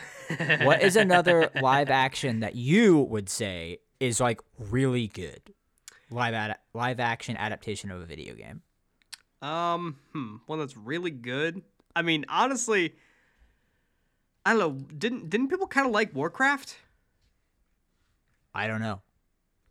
what 0.62 0.82
is 0.82 0.96
another 0.96 1.50
live 1.62 1.90
action 1.90 2.40
that 2.40 2.56
you 2.56 2.98
would 2.98 3.28
say 3.28 3.78
is 4.00 4.20
like 4.20 4.40
really 4.58 5.06
good 5.06 5.40
live 6.10 6.34
ad- 6.34 6.58
live 6.74 6.98
action 6.98 7.36
adaptation 7.36 7.90
of 7.90 8.00
a 8.00 8.04
video 8.04 8.34
game? 8.34 8.62
Um, 9.42 9.96
hmm, 10.12 10.36
one 10.46 10.58
that's 10.58 10.76
really 10.76 11.10
good. 11.10 11.62
I 11.94 12.02
mean, 12.02 12.26
honestly, 12.28 12.94
I 14.44 14.50
don't 14.54 14.58
know. 14.58 14.84
Didn't 14.98 15.30
didn't 15.30 15.48
people 15.48 15.68
kind 15.68 15.86
of 15.86 15.92
like 15.92 16.14
Warcraft? 16.14 16.76
I 18.54 18.66
don't 18.66 18.80
know. 18.80 19.02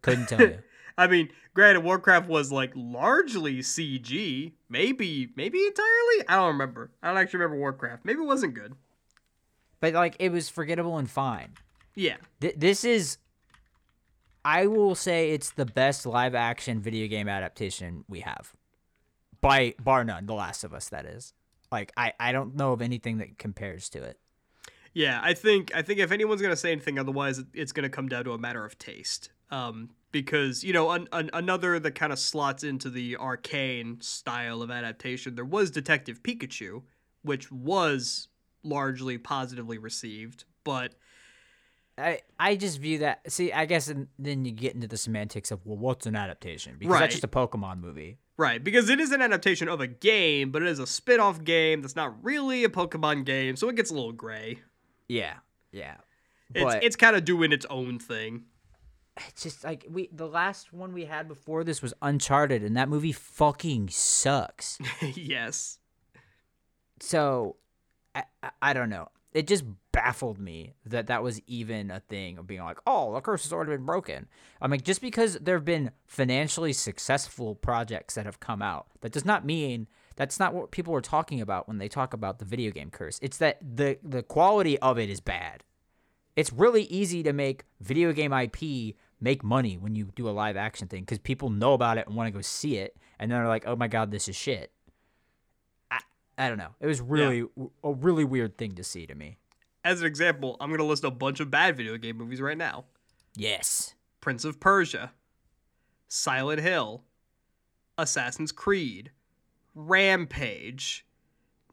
Couldn't 0.01 0.27
tell 0.27 0.41
you. 0.41 0.59
I 0.97 1.07
mean, 1.07 1.29
granted, 1.53 1.81
Warcraft 1.81 2.27
was 2.27 2.51
like 2.51 2.71
largely 2.75 3.59
CG, 3.59 4.51
maybe, 4.67 5.29
maybe 5.35 5.65
entirely. 5.65 6.27
I 6.27 6.35
don't 6.35 6.47
remember. 6.47 6.91
I 7.01 7.07
don't 7.07 7.17
actually 7.17 7.39
remember 7.39 7.59
Warcraft. 7.59 8.03
Maybe 8.03 8.19
it 8.19 8.25
wasn't 8.25 8.53
good, 8.53 8.73
but 9.79 9.93
like 9.93 10.15
it 10.19 10.31
was 10.31 10.49
forgettable 10.49 10.97
and 10.97 11.09
fine. 11.09 11.53
Yeah. 11.95 12.17
Th- 12.41 12.55
this 12.57 12.83
is, 12.83 13.17
I 14.43 14.67
will 14.67 14.95
say, 14.95 15.31
it's 15.31 15.51
the 15.51 15.65
best 15.65 16.05
live 16.05 16.35
action 16.35 16.81
video 16.81 17.07
game 17.07 17.29
adaptation 17.29 18.03
we 18.07 18.21
have, 18.21 18.53
by 19.41 19.75
bar 19.81 20.03
none. 20.03 20.25
The 20.25 20.33
Last 20.33 20.63
of 20.63 20.73
Us, 20.73 20.89
that 20.89 21.05
is. 21.05 21.33
Like 21.71 21.93
I, 21.95 22.13
I 22.19 22.31
don't 22.31 22.55
know 22.55 22.73
of 22.73 22.81
anything 22.81 23.19
that 23.19 23.37
compares 23.37 23.89
to 23.89 24.03
it. 24.03 24.19
Yeah, 24.93 25.19
I 25.21 25.33
think 25.33 25.73
I 25.75 25.81
think 25.81 25.99
if 25.99 26.11
anyone's 26.11 26.41
gonna 26.41 26.55
say 26.55 26.71
anything 26.71 26.99
otherwise, 26.99 27.41
it's 27.53 27.71
gonna 27.71 27.89
come 27.89 28.09
down 28.09 28.25
to 28.25 28.33
a 28.33 28.37
matter 28.37 28.65
of 28.65 28.77
taste. 28.77 29.29
Um, 29.51 29.89
because 30.11 30.63
you 30.63 30.73
know 30.73 30.91
an, 30.91 31.07
an, 31.11 31.29
another 31.33 31.79
that 31.79 31.95
kind 31.95 32.11
of 32.11 32.19
slots 32.19 32.63
into 32.63 32.89
the 32.89 33.17
arcane 33.17 33.99
style 34.01 34.61
of 34.61 34.71
adaptation 34.71 35.35
there 35.35 35.45
was 35.45 35.71
detective 35.71 36.21
pikachu 36.23 36.81
which 37.21 37.51
was 37.51 38.27
largely 38.63 39.17
positively 39.17 39.77
received 39.77 40.45
but 40.63 40.95
I, 41.97 42.21
I 42.39 42.55
just 42.55 42.79
view 42.79 42.99
that 42.99 43.31
see 43.31 43.51
i 43.51 43.65
guess 43.65 43.91
then 44.17 44.45
you 44.45 44.51
get 44.51 44.73
into 44.73 44.87
the 44.87 44.97
semantics 44.97 45.51
of 45.51 45.65
well 45.65 45.77
what's 45.77 46.05
an 46.05 46.15
adaptation 46.15 46.75
because 46.79 46.93
right. 46.93 46.99
that's 47.01 47.15
just 47.15 47.23
a 47.23 47.27
pokemon 47.27 47.79
movie 47.79 48.17
right 48.37 48.63
because 48.63 48.89
it 48.89 48.99
is 48.99 49.11
an 49.11 49.21
adaptation 49.21 49.67
of 49.67 49.81
a 49.81 49.87
game 49.87 50.51
but 50.51 50.61
it 50.61 50.67
is 50.67 50.79
a 50.79 50.87
spin-off 50.87 51.43
game 51.43 51.81
that's 51.81 51.95
not 51.95 52.23
really 52.23 52.63
a 52.63 52.69
pokemon 52.69 53.25
game 53.25 53.55
so 53.55 53.69
it 53.69 53.75
gets 53.75 53.91
a 53.91 53.93
little 53.93 54.13
gray 54.13 54.59
yeah 55.09 55.33
yeah 55.73 55.95
it's, 56.55 56.85
it's 56.85 56.95
kind 56.95 57.15
of 57.15 57.25
doing 57.25 57.51
its 57.51 57.65
own 57.69 57.99
thing 57.99 58.45
it's 59.27 59.43
just 59.43 59.63
like 59.63 59.85
we 59.89 60.09
the 60.11 60.27
last 60.27 60.73
one 60.73 60.93
we 60.93 61.05
had 61.05 61.27
before 61.27 61.63
this 61.63 61.81
was 61.81 61.93
Uncharted, 62.01 62.63
and 62.63 62.77
that 62.77 62.89
movie 62.89 63.11
fucking 63.11 63.89
sucks. 63.89 64.79
yes. 65.15 65.79
So, 67.01 67.57
I, 68.13 68.23
I, 68.43 68.49
I 68.61 68.73
don't 68.73 68.89
know. 68.89 69.09
It 69.33 69.47
just 69.47 69.63
baffled 69.91 70.39
me 70.39 70.73
that 70.85 71.07
that 71.07 71.21
was 71.21 71.39
even 71.45 71.91
a 71.91 71.99
thing 71.99 72.37
of 72.37 72.47
being 72.47 72.61
like, 72.61 72.79
oh, 72.87 73.13
the 73.13 73.21
curse 73.21 73.43
has 73.43 73.53
already 73.53 73.71
been 73.71 73.85
broken. 73.85 74.27
I 74.61 74.67
mean, 74.67 74.81
just 74.81 75.01
because 75.01 75.35
there 75.35 75.55
have 75.55 75.65
been 75.65 75.91
financially 76.07 76.73
successful 76.73 77.55
projects 77.55 78.15
that 78.15 78.25
have 78.25 78.39
come 78.39 78.61
out, 78.61 78.87
that 79.01 79.11
does 79.11 79.25
not 79.25 79.45
mean 79.45 79.87
that's 80.19 80.37
not 80.37 80.53
what 80.53 80.71
people 80.71 80.93
are 80.93 81.01
talking 81.01 81.39
about 81.39 81.69
when 81.69 81.77
they 81.77 81.87
talk 81.87 82.13
about 82.13 82.39
the 82.39 82.45
video 82.45 82.71
game 82.71 82.91
curse. 82.91 83.19
It's 83.21 83.37
that 83.37 83.57
the 83.61 83.97
the 84.03 84.21
quality 84.21 84.77
of 84.79 84.99
it 84.99 85.09
is 85.09 85.21
bad. 85.21 85.63
It's 86.35 86.51
really 86.51 86.83
easy 86.83 87.23
to 87.23 87.31
make 87.31 87.63
video 87.79 88.11
game 88.11 88.33
IP 88.33 88.95
make 89.21 89.43
money 89.45 89.77
when 89.77 89.95
you 89.95 90.11
do 90.15 90.27
a 90.27 90.31
live 90.31 90.57
action 90.57 90.89
thing 90.89 91.03
because 91.03 91.19
people 91.19 91.49
know 91.49 91.71
about 91.71 91.97
it 91.97 92.05
and 92.05 92.17
want 92.17 92.27
to 92.27 92.31
go 92.31 92.41
see 92.41 92.75
it, 92.75 92.97
and 93.17 93.31
then 93.31 93.39
they're 93.39 93.47
like, 93.47 93.63
"Oh 93.65 93.77
my 93.77 93.87
god, 93.87 94.11
this 94.11 94.27
is 94.27 94.35
shit." 94.35 94.73
I, 95.89 95.99
I 96.37 96.49
don't 96.49 96.57
know. 96.57 96.75
It 96.81 96.87
was 96.87 96.99
really 96.99 97.37
yeah. 97.37 97.67
a 97.85 97.93
really 97.93 98.25
weird 98.25 98.57
thing 98.57 98.75
to 98.75 98.83
see 98.83 99.07
to 99.07 99.15
me. 99.15 99.37
As 99.85 100.01
an 100.01 100.07
example, 100.07 100.57
I'm 100.59 100.69
gonna 100.69 100.83
list 100.83 101.05
a 101.05 101.11
bunch 101.11 101.39
of 101.39 101.49
bad 101.49 101.77
video 101.77 101.97
game 101.97 102.17
movies 102.17 102.41
right 102.41 102.57
now. 102.57 102.83
Yes. 103.37 103.95
Prince 104.19 104.43
of 104.43 104.59
Persia, 104.59 105.13
Silent 106.09 106.59
Hill, 106.59 107.05
Assassin's 107.97 108.51
Creed, 108.51 109.11
Rampage, 109.87 111.05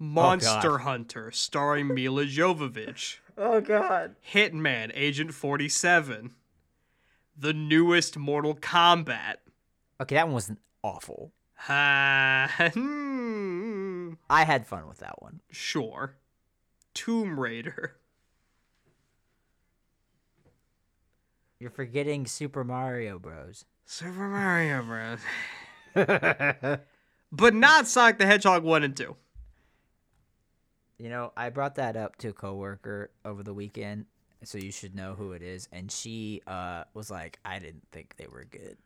oh, 0.00 0.04
Monster 0.04 0.72
oh 0.72 0.78
Hunter, 0.78 1.30
starring 1.30 1.88
Milla 1.94 2.24
Jovovich. 2.24 3.18
Oh 3.38 3.60
God. 3.60 4.16
Hitman, 4.32 4.90
Agent 4.94 5.34
47 5.34 6.30
the 7.38 7.52
newest 7.52 8.16
Mortal 8.16 8.54
Kombat. 8.54 9.36
Okay, 10.00 10.14
that 10.14 10.26
one 10.26 10.34
wasn't 10.34 10.60
awful. 10.82 11.32
Uh, 11.68 12.48
I 14.28 14.44
had 14.44 14.66
fun 14.66 14.88
with 14.88 14.98
that 14.98 15.20
one. 15.22 15.40
Sure. 15.50 16.16
Tomb 16.94 17.38
Raider. 17.38 17.96
You're 21.58 21.70
forgetting 21.70 22.26
Super 22.26 22.64
Mario 22.64 23.18
Bros. 23.18 23.64
Super 23.86 24.28
Mario 24.28 24.82
Bros. 24.82 25.20
but 27.32 27.54
not 27.54 27.86
Sonic 27.86 28.18
the 28.18 28.26
Hedgehog 28.26 28.62
1 28.62 28.82
and 28.82 28.96
2. 28.96 29.16
You 30.98 31.10
know, 31.10 31.32
I 31.36 31.50
brought 31.50 31.74
that 31.74 31.96
up 31.96 32.16
to 32.16 32.28
a 32.28 32.32
coworker 32.32 33.10
over 33.24 33.42
the 33.42 33.52
weekend, 33.52 34.06
so 34.44 34.56
you 34.58 34.72
should 34.72 34.94
know 34.94 35.14
who 35.14 35.32
it 35.32 35.42
is. 35.42 35.68
And 35.70 35.92
she 35.92 36.40
uh, 36.46 36.84
was 36.94 37.10
like, 37.10 37.38
I 37.44 37.58
didn't 37.58 37.86
think 37.92 38.14
they 38.16 38.26
were 38.26 38.44
good. 38.44 38.78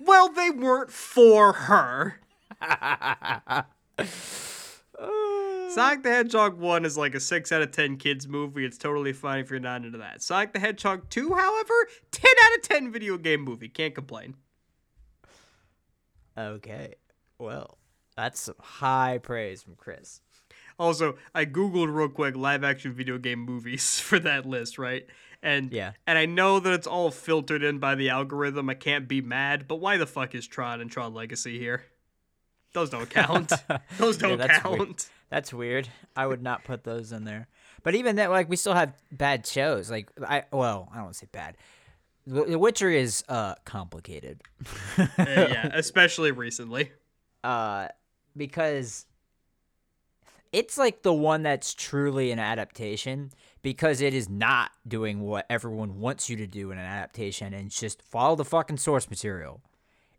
Well, 0.00 0.30
they 0.30 0.50
weren't 0.50 0.90
for 0.90 1.52
her. 1.52 2.20
Sonic 5.70 6.02
the 6.02 6.10
Hedgehog 6.10 6.58
1 6.58 6.84
is 6.84 6.96
like 6.96 7.14
a 7.14 7.20
6 7.20 7.52
out 7.52 7.62
of 7.62 7.70
10 7.70 7.96
kids 7.98 8.26
movie. 8.26 8.64
It's 8.64 8.78
totally 8.78 9.12
fine 9.12 9.40
if 9.40 9.50
you're 9.50 9.60
not 9.60 9.84
into 9.84 9.98
that. 9.98 10.22
Sonic 10.22 10.52
the 10.52 10.58
Hedgehog 10.58 11.08
2, 11.10 11.34
however, 11.34 11.74
10 12.10 12.30
out 12.44 12.58
of 12.58 12.62
10 12.62 12.92
video 12.92 13.18
game 13.18 13.42
movie. 13.42 13.68
Can't 13.68 13.94
complain. 13.94 14.34
Okay. 16.36 16.94
Well, 17.40 17.78
that's 18.16 18.40
some 18.40 18.54
high 18.60 19.18
praise 19.18 19.62
from 19.62 19.74
Chris. 19.76 20.20
Also, 20.78 21.16
I 21.34 21.44
googled 21.44 21.94
real 21.94 22.08
quick 22.08 22.36
live 22.36 22.64
action 22.64 22.92
video 22.92 23.18
game 23.18 23.40
movies 23.40 23.98
for 24.00 24.18
that 24.20 24.46
list, 24.46 24.78
right? 24.78 25.06
And 25.42 25.72
yeah, 25.72 25.92
and 26.06 26.18
I 26.18 26.26
know 26.26 26.60
that 26.60 26.72
it's 26.72 26.86
all 26.86 27.10
filtered 27.10 27.62
in 27.62 27.78
by 27.78 27.94
the 27.94 28.10
algorithm. 28.10 28.68
I 28.68 28.74
can't 28.74 29.08
be 29.08 29.22
mad, 29.22 29.66
but 29.66 29.76
why 29.76 29.96
the 29.96 30.06
fuck 30.06 30.34
is 30.34 30.46
Tron 30.46 30.80
and 30.80 30.90
Tron 30.90 31.14
Legacy 31.14 31.58
here? 31.58 31.84
Those 32.72 32.90
don't 32.90 33.08
count. 33.10 33.52
those 33.98 34.18
don't 34.18 34.38
yeah, 34.38 34.46
that's 34.46 34.58
count. 34.58 34.78
Weird. 34.78 35.04
That's 35.30 35.52
weird. 35.52 35.88
I 36.14 36.26
would 36.26 36.42
not 36.42 36.64
put 36.64 36.84
those 36.84 37.12
in 37.12 37.24
there. 37.24 37.48
But 37.82 37.94
even 37.94 38.16
that, 38.16 38.30
like, 38.30 38.50
we 38.50 38.56
still 38.56 38.74
have 38.74 38.92
bad 39.10 39.46
shows. 39.46 39.90
Like, 39.90 40.10
I 40.22 40.44
well, 40.52 40.88
I 40.92 40.96
don't 40.96 41.04
want 41.04 41.14
to 41.14 41.20
say 41.20 41.28
bad. 41.32 41.56
The 42.26 42.58
Witcher 42.58 42.90
is 42.90 43.24
uh 43.28 43.54
complicated. 43.64 44.42
Uh, 44.98 45.06
yeah, 45.18 45.70
especially 45.74 46.32
recently. 46.32 46.90
Uh 47.44 47.88
because 48.36 49.06
it's 50.52 50.76
like 50.76 51.02
the 51.02 51.12
one 51.12 51.42
that's 51.42 51.74
truly 51.74 52.30
an 52.32 52.38
adaptation 52.38 53.30
because 53.62 54.00
it 54.00 54.14
is 54.14 54.28
not 54.28 54.70
doing 54.86 55.20
what 55.20 55.46
everyone 55.48 56.00
wants 56.00 56.28
you 56.28 56.36
to 56.36 56.46
do 56.46 56.70
in 56.70 56.78
an 56.78 56.84
adaptation 56.84 57.54
and 57.54 57.70
just 57.70 58.02
follow 58.02 58.34
the 58.34 58.44
fucking 58.44 58.78
source 58.78 59.08
material. 59.08 59.60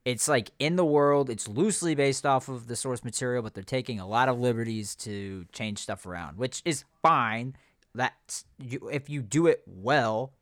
It's 0.05 0.27
like 0.27 0.51
in 0.57 0.77
the 0.77 0.85
world, 0.85 1.29
it's 1.29 1.47
loosely 1.47 1.95
based 1.95 2.25
off 2.25 2.49
of 2.49 2.67
the 2.67 2.75
source 2.75 3.03
material, 3.03 3.43
but 3.43 3.53
they're 3.53 3.63
taking 3.63 3.99
a 3.99 4.07
lot 4.07 4.29
of 4.29 4.39
liberties 4.39 4.95
to 4.97 5.45
change 5.51 5.79
stuff 5.79 6.05
around, 6.05 6.37
which 6.37 6.61
is 6.65 6.85
fine. 7.01 7.55
That's 7.93 8.45
you, 8.57 8.89
if 8.91 9.09
you 9.09 9.21
do 9.21 9.47
it 9.47 9.63
well, 9.67 10.33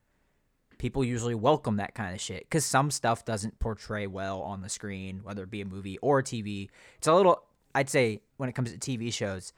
people 0.80 1.04
usually 1.04 1.36
welcome 1.36 1.76
that 1.76 1.94
kind 1.94 2.16
of 2.16 2.22
shit 2.22 2.40
because 2.40 2.66
some 2.66 2.90
stuff 2.90 3.24
doesn't 3.26 3.60
portray 3.60 4.08
well 4.08 4.42
on 4.42 4.62
the 4.62 4.70
screen, 4.70 5.20
whether 5.22 5.44
it 5.44 5.52
be 5.52 5.62
a 5.62 5.66
movie 5.66 6.00
or 6.00 6.24
TV. 6.24 6.70
It's 6.98 7.08
a 7.08 7.14
little, 7.14 7.44
I'd 7.76 7.90
say, 7.90 8.22
when 8.38 8.50
it 8.50 8.54
comes 8.54 8.72
to 8.74 8.78
TV 8.80 9.14
shows, 9.14 9.54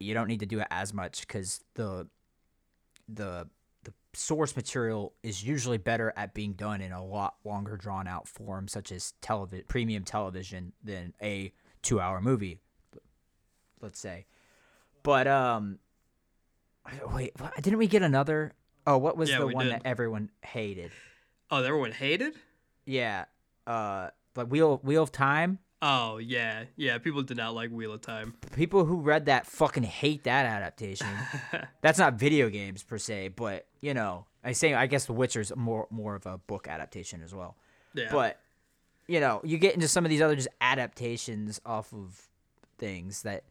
you 0.00 0.14
don't 0.14 0.26
need 0.26 0.40
to 0.40 0.46
do 0.46 0.58
it 0.58 0.66
as 0.70 0.92
much 0.92 1.20
because 1.20 1.62
the 1.74 2.08
the 3.08 3.46
the 3.84 3.92
source 4.14 4.56
material 4.56 5.12
is 5.22 5.44
usually 5.44 5.78
better 5.78 6.12
at 6.16 6.34
being 6.34 6.54
done 6.54 6.80
in 6.80 6.90
a 6.90 7.04
lot 7.04 7.36
longer 7.44 7.76
drawn 7.76 8.08
out 8.08 8.26
form, 8.26 8.66
such 8.66 8.90
as 8.90 9.12
television, 9.20 9.64
premium 9.68 10.04
television, 10.04 10.72
than 10.82 11.14
a 11.22 11.52
two 11.82 12.00
hour 12.00 12.20
movie. 12.20 12.58
Let's 13.80 14.00
say, 14.00 14.26
but 15.02 15.26
um, 15.26 15.78
wait, 17.12 17.32
didn't 17.60 17.78
we 17.78 17.86
get 17.86 18.02
another? 18.02 18.54
Oh, 18.86 18.98
what 18.98 19.16
was 19.16 19.30
Yeah, 19.30 19.38
the 19.40 19.46
one 19.48 19.64
did. 19.66 19.72
that 19.74 19.82
everyone 19.84 20.30
hated? 20.42 20.92
Oh, 21.50 21.60
that 21.60 21.66
everyone 21.68 21.92
hated? 21.92 22.34
Yeah, 22.84 23.24
uh, 23.66 24.10
like 24.36 24.46
Wheel 24.48 24.78
Wheel 24.82 25.02
of 25.02 25.12
Time. 25.12 25.58
Oh, 25.82 26.16
yeah. 26.16 26.64
Yeah, 26.76 26.96
people 26.98 27.22
did 27.22 27.36
not 27.36 27.54
like 27.54 27.70
Wheel 27.70 27.92
of 27.92 28.00
Time. 28.00 28.34
People 28.54 28.84
who 28.86 28.96
read 29.00 29.26
that 29.26 29.46
fucking 29.46 29.82
hate 29.82 30.24
that 30.24 30.46
adaptation. 30.46 31.06
That's 31.82 31.98
not 31.98 32.14
video 32.14 32.48
games 32.48 32.82
per 32.82 32.96
se, 32.98 33.28
but 33.28 33.66
you 33.80 33.92
know, 33.92 34.26
I 34.42 34.52
say 34.52 34.72
I 34.74 34.86
guess 34.86 35.04
The 35.06 35.12
Witcher's 35.12 35.54
more 35.54 35.86
more 35.90 36.14
of 36.14 36.24
a 36.26 36.38
book 36.38 36.66
adaptation 36.68 37.22
as 37.22 37.34
well. 37.34 37.56
Yeah. 37.94 38.08
But 38.10 38.38
you 39.08 39.20
know, 39.20 39.40
you 39.44 39.58
get 39.58 39.74
into 39.74 39.86
some 39.88 40.04
of 40.04 40.10
these 40.10 40.22
other 40.22 40.34
just 40.36 40.48
adaptations 40.60 41.60
off 41.66 41.92
of 41.92 42.28
things 42.78 43.22
that 43.22 43.44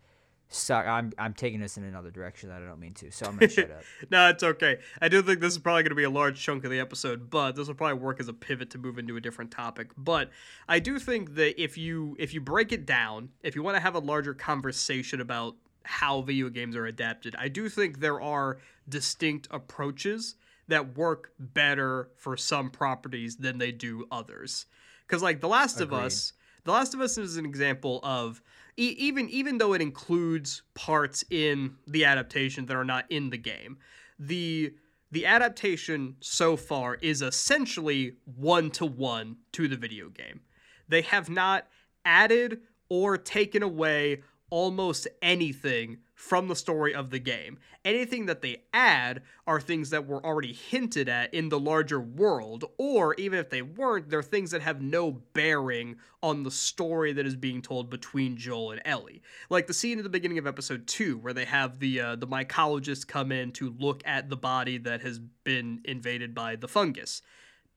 suck. 0.50 0.86
I'm 0.88 1.12
I'm 1.18 1.34
taking 1.34 1.60
this 1.60 1.78
in 1.78 1.84
another 1.84 2.12
direction 2.12 2.50
that 2.50 2.62
I 2.62 2.66
don't 2.66 2.80
mean 2.80 2.94
to, 2.96 3.12
so 3.12 3.26
I'm 3.26 3.38
gonna 3.38 3.50
shut 3.50 3.72
up. 3.72 3.84
no, 4.12 4.30
it's 4.30 4.44
okay. 4.44 4.80
I 5.02 5.10
do 5.10 5.22
think 5.22 5.40
this 5.40 5.54
is 5.54 5.60
probably 5.60 5.84
going 5.84 5.90
to 5.90 5.96
be 5.96 6.04
a 6.04 6.10
large 6.10 6.42
chunk 6.42 6.64
of 6.64 6.72
the 6.72 6.80
episode, 6.80 7.30
but 7.30 7.56
this 7.56 7.68
will 7.68 7.76
probably 7.76 8.02
work 8.02 8.20
as 8.20 8.28
a 8.28 8.34
pivot 8.34 8.70
to 8.72 8.78
move 8.78 8.98
into 8.98 9.18
a 9.18 9.22
different 9.22 9.52
topic. 9.52 9.92
But 9.98 10.30
I 10.68 10.80
do 10.80 11.00
think 11.00 11.36
that 11.36 11.62
if 11.62 11.78
you 11.78 12.16
if 12.20 12.34
you 12.34 12.42
break 12.42 12.72
it 12.72 12.86
down, 12.86 13.30
if 13.44 13.56
you 13.56 13.64
want 13.64 13.76
to 13.76 13.82
have 13.82 13.96
a 13.96 14.00
larger 14.00 14.34
conversation 14.34 15.22
about 15.22 15.56
how 15.84 16.22
video 16.22 16.50
games 16.50 16.76
are 16.76 16.86
adapted, 16.86 17.36
I 17.38 17.48
do 17.48 17.70
think 17.70 18.00
there 18.00 18.22
are 18.22 18.58
distinct 18.88 19.48
approaches 19.52 20.36
that 20.68 20.98
work 20.98 21.32
better 21.40 22.10
for 22.18 22.36
some 22.38 22.70
properties 22.70 23.38
than 23.38 23.58
they 23.58 23.72
do 23.72 24.06
others. 24.12 24.66
Because 25.06 25.22
like 25.22 25.40
The 25.40 25.48
Last 25.48 25.80
of 25.80 25.94
Us, 25.94 26.34
The 26.64 26.72
Last 26.72 26.94
of 26.94 27.02
Us 27.02 27.18
is 27.18 27.38
an 27.38 27.46
example 27.46 28.00
of 28.04 28.42
e- 28.78 28.96
even 28.98 29.30
even 29.30 29.58
though 29.58 29.74
it 29.74 29.82
includes 29.82 30.64
parts 30.74 31.24
in 31.30 31.76
the 31.88 32.06
adaptation 32.06 32.66
that 32.66 32.76
are 32.76 32.86
not 32.86 33.06
in 33.10 33.30
the 33.30 33.38
game, 33.38 33.78
the 34.20 34.74
the 35.12 35.26
adaptation 35.26 36.16
so 36.20 36.58
far 36.58 36.96
is 36.96 37.22
essentially 37.22 38.18
one 38.36 38.70
to 38.72 38.86
one 38.86 39.38
to 39.54 39.68
the 39.68 39.78
video 39.78 40.10
game. 40.10 40.42
They 40.88 41.02
have 41.04 41.30
not 41.30 41.68
added 42.04 42.62
or 42.90 43.18
taken 43.18 43.64
away 43.64 44.24
almost 44.50 45.08
anything 45.22 45.98
from 46.16 46.48
the 46.48 46.56
story 46.56 46.96
of 46.96 47.10
the 47.10 47.20
game. 47.20 47.60
Anything 47.84 48.26
that 48.26 48.42
they 48.42 48.64
add 48.74 49.22
are 49.46 49.60
things 49.60 49.90
that 49.90 50.08
were 50.08 50.26
already 50.26 50.54
hinted 50.54 51.10
at 51.10 51.34
in 51.34 51.50
the 51.50 51.60
larger 51.60 52.00
world, 52.00 52.64
or 52.78 53.14
even 53.16 53.38
if 53.38 53.50
they 53.50 53.62
weren't, 53.62 54.10
they're 54.10 54.24
things 54.24 54.52
that 54.52 54.62
have 54.62 54.82
no 54.82 55.12
bearing 55.34 55.98
on 56.24 56.44
the 56.44 56.52
story 56.52 57.12
that 57.12 57.26
is 57.26 57.36
being 57.36 57.62
told 57.62 57.90
between 57.90 58.38
Joel 58.38 58.72
and 58.72 58.82
Ellie. 58.86 59.22
Like 59.50 59.68
the 59.68 59.74
scene 59.74 59.98
at 59.98 60.04
the 60.04 60.10
beginning 60.10 60.38
of 60.38 60.48
episode 60.48 60.88
2 60.88 61.18
where 61.18 61.34
they 61.34 61.46
have 61.46 61.80
the 61.80 62.00
uh, 62.00 62.16
the 62.16 62.28
mycologist 62.28 63.08
come 63.08 63.32
in 63.32 63.52
to 63.54 63.76
look 63.78 64.02
at 64.06 64.30
the 64.30 64.38
body 64.38 64.78
that 64.80 65.02
has 65.02 65.20
been 65.44 65.82
invaded 65.84 66.34
by 66.34 66.56
the 66.56 66.70
fungus. 66.70 67.22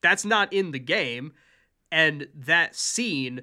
That's 0.00 0.24
not 0.24 0.52
in 0.52 0.70
the 0.70 0.78
game, 0.78 1.32
and 1.90 2.28
that 2.34 2.76
scene 2.76 3.42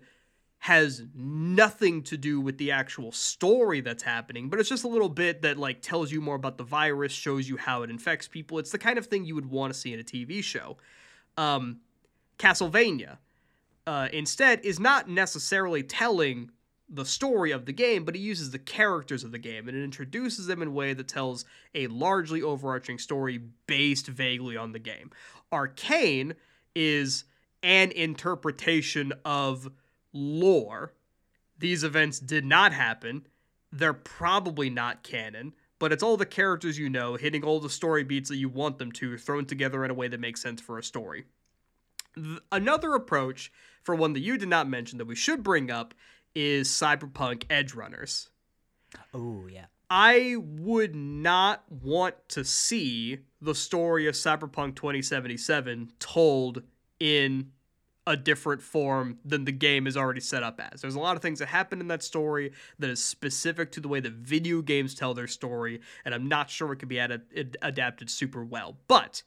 has 0.66 1.04
nothing 1.14 2.02
to 2.02 2.18
do 2.18 2.42
with 2.42 2.58
the 2.58 2.72
actual 2.72 3.12
story 3.12 3.82
that's 3.82 4.02
happening, 4.02 4.50
but 4.50 4.60
it's 4.60 4.68
just 4.68 4.84
a 4.84 4.88
little 4.88 5.10
bit 5.10 5.44
that 5.44 5.60
like 5.60 5.80
tells 5.80 6.12
you 6.12 6.20
more 6.20 6.34
about 6.34 6.58
the 6.58 6.64
virus, 6.64 7.12
shows 7.12 7.48
you 7.48 7.56
how 7.56 7.84
it 7.84 7.92
infects 7.92 8.28
people. 8.28 8.58
It's 8.58 8.72
the 8.72 8.80
kind 8.80 8.98
of 8.98 9.06
thing 9.06 9.26
you 9.26 9.36
would 9.36 9.46
want 9.46 9.72
to 9.72 9.80
see 9.80 9.94
in 9.94 10.00
a 10.00 10.04
TV 10.04 10.44
show. 10.44 10.78
Um, 11.38 11.82
Castlevania, 12.40 13.20
uh, 13.86 14.08
instead, 14.12 14.66
is 14.66 14.80
not 14.80 15.08
necessarily 15.08 15.84
telling 15.84 16.50
the 16.90 17.06
story 17.06 17.52
of 17.52 17.68
the 17.68 17.72
game, 17.72 18.04
but 18.04 18.16
it 18.16 18.20
uses 18.20 18.50
the 18.50 18.58
characters 18.58 19.24
of 19.24 19.32
the 19.32 19.38
game 19.38 19.68
and 19.68 19.78
it 19.78 19.84
introduces 19.84 20.48
them 20.48 20.64
in 20.64 20.70
a 20.70 20.72
way 20.72 20.96
that 20.96 21.08
tells 21.08 21.46
a 21.76 21.86
largely 21.86 22.42
overarching 22.42 22.98
story 22.98 23.40
based 23.68 24.08
vaguely 24.08 24.58
on 24.58 24.72
the 24.72 24.80
game. 24.80 25.12
Arcane 25.52 26.34
is 26.74 27.26
an 27.62 27.92
interpretation 27.92 29.14
of 29.24 29.70
lore. 30.16 30.94
These 31.60 31.84
events 31.84 32.20
did 32.20 32.46
not 32.46 32.74
happen. 32.74 33.28
They're 33.72 33.94
probably 33.94 34.70
not 34.70 35.04
canon, 35.04 35.54
but 35.78 35.92
it's 35.92 36.02
all 36.02 36.18
the 36.18 36.26
characters 36.26 36.80
you 36.80 36.90
know 36.90 37.16
hitting 37.16 37.44
all 37.44 37.60
the 37.60 37.70
story 37.70 38.04
beats 38.04 38.30
that 38.30 38.38
you 38.38 38.50
want 38.50 38.80
them 38.80 38.92
to, 38.94 39.18
thrown 39.18 39.46
together 39.46 39.84
in 39.84 39.92
a 39.92 39.96
way 39.96 40.08
that 40.08 40.20
makes 40.20 40.42
sense 40.42 40.62
for 40.62 40.80
a 40.80 40.84
story. 40.84 41.26
Th- 42.16 42.40
Another 42.52 42.96
approach 42.96 43.52
for 43.84 43.94
one 43.94 44.14
that 44.14 44.22
you 44.22 44.38
did 44.38 44.48
not 44.50 44.70
mention 44.70 44.98
that 44.98 45.06
we 45.06 45.16
should 45.16 45.44
bring 45.44 45.70
up 45.70 45.94
is 46.34 46.70
Cyberpunk 46.70 47.46
Edgerunners. 47.48 48.30
Oh 49.14 49.48
yeah. 49.48 49.66
I 49.90 50.36
would 50.40 50.96
not 50.96 51.64
want 51.70 52.16
to 52.30 52.44
see 52.44 53.20
the 53.42 53.54
story 53.54 54.08
of 54.08 54.16
Cyberpunk 54.16 54.76
2077 54.76 55.92
told 56.00 56.64
in 57.00 57.52
a 58.08 58.16
different 58.16 58.62
form 58.62 59.18
than 59.26 59.46
the 59.46 59.52
game 59.52 59.88
is 59.88 59.98
already 59.98 60.20
set 60.20 60.44
up 60.44 60.62
as. 60.72 60.82
There's 60.82 60.96
a 60.96 61.00
lot 61.00 61.16
of 61.16 61.22
things 61.22 61.40
that 61.40 61.48
happen 61.48 61.80
in 61.80 61.88
that 61.88 62.04
story 62.04 62.52
that 62.78 62.90
is 62.90 63.04
specific 63.04 63.72
to 63.74 63.80
the 63.80 63.88
way 63.88 64.00
that 64.00 64.14
video 64.14 64.62
games 64.62 64.94
tell 64.94 65.14
their 65.14 65.28
story, 65.28 65.82
and 66.04 66.14
I'm 66.14 66.28
not 66.28 66.50
sure 66.50 66.72
it 66.72 66.78
could 66.78 66.90
be 66.90 67.00
ad- 67.00 67.24
ad- 67.36 67.58
adapted 67.62 68.10
super 68.10 68.44
well. 68.44 68.78
But 68.88 69.24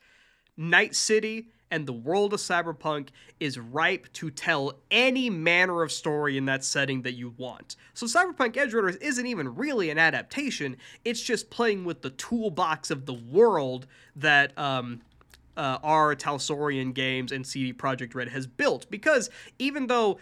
Night 0.56 0.94
City 0.94 1.48
and 1.70 1.86
the 1.86 1.92
world 1.92 2.32
of 2.32 2.40
Cyberpunk 2.40 3.08
is 3.40 3.58
ripe 3.58 4.12
to 4.14 4.30
tell 4.30 4.78
any 4.90 5.28
manner 5.28 5.82
of 5.82 5.92
story 5.92 6.36
in 6.36 6.46
that 6.46 6.64
setting 6.64 7.02
that 7.02 7.12
you 7.12 7.34
want. 7.36 7.76
So 7.94 8.06
Cyberpunk 8.06 8.54
Edgerunners 8.54 9.00
isn't 9.00 9.26
even 9.26 9.54
really 9.54 9.90
an 9.90 9.98
adaptation, 9.98 10.76
it's 11.04 11.20
just 11.20 11.50
playing 11.50 11.84
with 11.84 12.02
the 12.02 12.10
toolbox 12.10 12.90
of 12.90 13.06
the 13.06 13.14
world 13.14 13.86
that 14.16 14.56
um, 14.58 15.02
uh, 15.58 15.78
R. 15.82 16.14
Talsorian 16.14 16.94
Games 16.94 17.32
and 17.32 17.46
CD 17.46 17.72
Projekt 17.74 18.14
Red 18.14 18.28
has 18.28 18.46
built. 18.46 18.88
Because 18.90 19.28
even 19.58 19.88
though 19.88 20.18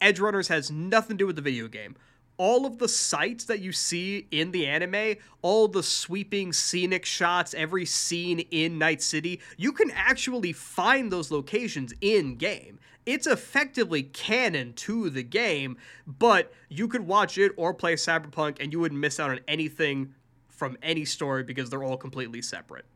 Edgerunners 0.00 0.48
has 0.48 0.70
nothing 0.70 1.16
to 1.16 1.22
do 1.22 1.26
with 1.28 1.36
the 1.36 1.42
video 1.42 1.68
game, 1.68 1.96
all 2.36 2.66
of 2.66 2.78
the 2.78 2.88
sights 2.88 3.44
that 3.44 3.60
you 3.60 3.72
see 3.72 4.26
in 4.30 4.50
the 4.50 4.66
anime, 4.66 5.14
all 5.42 5.68
the 5.68 5.82
sweeping 5.82 6.52
scenic 6.52 7.04
shots, 7.04 7.54
every 7.54 7.86
scene 7.86 8.40
in 8.50 8.78
Night 8.78 9.00
City, 9.00 9.40
you 9.56 9.72
can 9.72 9.90
actually 9.92 10.52
find 10.52 11.12
those 11.12 11.30
locations 11.30 11.94
in 12.00 12.36
game. 12.36 12.80
It's 13.04 13.26
effectively 13.26 14.02
canon 14.02 14.72
to 14.74 15.10
the 15.10 15.22
game, 15.22 15.76
but 16.06 16.52
you 16.68 16.88
could 16.88 17.06
watch 17.06 17.36
it 17.38 17.52
or 17.56 17.74
play 17.74 17.94
Cyberpunk 17.94 18.58
and 18.60 18.72
you 18.72 18.80
wouldn't 18.80 19.00
miss 19.00 19.20
out 19.20 19.30
on 19.30 19.40
anything 19.46 20.14
from 20.48 20.76
any 20.82 21.04
story 21.04 21.42
because 21.42 21.70
they're 21.70 21.82
all 21.82 21.96
completely 21.96 22.42
separate. 22.42 22.86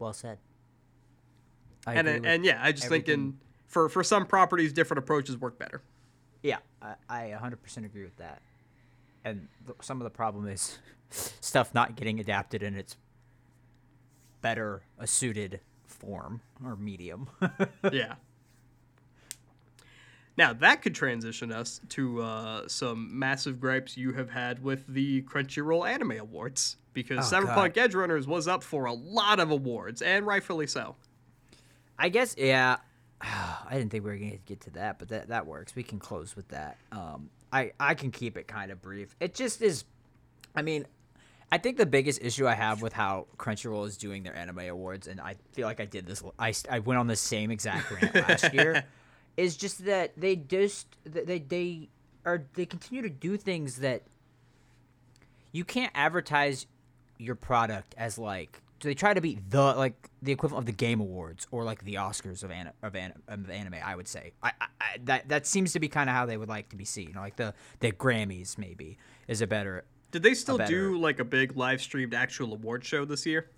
Well 0.00 0.12
said. 0.12 0.38
I 1.86 1.94
and 1.94 2.08
and 2.26 2.44
yeah, 2.44 2.58
I 2.60 2.72
just 2.72 2.86
everything. 2.86 3.04
thinking 3.04 3.38
for 3.66 3.88
for 3.88 4.02
some 4.02 4.26
properties, 4.26 4.72
different 4.72 4.98
approaches 4.98 5.36
work 5.36 5.58
better. 5.58 5.82
Yeah, 6.42 6.58
I, 6.80 6.94
I 7.08 7.36
100% 7.38 7.84
agree 7.84 8.02
with 8.02 8.16
that. 8.16 8.40
And 9.24 9.48
th- 9.66 9.76
some 9.82 10.00
of 10.00 10.04
the 10.04 10.10
problem 10.10 10.48
is 10.48 10.78
stuff 11.10 11.74
not 11.74 11.96
getting 11.96 12.18
adapted 12.18 12.62
in 12.62 12.74
its 12.74 12.96
better 14.40 14.82
a 14.98 15.06
suited 15.06 15.60
form 15.84 16.40
or 16.64 16.76
medium. 16.76 17.28
yeah. 17.92 18.14
Now 20.40 20.54
that 20.54 20.80
could 20.80 20.94
transition 20.94 21.52
us 21.52 21.82
to 21.90 22.22
uh, 22.22 22.66
some 22.66 23.18
massive 23.18 23.60
gripes 23.60 23.98
you 23.98 24.14
have 24.14 24.30
had 24.30 24.62
with 24.64 24.86
the 24.86 25.20
Crunchyroll 25.24 25.86
Anime 25.86 26.12
Awards 26.12 26.78
because 26.94 27.30
Oh, 27.30 27.36
Cyberpunk 27.36 27.74
Edgerunners 27.74 28.26
was 28.26 28.48
up 28.48 28.62
for 28.62 28.86
a 28.86 28.92
lot 28.94 29.38
of 29.38 29.50
awards 29.50 30.00
and 30.00 30.26
rightfully 30.26 30.66
so. 30.66 30.96
I 31.98 32.08
guess 32.08 32.36
yeah. 32.38 32.78
I 33.20 33.68
didn't 33.72 33.90
think 33.90 34.02
we 34.02 34.12
were 34.12 34.16
gonna 34.16 34.38
get 34.46 34.62
to 34.62 34.70
that, 34.70 34.98
but 34.98 35.08
that 35.10 35.28
that 35.28 35.46
works. 35.46 35.76
We 35.76 35.82
can 35.82 35.98
close 35.98 36.34
with 36.34 36.48
that. 36.48 36.78
Um, 36.90 37.28
I 37.52 37.72
I 37.78 37.92
can 37.92 38.10
keep 38.10 38.38
it 38.38 38.48
kind 38.48 38.70
of 38.70 38.80
brief. 38.80 39.14
It 39.20 39.34
just 39.34 39.60
is. 39.60 39.84
I 40.56 40.62
mean, 40.62 40.86
I 41.52 41.58
think 41.58 41.76
the 41.76 41.84
biggest 41.84 42.22
issue 42.22 42.48
I 42.48 42.54
have 42.54 42.80
with 42.80 42.94
how 42.94 43.26
Crunchyroll 43.36 43.86
is 43.86 43.98
doing 43.98 44.22
their 44.22 44.34
anime 44.34 44.60
awards, 44.60 45.06
and 45.06 45.20
I 45.20 45.36
feel 45.52 45.66
like 45.66 45.80
I 45.80 45.84
did 45.84 46.06
this. 46.06 46.22
I 46.38 46.54
I 46.70 46.78
went 46.78 46.98
on 46.98 47.08
the 47.08 47.16
same 47.16 47.50
exact 47.50 47.90
rant 47.90 48.14
last 48.14 48.54
year, 48.54 48.84
is 49.40 49.56
just 49.56 49.84
that 49.84 50.12
they 50.16 50.36
just 50.36 50.86
they 51.04 51.38
they 51.38 51.88
are 52.24 52.44
they 52.54 52.66
continue 52.66 53.02
to 53.02 53.08
do 53.10 53.36
things 53.36 53.76
that 53.76 54.02
you 55.52 55.64
can't 55.64 55.92
advertise 55.94 56.66
your 57.18 57.34
product 57.34 57.94
as 57.98 58.18
like 58.18 58.62
do 58.78 58.88
they 58.88 58.94
try 58.94 59.12
to 59.12 59.20
be 59.20 59.38
the 59.50 59.60
like 59.74 60.08
the 60.22 60.32
equivalent 60.32 60.62
of 60.62 60.66
the 60.66 60.72
game 60.72 61.00
awards 61.00 61.46
or 61.50 61.64
like 61.64 61.84
the 61.84 61.94
oscars 61.94 62.42
of, 62.42 62.50
an, 62.50 62.70
of, 62.82 62.94
an, 62.94 63.12
of 63.28 63.50
anime 63.50 63.74
i 63.84 63.94
would 63.94 64.08
say 64.08 64.32
I, 64.42 64.52
I, 64.60 64.66
I 64.80 64.86
that 65.04 65.28
that 65.28 65.46
seems 65.46 65.72
to 65.74 65.80
be 65.80 65.88
kind 65.88 66.08
of 66.08 66.16
how 66.16 66.24
they 66.26 66.36
would 66.36 66.48
like 66.48 66.70
to 66.70 66.76
be 66.76 66.84
seen 66.84 67.12
like 67.14 67.36
the 67.36 67.52
the 67.80 67.92
grammys 67.92 68.56
maybe 68.58 68.96
is 69.28 69.42
a 69.42 69.46
better 69.46 69.84
Did 70.12 70.22
they 70.22 70.34
still 70.34 70.56
better- 70.58 70.70
do 70.92 70.98
like 70.98 71.18
a 71.20 71.24
big 71.24 71.56
live 71.56 71.80
streamed 71.82 72.14
actual 72.14 72.52
award 72.52 72.84
show 72.84 73.04
this 73.04 73.26
year? 73.26 73.50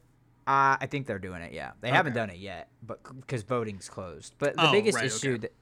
Uh, 0.44 0.74
I 0.80 0.86
think 0.90 1.06
they're 1.06 1.20
doing 1.20 1.40
it. 1.40 1.52
Yeah, 1.52 1.70
they 1.80 1.88
haven't 1.90 2.14
done 2.14 2.28
it 2.28 2.38
yet, 2.38 2.68
but 2.84 2.98
because 3.20 3.44
voting's 3.44 3.88
closed. 3.88 4.34
But 4.38 4.56
the 4.56 4.68
Oh, 4.68 4.72
biggest 4.72 4.96
right, 4.96 5.04
issue 5.06 5.34
okay. 5.34 5.38
that 5.42 5.52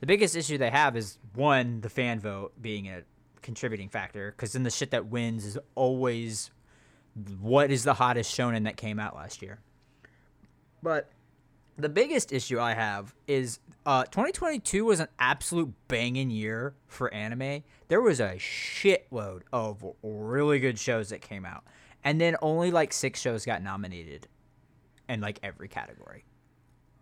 the 0.00 0.06
biggest 0.06 0.36
issue 0.36 0.58
they 0.58 0.70
have 0.70 0.96
is 0.96 1.18
one 1.34 1.80
the 1.80 1.88
fan 1.88 2.20
vote 2.20 2.52
being 2.60 2.88
a 2.88 3.02
contributing 3.42 3.88
factor. 3.88 4.32
Because 4.32 4.52
then 4.52 4.62
the 4.62 4.70
shit 4.70 4.90
that 4.90 5.06
wins 5.06 5.44
is 5.44 5.58
always 5.74 6.50
what 7.40 7.70
is 7.70 7.84
the 7.84 7.94
hottest 7.94 8.36
shonen 8.36 8.64
that 8.64 8.76
came 8.76 8.98
out 8.98 9.14
last 9.14 9.40
year. 9.40 9.60
But 10.82 11.10
the 11.78 11.88
biggest 11.88 12.32
issue 12.32 12.58
I 12.58 12.74
have 12.74 13.14
is 13.26 13.58
uh, 13.84 14.04
2022 14.04 14.84
was 14.84 15.00
an 15.00 15.08
absolute 15.18 15.72
banging 15.88 16.30
year 16.30 16.74
for 16.86 17.12
anime. 17.12 17.62
There 17.88 18.00
was 18.00 18.20
a 18.20 18.34
shitload 18.36 19.42
of 19.52 19.84
really 20.02 20.58
good 20.58 20.78
shows 20.78 21.10
that 21.10 21.20
came 21.20 21.44
out, 21.44 21.64
and 22.02 22.20
then 22.20 22.36
only 22.42 22.70
like 22.70 22.92
six 22.92 23.20
shows 23.20 23.44
got 23.44 23.62
nominated 23.62 24.28
in 25.08 25.20
like 25.20 25.38
every 25.42 25.68
category 25.68 26.24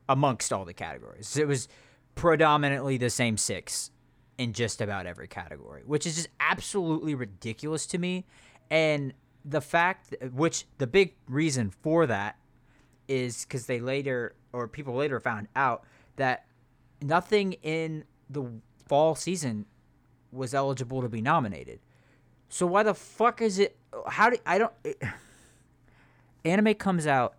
amongst 0.09 0.53
all 0.53 0.65
the 0.65 0.75
categories. 0.75 1.37
It 1.37 1.49
was 1.49 1.69
predominantly 2.15 2.97
the 2.97 3.11
same 3.11 3.37
six 3.37 3.91
in 4.39 4.53
just 4.53 4.81
about 4.81 5.07
every 5.07 5.29
category, 5.29 5.83
which 5.85 6.07
is 6.07 6.17
just 6.17 6.29
absolutely 6.41 7.15
ridiculous 7.15 7.87
to 7.87 7.99
me. 7.99 8.27
And 8.71 9.13
the 9.45 9.61
fact, 9.61 10.15
which 10.33 10.67
the 10.79 10.87
big 10.87 11.15
reason 11.29 11.71
for 11.71 12.07
that 12.07 12.37
is 13.07 13.45
because 13.45 13.67
they 13.67 13.81
later, 13.81 14.35
or 14.53 14.67
people 14.67 14.95
later 14.95 15.21
found 15.21 15.49
out 15.55 15.85
that 16.17 16.47
nothing 17.03 17.55
in 17.63 18.05
the 18.31 18.45
fall 18.87 19.15
season 19.15 19.67
was 20.33 20.55
eligible 20.55 21.03
to 21.03 21.09
be 21.09 21.21
nominated. 21.21 21.81
So 22.49 22.67
why 22.67 22.83
the 22.83 22.95
fuck 22.95 23.41
is 23.41 23.59
it? 23.59 23.77
How 24.09 24.31
do 24.31 24.37
I 24.47 24.59
don't? 24.59 24.73
It, 24.83 25.03
anime 26.45 26.75
comes 26.75 27.07
out 27.07 27.37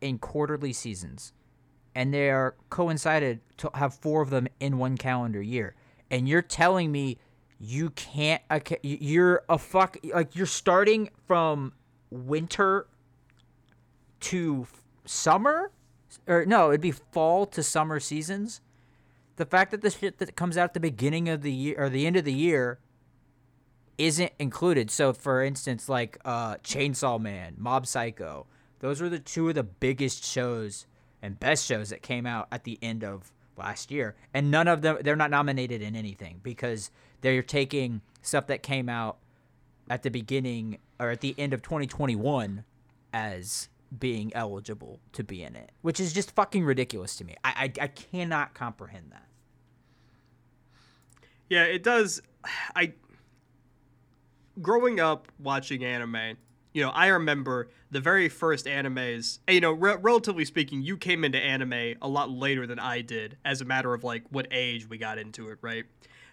in 0.00 0.18
quarterly 0.18 0.72
seasons, 0.72 1.32
and 1.94 2.12
they 2.12 2.30
are 2.30 2.54
coincided 2.70 3.40
to 3.58 3.70
have 3.74 3.94
four 3.94 4.22
of 4.22 4.30
them 4.30 4.48
in 4.60 4.78
one 4.78 4.96
calendar 4.96 5.42
year. 5.42 5.74
And 6.10 6.28
you're 6.28 6.42
telling 6.42 6.92
me 6.92 7.18
you 7.58 7.90
can't? 7.90 8.42
You're 8.82 9.42
a 9.48 9.58
fuck. 9.58 9.96
Like 10.04 10.36
you're 10.36 10.46
starting 10.46 11.10
from 11.26 11.72
winter 12.10 12.86
to 14.20 14.66
summer, 15.04 15.70
or 16.26 16.46
no, 16.46 16.70
it'd 16.70 16.80
be 16.80 16.92
fall 16.92 17.46
to 17.46 17.62
summer 17.62 18.00
seasons. 18.00 18.60
The 19.36 19.46
fact 19.46 19.70
that 19.70 19.82
the 19.82 19.90
shit 19.90 20.18
that 20.18 20.34
comes 20.36 20.56
out 20.56 20.64
at 20.64 20.74
the 20.74 20.80
beginning 20.80 21.28
of 21.28 21.42
the 21.42 21.52
year 21.52 21.76
or 21.78 21.88
the 21.88 22.06
end 22.06 22.16
of 22.16 22.24
the 22.24 22.32
year 22.32 22.78
isn't 23.96 24.32
included. 24.38 24.90
So, 24.90 25.12
for 25.12 25.42
instance, 25.42 25.88
like 25.88 26.18
uh, 26.24 26.56
Chainsaw 26.56 27.20
Man, 27.20 27.54
Mob 27.58 27.86
Psycho, 27.86 28.46
those 28.80 29.00
were 29.00 29.08
the 29.08 29.18
two 29.18 29.48
of 29.48 29.56
the 29.56 29.64
biggest 29.64 30.24
shows 30.24 30.86
and 31.22 31.38
best 31.38 31.66
shows 31.66 31.90
that 31.90 32.02
came 32.02 32.26
out 32.26 32.48
at 32.52 32.64
the 32.64 32.78
end 32.82 33.04
of 33.04 33.32
last 33.56 33.90
year, 33.90 34.14
and 34.32 34.50
none 34.50 34.68
of 34.68 34.82
them 34.82 34.98
they're 35.02 35.16
not 35.16 35.30
nominated 35.30 35.82
in 35.82 35.96
anything 35.96 36.40
because 36.42 36.90
they're 37.20 37.42
taking 37.42 38.00
stuff 38.22 38.46
that 38.46 38.62
came 38.62 38.88
out 38.88 39.18
at 39.90 40.02
the 40.02 40.10
beginning 40.10 40.78
or 41.00 41.10
at 41.10 41.20
the 41.20 41.34
end 41.38 41.52
of 41.52 41.62
2021 41.62 42.64
as 43.12 43.68
being 43.98 44.30
eligible 44.34 45.00
to 45.12 45.24
be 45.24 45.42
in 45.42 45.56
it, 45.56 45.70
which 45.82 45.98
is 45.98 46.12
just 46.12 46.30
fucking 46.32 46.64
ridiculous 46.64 47.16
to 47.16 47.24
me. 47.24 47.34
I 47.42 47.72
I, 47.78 47.84
I 47.84 47.86
cannot 47.88 48.54
comprehend 48.54 49.10
that. 49.10 49.26
Yeah, 51.48 51.64
it 51.64 51.82
does. 51.82 52.20
I 52.76 52.92
growing 54.60 55.00
up 55.00 55.28
watching 55.38 55.84
anime, 55.84 56.36
you 56.78 56.84
know, 56.84 56.90
I 56.90 57.08
remember 57.08 57.70
the 57.90 58.00
very 58.00 58.28
first 58.28 58.66
animes. 58.66 59.40
and, 59.48 59.54
You 59.56 59.60
know, 59.60 59.72
re- 59.72 59.96
relatively 60.00 60.44
speaking, 60.44 60.80
you 60.80 60.96
came 60.96 61.24
into 61.24 61.36
anime 61.36 61.96
a 62.00 62.06
lot 62.06 62.30
later 62.30 62.68
than 62.68 62.78
I 62.78 63.00
did, 63.00 63.36
as 63.44 63.60
a 63.60 63.64
matter 63.64 63.94
of 63.94 64.04
like 64.04 64.22
what 64.30 64.46
age 64.52 64.88
we 64.88 64.96
got 64.96 65.18
into 65.18 65.48
it, 65.48 65.58
right? 65.60 65.86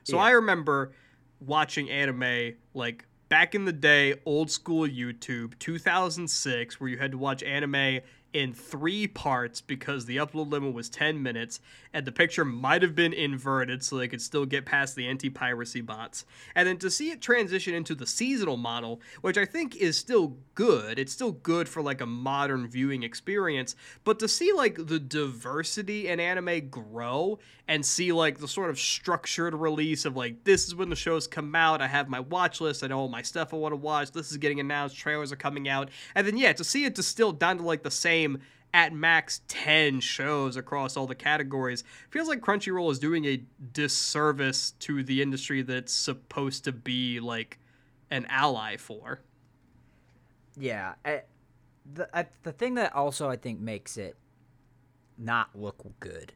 So 0.04 0.18
Yeah. 0.18 0.24
I 0.24 0.32
remember 0.32 0.92
watching 1.40 1.90
anime 1.90 2.54
like 2.76 3.08
back 3.28 3.56
in 3.56 3.66
the 3.66 3.74
day, 3.74 4.14
old 4.28 4.52
school 4.52 4.88
YouTube, 4.88 5.58
2006, 5.58 6.80
where 6.80 6.92
you 6.92 7.00
had 7.00 7.12
to 7.14 7.18
watch 7.18 7.42
anime 7.42 8.02
in 8.36 8.54
three 8.54 9.08
parts 9.08 9.62
because 9.62 10.06
the 10.06 10.18
upload 10.18 10.52
limit 10.52 10.74
was 10.74 10.90
10 10.90 11.24
minutes 11.24 11.62
and 11.94 12.06
the 12.06 12.12
picture 12.12 12.44
might 12.44 12.82
have 12.82 12.94
been 12.94 13.14
inverted 13.14 13.82
so 13.82 13.96
they 13.96 14.10
could 14.10 14.22
still 14.22 14.46
get 14.46 14.66
past 14.66 14.94
the 14.94 15.08
anti-piracy 15.08 15.80
bots. 15.80 16.26
And 16.54 16.68
then 16.68 16.78
to 16.80 16.92
see 16.92 17.12
it 17.12 17.22
transition 17.22 17.74
into 17.74 17.96
the 17.96 18.06
seasonal 18.06 18.58
model 18.58 19.02
which 19.22 19.38
i 19.38 19.46
think 19.46 19.76
is 19.76 19.98
still 19.98 20.38
good 20.56 20.98
it's 20.98 21.12
still 21.12 21.32
good 21.32 21.70
for 21.70 21.82
like 21.82 22.02
a 22.02 22.06
modern 22.06 22.68
viewing 22.68 23.04
experience 23.04 23.76
but 24.04 24.20
to 24.20 24.28
see 24.28 24.52
like 24.54 24.76
the 24.88 25.00
diversity 25.00 26.08
in 26.08 26.20
anime 26.20 26.70
grow 26.70 27.38
and 27.68 27.86
see 27.86 28.12
like 28.12 28.40
the 28.40 28.48
sort 28.48 28.70
of 28.70 28.80
structured 28.80 29.54
release 29.54 30.06
of 30.06 30.16
like 30.16 30.44
this 30.44 30.68
is 30.68 30.76
when 30.76 30.90
the 30.90 30.96
shows 30.96 31.28
come 31.28 31.56
out 31.56 31.82
i 31.82 31.88
have 31.88 32.10
my 32.10 32.20
watch 32.20 32.62
list 32.62 32.84
i 32.84 32.88
know 32.88 33.00
all 33.00 33.08
my 33.08 33.22
stuff 33.22 33.54
i 33.54 33.58
want 33.58 33.72
to 33.72 33.78
watch 33.78 34.12
this 34.12 34.32
is 34.32 34.38
getting 34.38 34.60
announced 34.60 34.96
trailers 34.96 35.32
are 35.32 35.38
coming 35.38 35.68
out 35.68 35.90
and 36.16 36.26
then 36.26 36.38
yeah 36.38 36.54
to 36.54 36.64
see 36.64 36.86
it 36.86 36.96
distilled 36.96 37.40
down 37.40 37.58
to 37.58 37.64
like 37.64 37.84
the 37.84 37.92
same 37.92 38.25
at 38.74 38.94
max 38.94 39.42
10 39.48 40.02
shows 40.02 40.58
across 40.58 40.98
all 40.98 41.08
the 41.08 41.16
categories. 41.16 41.84
Feels 42.10 42.28
like 42.28 42.42
crunchyroll 42.42 42.92
is 42.92 43.00
doing 43.00 43.26
a 43.26 43.42
disservice 43.72 44.72
to 44.80 45.02
the 45.02 45.22
industry 45.22 45.62
that's 45.62 45.94
supposed 45.94 46.66
to 46.66 46.74
be 46.74 47.20
like 47.22 47.58
an 48.12 48.26
ally 48.30 48.76
for. 48.76 49.22
Yeah, 50.58 50.96
I, 51.06 51.22
the 51.94 52.10
I, 52.14 52.26
the 52.44 52.52
thing 52.52 52.76
that 52.76 52.94
also 52.94 53.30
I 53.30 53.38
think 53.38 53.60
makes 53.60 53.98
it 53.98 54.18
not 55.18 55.50
look 55.56 55.82
good 56.00 56.34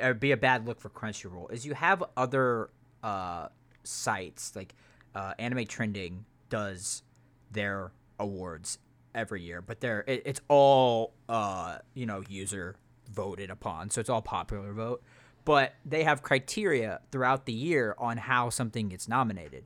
or 0.00 0.14
be 0.14 0.32
a 0.32 0.36
bad 0.36 0.66
look 0.66 0.80
for 0.80 0.90
Crunchyroll 0.90 1.50
is 1.50 1.66
you 1.66 1.74
have 1.74 2.04
other 2.16 2.70
uh, 3.02 3.48
sites 3.82 4.54
like 4.54 4.74
uh, 5.14 5.34
Anime 5.38 5.66
Trending 5.66 6.24
does 6.48 7.02
their 7.50 7.92
awards 8.18 8.78
every 9.14 9.42
year, 9.42 9.60
but 9.60 9.80
they're 9.80 10.04
it, 10.06 10.22
it's 10.24 10.40
all 10.48 11.14
uh, 11.28 11.78
you 11.94 12.06
know 12.06 12.22
user 12.28 12.76
voted 13.10 13.50
upon, 13.50 13.90
so 13.90 14.00
it's 14.00 14.10
all 14.10 14.22
popular 14.22 14.72
vote. 14.72 15.02
But 15.44 15.74
they 15.84 16.04
have 16.04 16.22
criteria 16.22 17.00
throughout 17.10 17.46
the 17.46 17.52
year 17.52 17.94
on 17.98 18.18
how 18.18 18.50
something 18.50 18.88
gets 18.88 19.08
nominated 19.08 19.64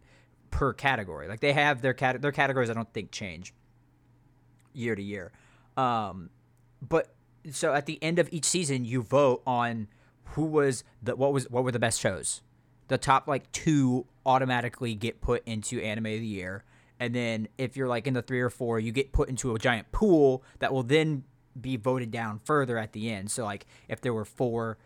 per 0.51 0.73
category. 0.73 1.29
Like 1.29 1.41
they 1.41 1.53
have 1.53 1.83
their 1.83 1.95
cat 1.95 2.21
their 2.23 2.33
categories. 2.33 2.71
I 2.71 2.75
don't 2.75 2.93
think 2.93 3.11
change 3.11 3.53
year 4.73 4.95
to 4.95 5.03
year. 5.03 5.33
Um, 5.77 6.31
but 6.87 7.15
so 7.51 7.75
at 7.75 7.87
the 7.87 8.03
end 8.03 8.19
of 8.19 8.29
each 8.33 8.45
season, 8.45 8.85
you 8.85 9.03
vote 9.03 9.43
on 9.47 9.89
who 10.25 10.45
was 10.45 10.85
the 11.03 11.17
what 11.17 11.33
was 11.33 11.51
what 11.51 11.65
were 11.65 11.73
the 11.73 11.79
best 11.79 12.01
shows. 12.01 12.43
The 12.89 12.99
top 12.99 13.27
like 13.27 13.51
two 13.53 14.07
automatically 14.27 14.95
get 14.95 15.21
put 15.21 15.43
into 15.47 15.81
anime 15.81 16.07
of 16.07 16.21
the 16.21 16.27
year, 16.27 16.65
and 17.01 17.15
then 17.15 17.49
if 17.59 17.77
you're 17.77 17.89
like 17.89 18.07
in 18.07 18.15
the 18.15 18.23
three 18.23 18.41
or 18.41 18.51
four, 18.51 18.79
you 18.79 18.93
get 18.93 19.13
put 19.13 19.29
into 19.29 19.55
a 19.55 19.59
giant 19.59 19.91
pool 19.93 20.43
that 20.61 20.73
will 20.73 20.83
then 20.83 21.25
be 21.61 21.77
voted 21.77 22.11
down 22.11 22.41
further 22.45 22.79
at 22.79 22.93
the 22.93 23.11
end. 23.11 23.31
So 23.31 23.45
like 23.45 23.67
if 23.89 24.01
there 24.01 24.13
were 24.15 24.25
four, 24.25 24.79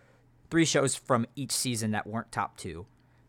three 0.50 0.64
shows 0.64 0.94
from 0.94 1.26
each 1.36 1.52
season 1.52 1.90
that 1.92 2.06
weren't 2.06 2.32
top 2.32 2.56
two, 2.56 2.86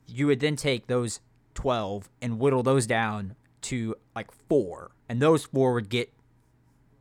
you 0.08 0.28
would 0.28 0.40
then 0.40 0.56
take 0.56 0.88
those 0.88 1.20
12 1.56 2.10
and 2.22 2.40
whittle 2.40 2.64
those 2.64 2.88
down 2.88 3.36
to 3.62 3.96
like 4.16 4.32
four. 4.32 4.92
And 5.08 5.22
those 5.22 5.46
four 5.46 5.74
would 5.74 5.90
get 5.90 6.12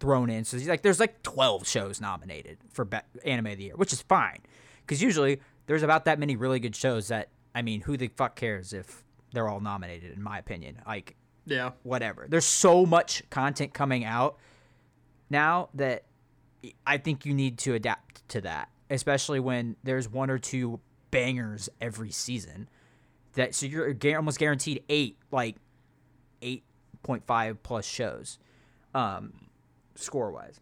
thrown 0.01 0.31
in. 0.31 0.45
So 0.45 0.57
like 0.59 0.83
there's 0.83 1.01
like 1.01 1.23
12 1.23 1.67
shows 1.67 2.01
nominated 2.01 2.59
for 2.71 2.85
be- 2.85 2.99
anime 3.25 3.47
of 3.47 3.59
the 3.59 3.65
year 3.65 3.77
which 3.77 3.93
is 3.93 4.03
fine. 4.03 4.41
Because 4.81 5.03
usually 5.03 5.41
there's 5.67 5.83
about 5.83 6.05
that 6.07 6.19
many 6.19 6.35
really 6.35 6.61
good 6.61 6.75
shows 6.75 7.09
that 7.09 7.29
i 7.55 7.63
mean 7.63 7.83
who 7.83 7.97
the 7.97 8.09
fuck 8.09 8.37
cares 8.37 8.73
if 8.73 9.05
they're 9.33 9.49
all 9.49 9.61
nominated 9.61 10.13
in 10.13 10.23
my 10.23 10.39
opinion? 10.39 10.81
Like 10.87 11.17
yeah 11.49 11.71
whatever. 11.83 12.27
There's 12.29 12.45
so 12.45 12.87
much 12.87 13.23
content 13.31 13.75
coming 13.75 14.05
out 14.05 14.37
now 15.31 15.71
that 15.75 16.05
I 16.87 16.99
think 16.99 17.25
you 17.27 17.35
need 17.35 17.59
to 17.59 17.75
adapt 17.75 18.29
to 18.31 18.41
that. 18.43 18.69
especially 18.91 19.41
when 19.41 19.77
there's 19.83 20.09
one 20.09 20.31
or 20.31 20.39
two 20.39 20.81
bangers 21.11 21.69
every 21.81 22.11
season. 22.11 22.69
That 23.35 23.55
so 23.55 23.67
you're 23.67 23.95
almost 24.17 24.39
guaranteed 24.39 24.83
eight 24.89 25.17
like 25.31 25.57
eight 26.43 26.65
point 27.03 27.25
five 27.27 27.63
plus 27.63 27.85
shows, 27.85 28.39
um, 28.95 29.49
score 29.95 30.33
wise. 30.33 30.61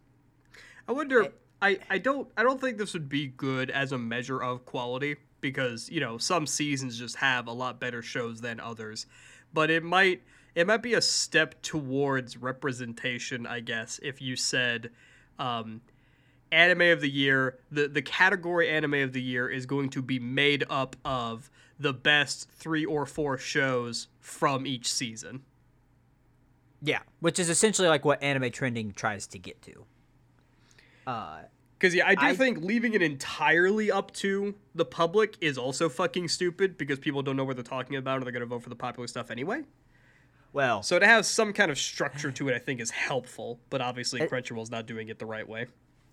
I 0.89 0.93
wonder. 0.93 1.32
I, 1.62 1.78
I 1.89 1.97
don't 1.99 2.28
I 2.37 2.43
don't 2.43 2.61
think 2.61 2.76
this 2.76 2.93
would 2.93 3.09
be 3.09 3.28
good 3.28 3.70
as 3.70 3.93
a 3.93 3.99
measure 3.99 4.43
of 4.43 4.66
quality 4.66 5.16
because 5.41 5.89
you 5.89 6.01
know 6.01 6.18
some 6.18 6.47
seasons 6.47 6.99
just 6.99 7.16
have 7.16 7.47
a 7.47 7.53
lot 7.53 7.80
better 7.80 8.03
shows 8.03 8.43
than 8.43 8.61
others, 8.61 9.07
but 9.55 9.70
it 9.70 9.82
might 9.82 10.22
it 10.57 10.66
might 10.66 10.82
be 10.82 10.94
a 10.94 11.00
step 11.00 11.61
towards 11.62 12.36
representation. 12.36 13.46
I 13.46 13.61
guess 13.61 14.00
if 14.02 14.20
you 14.20 14.34
said, 14.34 14.90
um, 15.38 15.82
anime 16.50 16.80
of 16.92 17.00
the 17.00 17.11
year, 17.11 17.59
the 17.70 17.86
the 17.86 18.02
category 18.02 18.68
anime 18.68 18.94
of 18.94 19.12
the 19.12 19.22
year 19.22 19.48
is 19.48 19.66
going 19.66 19.90
to 19.90 20.02
be 20.02 20.18
made 20.18 20.64
up 20.68 20.96
of 21.04 21.50
the 21.78 21.92
best 21.92 22.48
three 22.50 22.84
or 22.86 23.04
four 23.07 23.36
shows 23.38 24.09
from 24.18 24.66
each 24.66 24.90
season. 24.92 25.42
Yeah, 26.82 27.00
which 27.20 27.38
is 27.38 27.48
essentially 27.50 27.88
like 27.88 28.04
what 28.04 28.22
anime 28.22 28.50
trending 28.50 28.92
tries 28.92 29.26
to 29.28 29.38
get 29.38 29.61
to. 29.62 29.84
Uh, 31.07 31.40
Because 31.78 31.94
yeah, 31.94 32.07
I 32.07 32.14
do 32.14 32.26
I- 32.26 32.34
think 32.34 32.62
leaving 32.62 32.94
it 32.94 33.02
entirely 33.02 33.90
up 33.90 34.11
to 34.14 34.54
the 34.74 34.84
public 34.86 35.36
is 35.42 35.59
also 35.59 35.88
fucking 35.90 36.28
stupid 36.28 36.78
because 36.78 36.98
people 36.98 37.22
don't 37.22 37.36
know 37.36 37.44
what 37.44 37.57
they're 37.57 37.62
talking 37.62 37.96
about 37.96 38.16
and 38.16 38.24
they're 38.24 38.32
gonna 38.32 38.46
vote 38.46 38.62
for 38.62 38.70
the 38.70 38.76
popular 38.76 39.07
stuff 39.07 39.30
anyway. 39.30 39.62
Well, 40.53 40.82
So 40.82 40.99
to 40.99 41.07
have 41.07 41.26
some 41.26 41.53
kind 41.53 41.70
of 41.70 41.78
structure 41.78 42.30
to 42.30 42.49
it, 42.49 42.55
I 42.55 42.59
think 42.59 42.80
is 42.80 42.90
helpful. 42.90 43.59
But 43.70 43.80
obviously, 43.80 44.20
Crunchyroll's 44.20 44.70
not 44.70 44.86
doing 44.86 45.09
it 45.09 45.18
the 45.18 45.26
right 45.26 45.47
way. 45.49 45.66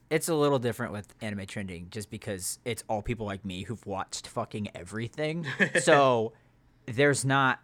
it's 0.10 0.28
a 0.30 0.36
little 0.36 0.60
different 0.60 0.92
with 0.92 1.14
anime 1.22 1.46
trending 1.46 1.88
just 1.90 2.10
because 2.10 2.60
it's 2.66 2.84
all 2.88 3.02
people 3.02 3.26
like 3.26 3.44
me 3.46 3.64
who've 3.64 3.86
watched 3.86 4.28
fucking 4.28 4.70
everything. 4.76 5.46
so 5.82 6.34
there's 6.86 7.24
not 7.26 7.60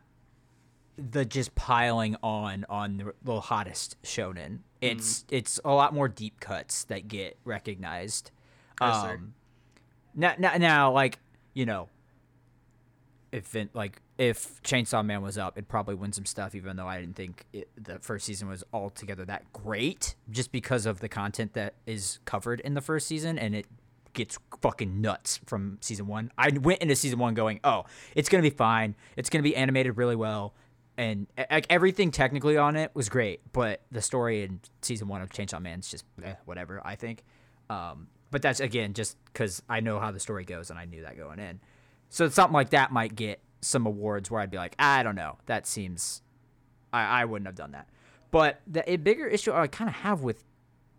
the 0.98 1.24
just 1.26 1.54
piling 1.56 2.16
on 2.24 2.66
on 2.70 2.98
the, 2.98 3.14
the 3.24 3.40
hottest 3.40 4.02
shonen. 4.04 4.60
It's 4.82 5.26
it's 5.30 5.60
a 5.64 5.72
lot 5.72 5.94
more 5.94 6.08
deep 6.08 6.40
cuts 6.40 6.86
that 6.86 7.08
get 7.08 7.38
recognized. 7.44 8.32
Um, 8.82 9.34
now, 10.16 10.34
now, 10.38 10.56
now, 10.58 10.92
like 10.92 11.20
you 11.54 11.66
know, 11.66 11.90
if 13.32 13.56
it, 13.56 13.70
like 13.74 14.02
if 14.18 14.62
Chainsaw 14.64 15.06
Man 15.06 15.22
was 15.22 15.38
up, 15.38 15.58
it'd 15.58 15.68
probably 15.68 15.96
win 15.96 16.12
some 16.14 16.26
stuff. 16.26 16.56
Even 16.56 16.76
though 16.78 16.88
I 16.88 17.00
didn't 17.00 17.16
think 17.16 17.46
it, 17.54 17.70
the 17.76 18.00
first 18.00 18.26
season 18.26 18.48
was 18.50 18.64
altogether 18.74 19.26
that 19.26 19.52
great, 19.54 20.16
just 20.30 20.52
because 20.52 20.86
of 20.86 21.00
the 21.00 21.10
content 21.10 21.54
that 21.54 21.76
is 21.86 22.20
covered 22.26 22.60
in 22.62 22.74
the 22.74 22.82
first 22.82 23.08
season, 23.08 23.38
and 23.38 23.56
it 23.56 23.66
gets 24.14 24.38
fucking 24.62 25.02
nuts 25.02 25.40
from 25.46 25.78
season 25.82 26.08
one. 26.08 26.32
I 26.38 26.50
went 26.50 26.82
into 26.82 26.96
season 26.96 27.20
one 27.20 27.34
going, 27.34 27.60
"Oh, 27.64 27.86
it's 28.16 28.30
gonna 28.30 28.44
be 28.44 28.50
fine. 28.50 28.96
It's 29.16 29.30
gonna 29.30 29.44
be 29.44 29.56
animated 29.56 29.98
really 29.98 30.16
well." 30.16 30.54
And 30.98 31.28
like 31.50 31.66
everything 31.70 32.12
technically 32.12 32.58
on 32.58 32.76
it 32.76 32.92
was 32.94 33.08
great, 33.08 33.42
but 33.54 33.82
the 33.90 34.02
story 34.02 34.44
in 34.44 34.60
season 34.82 35.08
one 35.08 35.22
of 35.22 35.30
Chainsaw 35.30 35.62
Man's 35.62 35.90
just 35.90 36.04
eh, 36.22 36.34
whatever. 36.46 36.82
I 36.84 36.96
think, 36.96 37.24
um, 37.70 38.08
but 38.32 38.42
that's 38.42 38.60
again 38.60 38.94
just 38.94 39.16
because 39.26 39.62
I 39.70 39.80
know 39.80 40.00
how 40.00 40.12
the 40.12 40.20
story 40.20 40.44
goes 40.44 40.70
and 40.70 40.78
I 40.78 40.86
knew 40.86 41.04
that 41.04 41.16
going 41.16 41.40
in. 41.40 41.62
So 42.10 42.28
something 42.30 42.54
like 42.54 42.72
that 42.72 42.92
might 42.92 43.16
get 43.16 43.40
some 43.62 43.86
awards 43.86 44.30
where 44.30 44.42
I'd 44.42 44.52
be 44.52 44.58
like, 44.58 44.76
I 44.80 45.04
don't 45.04 45.16
know, 45.16 45.38
that 45.46 45.68
seems, 45.68 46.22
I, 46.92 47.22
I 47.22 47.26
wouldn't 47.26 47.48
have 47.48 47.56
done 47.56 47.72
that. 47.72 47.88
But 48.32 48.62
the 48.68 48.90
a 48.92 48.98
bigger 48.98 49.28
issue 49.28 49.54
I 49.54 49.68
kind 49.68 49.90
of 49.90 49.98
have 49.98 50.22
with, 50.22 50.44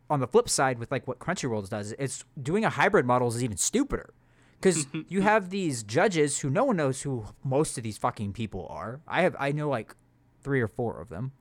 on 0.09 0.21
the 0.21 0.27
flip 0.27 0.49
side, 0.49 0.79
with 0.79 0.91
like 0.91 1.07
what 1.07 1.19
Crunchyroll 1.19 1.69
does, 1.69 1.93
it's 1.99 2.25
doing 2.41 2.65
a 2.65 2.71
hybrid 2.71 3.07
model 3.07 3.29
is 3.29 3.43
even 3.43 3.57
stupider. 3.57 4.13
Because 4.61 4.87
you 5.09 5.23
have 5.23 5.51
these 5.51 5.83
judges 5.83 6.41
who 6.41 6.51
no 6.51 6.65
one 6.65 6.77
knows 6.77 7.03
who 7.03 7.27
most 7.45 7.79
of 7.79 7.85
these 7.85 7.99
fucking 7.99 8.33
people 8.33 8.67
are. 8.69 9.01
I 9.07 9.23
have 9.23 9.37
I 9.39 9.53
know 9.53 9.69
like 9.69 9.95
three 10.43 10.61
or 10.61 10.69
four 10.69 11.01
of 11.01 11.09
them, 11.09 11.33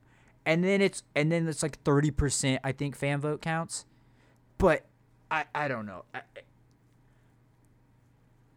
and 0.46 0.64
then 0.64 0.82
it's 0.82 1.04
and 1.16 1.32
then 1.32 1.48
it's 1.48 1.64
like 1.64 1.82
thirty 1.82 2.12
percent 2.12 2.62
I 2.64 2.72
think 2.72 2.96
fan 2.96 3.20
vote 3.20 3.42
counts, 3.42 3.86
but 4.58 4.86
I 5.30 5.46
I 5.54 5.68
don't 5.68 5.86
know. 5.86 6.06
I, 6.14 6.22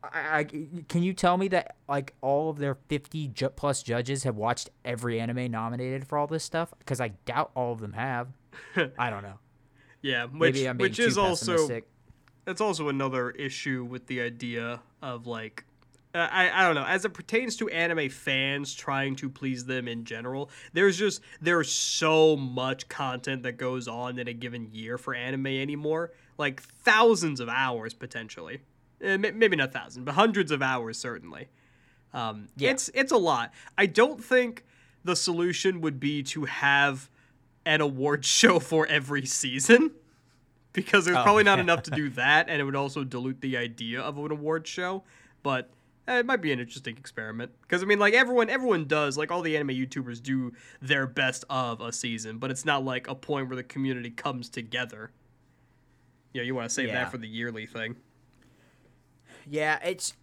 I, 0.02 0.38
I 0.38 0.44
can 0.44 1.02
you 1.02 1.12
tell 1.12 1.36
me 1.36 1.48
that 1.48 1.76
like 1.88 2.14
all 2.20 2.50
of 2.50 2.58
their 2.58 2.74
50 2.74 3.28
ju- 3.28 3.48
plus 3.50 3.82
judges 3.82 4.24
have 4.24 4.36
watched 4.36 4.70
every 4.84 5.20
anime 5.20 5.50
nominated 5.50 6.06
for 6.06 6.18
all 6.18 6.26
this 6.26 6.44
stuff? 6.44 6.72
Because 6.78 7.00
i 7.00 7.08
doubt 7.24 7.50
all 7.54 7.72
of 7.72 7.80
them 7.80 7.92
have. 7.92 8.28
I 8.98 9.10
don't 9.10 9.22
know. 9.22 9.38
Yeah, 10.00 10.24
which 10.24 10.54
maybe 10.54 10.68
i'm 10.68 10.76
being 10.76 10.90
which 10.90 10.96
too 10.96 11.04
is 11.04 11.18
also 11.18 11.68
that's 12.44 12.60
also 12.60 12.88
another 12.88 13.30
issue 13.30 13.84
with 13.84 14.06
the 14.06 14.20
idea 14.20 14.80
of 15.00 15.26
like 15.26 15.64
uh, 16.14 16.28
I, 16.30 16.50
I 16.50 16.66
don't 16.66 16.74
know. 16.74 16.84
As 16.84 17.06
it 17.06 17.14
pertains 17.14 17.56
to 17.56 17.70
anime 17.70 18.10
fans 18.10 18.74
trying 18.74 19.16
to 19.16 19.30
please 19.30 19.64
them 19.64 19.88
in 19.88 20.04
general 20.04 20.50
there's 20.72 20.98
just 20.98 21.22
there's 21.40 21.70
so 21.72 22.36
much 22.36 22.88
content 22.88 23.44
that 23.44 23.52
goes 23.52 23.88
on 23.88 24.18
in 24.18 24.28
a 24.28 24.32
given 24.34 24.68
year 24.72 24.98
for 24.98 25.14
anime 25.14 25.46
anymore. 25.46 26.12
Like 26.36 26.60
thousands 26.62 27.40
of 27.40 27.48
hours 27.48 27.94
potentially 27.94 28.60
Ma- 29.02 29.30
maybe 29.34 29.56
not 29.56 29.72
thousand, 29.72 30.04
but 30.04 30.14
hundreds 30.14 30.50
of 30.52 30.62
hours 30.62 30.98
certainly 30.98 31.48
um, 32.14 32.48
Yeah. 32.56 32.70
it's 32.70 32.88
it's 32.94 33.10
a 33.12 33.16
lot 33.16 33.52
i 33.76 33.86
don't 33.86 34.22
think 34.22 34.64
the 35.04 35.16
solution 35.16 35.80
would 35.80 35.98
be 35.98 36.22
to 36.24 36.44
have 36.44 37.10
an 37.66 37.80
award 37.80 38.24
show 38.38 38.58
for 38.60 38.86
every 38.86 39.26
season 39.26 39.90
because 40.72 41.04
there's 41.04 41.16
Oh, 41.18 41.22
probably 41.22 41.44
not 41.44 41.58
yeah. 41.58 41.64
enough 41.64 41.82
to 41.84 41.90
do 42.02 42.08
that, 42.10 42.48
and 42.48 42.60
it 42.60 42.64
would 42.64 42.76
also 42.76 43.04
dilute 43.04 43.40
the 43.42 43.56
idea 43.58 44.00
of 44.00 44.16
an 44.18 44.30
award 44.32 44.66
show. 44.66 45.02
But 45.42 45.70
eh, 46.08 46.20
it 46.20 46.26
might 46.26 46.40
be 46.40 46.50
an 46.52 46.60
interesting 46.60 46.96
experiment 46.96 47.50
because 47.62 47.82
I 47.82 47.86
mean, 47.86 47.98
like 47.98 48.14
everyone, 48.14 48.48
everyone 48.48 48.86
does, 48.86 49.18
like 49.18 49.30
all 49.30 49.42
the 49.42 49.54
anime 49.56 49.68
YouTubers 49.76 50.22
do 50.22 50.52
their 50.80 51.06
best 51.06 51.44
of 51.50 51.80
a 51.82 51.92
season, 51.92 52.38
but 52.38 52.50
it's 52.50 52.64
not 52.64 52.84
like 52.84 53.06
a 53.08 53.14
point 53.14 53.48
where 53.48 53.56
the 53.56 53.62
community 53.64 54.10
comes 54.10 54.48
together. 54.48 55.10
Yeah, 56.32 56.42
you 56.42 56.54
want 56.54 56.68
to 56.68 56.74
save 56.74 56.88
Yeah. 56.88 56.94
that 57.04 57.10
for 57.10 57.18
the 57.18 57.28
yearly 57.28 57.66
thing. 57.66 57.96
Yeah 59.48 59.78
it's 59.84 60.14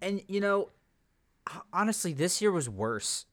and 0.00 0.22
you 0.28 0.40
know 0.40 0.70
honestly 1.72 2.12
this 2.12 2.40
year 2.40 2.52
was 2.52 2.68
worse 2.68 3.26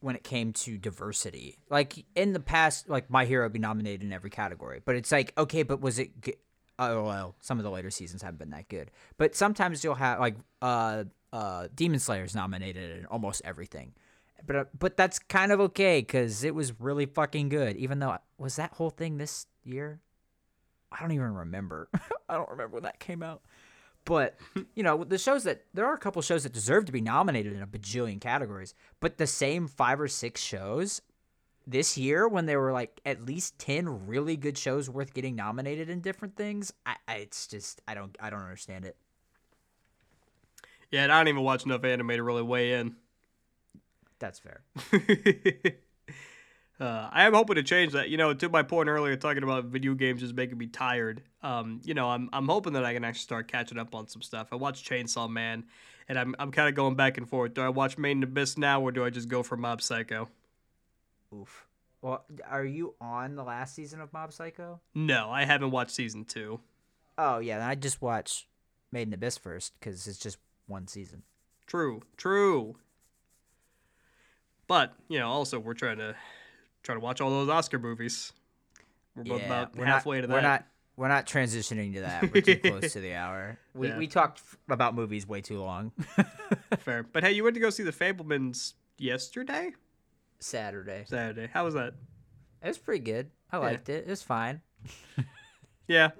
when 0.00 0.14
it 0.14 0.22
came 0.22 0.52
to 0.52 0.76
diversity. 0.76 1.56
Like 1.70 2.04
in 2.14 2.34
the 2.34 2.40
past 2.40 2.88
like 2.90 3.08
my 3.08 3.24
hero 3.24 3.48
be 3.48 3.58
nominated 3.58 4.02
in 4.02 4.12
every 4.12 4.30
category 4.30 4.80
but 4.84 4.96
it's 4.96 5.10
like 5.10 5.32
okay 5.38 5.62
but 5.62 5.80
was 5.80 5.98
it 5.98 6.20
g- 6.20 6.34
oh 6.78 7.04
well 7.04 7.34
some 7.40 7.58
of 7.58 7.64
the 7.64 7.70
later 7.70 7.90
seasons 7.90 8.22
haven't 8.22 8.38
been 8.38 8.50
that 8.50 8.68
good. 8.68 8.90
But 9.16 9.34
sometimes 9.34 9.82
you'll 9.82 9.94
have 9.94 10.20
like 10.20 10.36
uh 10.60 11.04
uh 11.32 11.68
demon 11.74 12.00
slayer's 12.00 12.34
nominated 12.34 12.98
in 12.98 13.06
almost 13.06 13.42
everything. 13.44 13.94
But 14.46 14.56
uh, 14.56 14.64
but 14.78 14.96
that's 14.96 15.18
kind 15.18 15.52
of 15.52 15.60
okay 15.60 16.00
because 16.00 16.44
it 16.44 16.54
was 16.54 16.78
really 16.78 17.06
fucking 17.06 17.48
good 17.48 17.76
even 17.76 17.98
though 17.98 18.18
was 18.36 18.56
that 18.56 18.74
whole 18.74 18.90
thing 18.90 19.16
this 19.16 19.46
year? 19.62 20.00
I 20.92 21.00
don't 21.00 21.12
even 21.12 21.34
remember. 21.34 21.88
I 22.28 22.34
don't 22.34 22.50
remember 22.50 22.74
when 22.74 22.82
that 22.84 23.00
came 23.00 23.22
out 23.22 23.42
but 24.04 24.36
you 24.74 24.82
know 24.82 25.02
the 25.04 25.18
shows 25.18 25.44
that 25.44 25.64
there 25.74 25.86
are 25.86 25.94
a 25.94 25.98
couple 25.98 26.20
shows 26.22 26.42
that 26.42 26.52
deserve 26.52 26.84
to 26.84 26.92
be 26.92 27.00
nominated 27.00 27.52
in 27.52 27.62
a 27.62 27.66
bajillion 27.66 28.20
categories 28.20 28.74
but 29.00 29.18
the 29.18 29.26
same 29.26 29.66
five 29.66 30.00
or 30.00 30.08
six 30.08 30.40
shows 30.40 31.00
this 31.66 31.96
year 31.96 32.28
when 32.28 32.44
there 32.46 32.60
were 32.60 32.72
like 32.72 33.00
at 33.06 33.22
least 33.22 33.58
10 33.58 34.06
really 34.06 34.36
good 34.36 34.58
shows 34.58 34.90
worth 34.90 35.14
getting 35.14 35.34
nominated 35.34 35.88
in 35.88 36.00
different 36.00 36.36
things 36.36 36.72
I, 36.84 36.96
I 37.08 37.14
it's 37.16 37.46
just 37.46 37.80
i 37.88 37.94
don't 37.94 38.14
i 38.20 38.28
don't 38.30 38.42
understand 38.42 38.84
it 38.84 38.96
Yeah, 40.90 41.04
and 41.04 41.10
I 41.12 41.18
don't 41.18 41.28
even 41.28 41.42
watch 41.42 41.64
enough 41.64 41.82
anime 41.84 42.08
to 42.08 42.22
really 42.22 42.42
weigh 42.42 42.74
in. 42.74 42.96
that's 44.18 44.38
fair 44.38 44.62
uh, 46.80 47.08
I 47.12 47.24
am 47.24 47.34
hoping 47.34 47.56
to 47.56 47.62
change 47.62 47.92
that. 47.92 48.08
You 48.08 48.16
know, 48.16 48.34
to 48.34 48.48
my 48.48 48.62
point 48.62 48.88
earlier, 48.88 49.14
talking 49.16 49.42
about 49.42 49.66
video 49.66 49.94
games 49.94 50.22
is 50.22 50.32
making 50.32 50.58
me 50.58 50.66
tired. 50.66 51.22
Um, 51.42 51.80
you 51.84 51.94
know, 51.94 52.08
I'm 52.10 52.28
I'm 52.32 52.48
hoping 52.48 52.72
that 52.74 52.84
I 52.84 52.92
can 52.94 53.04
actually 53.04 53.20
start 53.20 53.48
catching 53.48 53.78
up 53.78 53.94
on 53.94 54.08
some 54.08 54.22
stuff. 54.22 54.48
I 54.52 54.56
watched 54.56 54.88
Chainsaw 54.88 55.30
Man, 55.30 55.64
and 56.08 56.18
I'm 56.18 56.34
I'm 56.38 56.50
kind 56.50 56.68
of 56.68 56.74
going 56.74 56.94
back 56.96 57.16
and 57.18 57.28
forth. 57.28 57.54
Do 57.54 57.62
I 57.62 57.68
watch 57.68 57.96
Made 57.98 58.12
in 58.12 58.22
Abyss 58.22 58.58
now, 58.58 58.80
or 58.80 58.90
do 58.92 59.04
I 59.04 59.10
just 59.10 59.28
go 59.28 59.42
for 59.42 59.56
Mob 59.56 59.80
Psycho? 59.82 60.28
oof 61.34 61.66
well 62.00 62.24
are 62.48 62.64
you 62.64 62.94
on 63.00 63.34
the 63.34 63.42
last 63.42 63.74
season 63.74 64.00
of 64.00 64.12
mob 64.12 64.32
psycho 64.32 64.78
No, 64.94 65.30
I 65.30 65.44
haven't 65.46 65.72
watched 65.72 65.90
season 65.90 66.24
two. 66.24 66.60
oh 67.18 67.38
yeah 67.38 67.66
i 67.66 67.74
just 67.74 68.00
watch 68.00 68.46
made 68.92 69.08
in 69.08 69.14
abyss 69.14 69.36
first 69.38 69.72
because 69.80 70.06
it's 70.06 70.18
just 70.18 70.38
one 70.66 70.86
season 70.86 71.22
True, 71.66 72.02
true. 72.16 72.76
But 74.68 74.94
you 75.08 75.18
know, 75.18 75.28
also 75.28 75.58
we're 75.58 75.74
trying 75.74 75.98
to 75.98 76.14
try 76.84 76.94
to 76.94 77.00
watch 77.00 77.20
all 77.20 77.30
those 77.30 77.48
Oscar 77.48 77.80
movies. 77.80 78.32
We're 79.16 79.24
both 79.24 79.44
about 79.44 79.74
we're 79.76 79.84
halfway 79.86 80.20
not, 80.20 80.26
to 80.28 80.32
We're 80.32 80.40
that. 80.42 80.48
not 80.48 80.66
we're 80.96 81.08
not 81.08 81.26
transitioning 81.26 81.94
to 81.94 82.02
that. 82.02 82.32
We're 82.32 82.40
too 82.40 82.56
close 82.56 82.92
to 82.92 83.00
the 83.00 83.14
hour. 83.16 83.58
We 83.74 83.88
Yeah. 83.88 83.98
we 83.98 84.06
talked 84.06 84.38
f- 84.38 84.56
about 84.68 84.94
movies 84.94 85.26
way 85.26 85.40
too 85.40 85.60
long. 85.60 85.90
Fair. 86.78 87.02
But 87.02 87.24
hey, 87.24 87.32
you 87.32 87.42
went 87.42 87.54
to 87.54 87.60
go 87.60 87.70
see 87.70 87.82
the 87.82 87.90
Fabelmans 87.92 88.74
yesterday, 88.98 89.72
Saturday. 90.38 91.04
Saturday. 91.08 91.48
How 91.52 91.64
was 91.64 91.74
that? 91.74 91.94
It 92.62 92.68
was 92.68 92.78
pretty 92.78 93.04
good. 93.04 93.30
I 93.52 93.58
liked 93.58 93.88
it. 93.88 94.04
It 94.06 94.10
was 94.10 94.22
fine. 94.22 94.60
Yeah, 95.86 96.12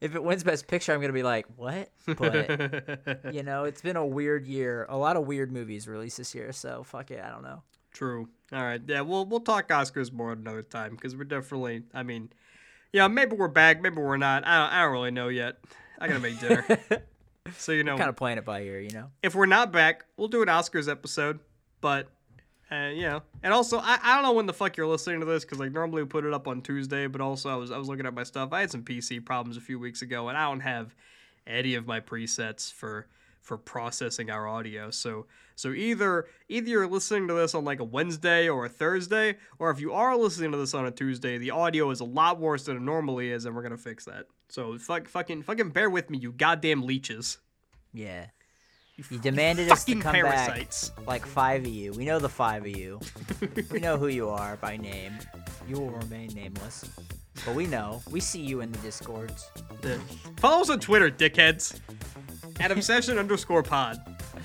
if 0.00 0.16
it 0.16 0.24
wins 0.24 0.42
Best 0.42 0.66
Picture, 0.66 0.92
I'm 0.92 1.00
gonna 1.00 1.12
be 1.12 1.22
like, 1.22 1.46
what? 1.54 1.88
But 2.04 3.32
you 3.32 3.44
know, 3.44 3.62
it's 3.62 3.80
been 3.80 3.94
a 3.94 4.04
weird 4.04 4.44
year. 4.44 4.86
A 4.88 4.96
lot 4.96 5.16
of 5.16 5.24
weird 5.28 5.52
movies 5.52 5.86
released 5.86 6.16
this 6.16 6.34
year, 6.34 6.50
so 6.52 6.82
fuck 6.82 7.12
it. 7.12 7.22
I 7.24 7.30
don't 7.30 7.44
know. 7.44 7.62
True. 7.92 8.28
All 8.52 8.62
right. 8.62 8.80
Yeah, 8.86 9.02
we'll 9.02 9.26
we'll 9.26 9.40
talk 9.40 9.68
Oscars 9.68 10.12
more 10.12 10.32
another 10.32 10.62
time 10.62 10.92
because 10.94 11.14
we're 11.16 11.24
definitely. 11.24 11.82
I 11.94 12.02
mean, 12.02 12.30
yeah, 12.92 13.06
maybe 13.08 13.36
we're 13.36 13.48
back, 13.48 13.80
maybe 13.80 13.96
we're 13.96 14.16
not. 14.16 14.46
I 14.46 14.58
don't, 14.58 14.72
I 14.72 14.82
don't 14.82 14.92
really 14.92 15.10
know 15.12 15.28
yet. 15.28 15.58
I 15.98 16.08
gotta 16.08 16.20
make 16.20 16.40
dinner. 16.40 16.66
so 17.56 17.72
you 17.72 17.84
know, 17.84 17.96
Kind 17.96 18.08
of 18.08 18.16
playing 18.16 18.38
it 18.38 18.44
by 18.44 18.62
ear, 18.62 18.80
you 18.80 18.90
know. 18.90 19.10
if 19.22 19.34
we're 19.34 19.46
not 19.46 19.70
back, 19.72 20.04
we'll 20.16 20.28
do 20.28 20.42
an 20.42 20.48
Oscars 20.48 20.90
episode. 20.90 21.38
But 21.80 22.08
uh, 22.72 22.90
you 22.92 23.02
know, 23.02 23.22
and 23.42 23.52
also 23.52 23.78
I, 23.78 23.98
I 24.02 24.14
don't 24.14 24.22
know 24.24 24.32
when 24.32 24.46
the 24.46 24.52
fuck 24.52 24.76
you're 24.76 24.86
listening 24.86 25.20
to 25.20 25.26
this 25.26 25.44
because 25.44 25.58
like 25.58 25.72
normally 25.72 26.02
we 26.02 26.08
put 26.08 26.24
it 26.24 26.32
up 26.32 26.48
on 26.48 26.60
Tuesday, 26.62 27.06
but 27.06 27.20
also 27.20 27.50
I 27.50 27.54
was 27.56 27.70
I 27.70 27.78
was 27.78 27.88
looking 27.88 28.06
at 28.06 28.14
my 28.14 28.24
stuff. 28.24 28.52
I 28.52 28.60
had 28.60 28.70
some 28.70 28.82
PC 28.82 29.24
problems 29.24 29.56
a 29.56 29.60
few 29.60 29.78
weeks 29.78 30.02
ago, 30.02 30.28
and 30.28 30.36
I 30.36 30.48
don't 30.48 30.60
have 30.60 30.94
any 31.46 31.74
of 31.74 31.86
my 31.86 32.00
presets 32.00 32.72
for 32.72 33.06
for 33.50 33.58
processing 33.58 34.30
our 34.30 34.46
audio. 34.46 34.92
So 34.92 35.26
so 35.56 35.72
either 35.72 36.26
either 36.48 36.68
you're 36.68 36.86
listening 36.86 37.26
to 37.26 37.34
this 37.34 37.52
on 37.52 37.64
like 37.64 37.80
a 37.80 37.84
Wednesday 37.84 38.48
or 38.48 38.66
a 38.66 38.68
Thursday, 38.68 39.38
or 39.58 39.70
if 39.70 39.80
you 39.80 39.92
are 39.92 40.16
listening 40.16 40.52
to 40.52 40.56
this 40.56 40.72
on 40.72 40.86
a 40.86 40.92
Tuesday, 40.92 41.36
the 41.36 41.50
audio 41.50 41.90
is 41.90 41.98
a 41.98 42.04
lot 42.04 42.38
worse 42.38 42.66
than 42.66 42.76
it 42.76 42.82
normally 42.82 43.32
is, 43.32 43.46
and 43.46 43.56
we're 43.56 43.62
gonna 43.62 43.76
fix 43.76 44.04
that. 44.04 44.26
So 44.50 44.78
fuck 44.78 45.08
fucking 45.08 45.42
fucking 45.42 45.70
bear 45.70 45.90
with 45.90 46.10
me, 46.10 46.18
you 46.18 46.30
goddamn 46.30 46.82
leeches. 46.82 47.38
Yeah. 47.92 48.26
You 49.10 49.18
demanded 49.18 49.68
us 49.68 49.84
to 49.86 49.96
come 49.96 50.14
parasites. 50.14 50.90
back, 50.90 51.06
like 51.08 51.26
five 51.26 51.62
of 51.62 51.72
you. 51.72 51.90
We 51.92 52.04
know 52.04 52.20
the 52.20 52.28
five 52.28 52.62
of 52.62 52.76
you. 52.76 53.00
we 53.72 53.80
know 53.80 53.96
who 53.96 54.06
you 54.06 54.28
are 54.28 54.58
by 54.58 54.76
name. 54.76 55.14
You 55.66 55.80
will 55.80 55.90
remain 55.90 56.28
nameless, 56.34 56.88
but 57.44 57.56
we 57.56 57.66
know. 57.66 58.00
We 58.12 58.20
see 58.20 58.42
you 58.42 58.60
in 58.60 58.70
the 58.70 58.78
discords. 58.78 59.50
Yeah. 59.82 59.98
Follow 60.36 60.60
us 60.60 60.70
on 60.70 60.78
Twitter, 60.78 61.10
dickheads. 61.10 61.80
At 62.60 62.70
obsession 62.70 63.18
underscore 63.18 63.62
pod. 63.62 63.98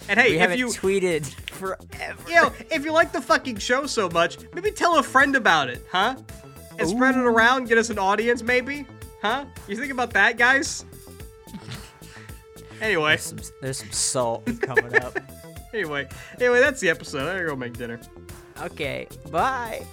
And 0.10 0.20
hey, 0.20 0.32
we 0.32 0.40
if 0.40 0.58
you 0.58 0.68
tweeted 0.68 1.26
forever. 1.52 2.22
you 2.28 2.36
know, 2.36 2.52
if 2.72 2.86
you 2.86 2.92
like 2.92 3.12
the 3.12 3.22
fucking 3.22 3.58
show 3.58 3.86
so 3.86 4.10
much, 4.10 4.38
maybe 4.54 4.72
tell 4.72 4.98
a 4.98 5.04
friend 5.04 5.36
about 5.36 5.70
it, 5.70 5.82
huh? 5.92 6.16
And 6.78 6.90
spread 6.90 7.16
it 7.16 7.22
around, 7.26 7.68
get 7.68 7.78
us 7.78 7.90
an 7.90 7.98
audience, 8.00 8.42
maybe, 8.44 8.86
huh? 9.22 9.46
You 9.68 9.78
think 9.78 9.92
about 9.92 10.12
that, 10.14 10.38
guys? 10.38 10.86
Anyway, 12.82 13.12
There's 13.12 13.22
some, 13.22 13.40
there's 13.62 13.78
some 13.78 13.92
salt 13.92 14.46
coming 14.62 14.94
up. 14.96 15.18
anyway, 15.74 16.10
anyway, 16.40 16.60
that's 16.60 16.82
the 16.82 16.90
episode. 16.90 17.22
I 17.22 17.36
gotta 17.36 17.46
go 17.48 17.56
make 17.56 17.78
dinner. 17.78 18.02
Okay, 18.62 19.08
bye. 19.32 19.86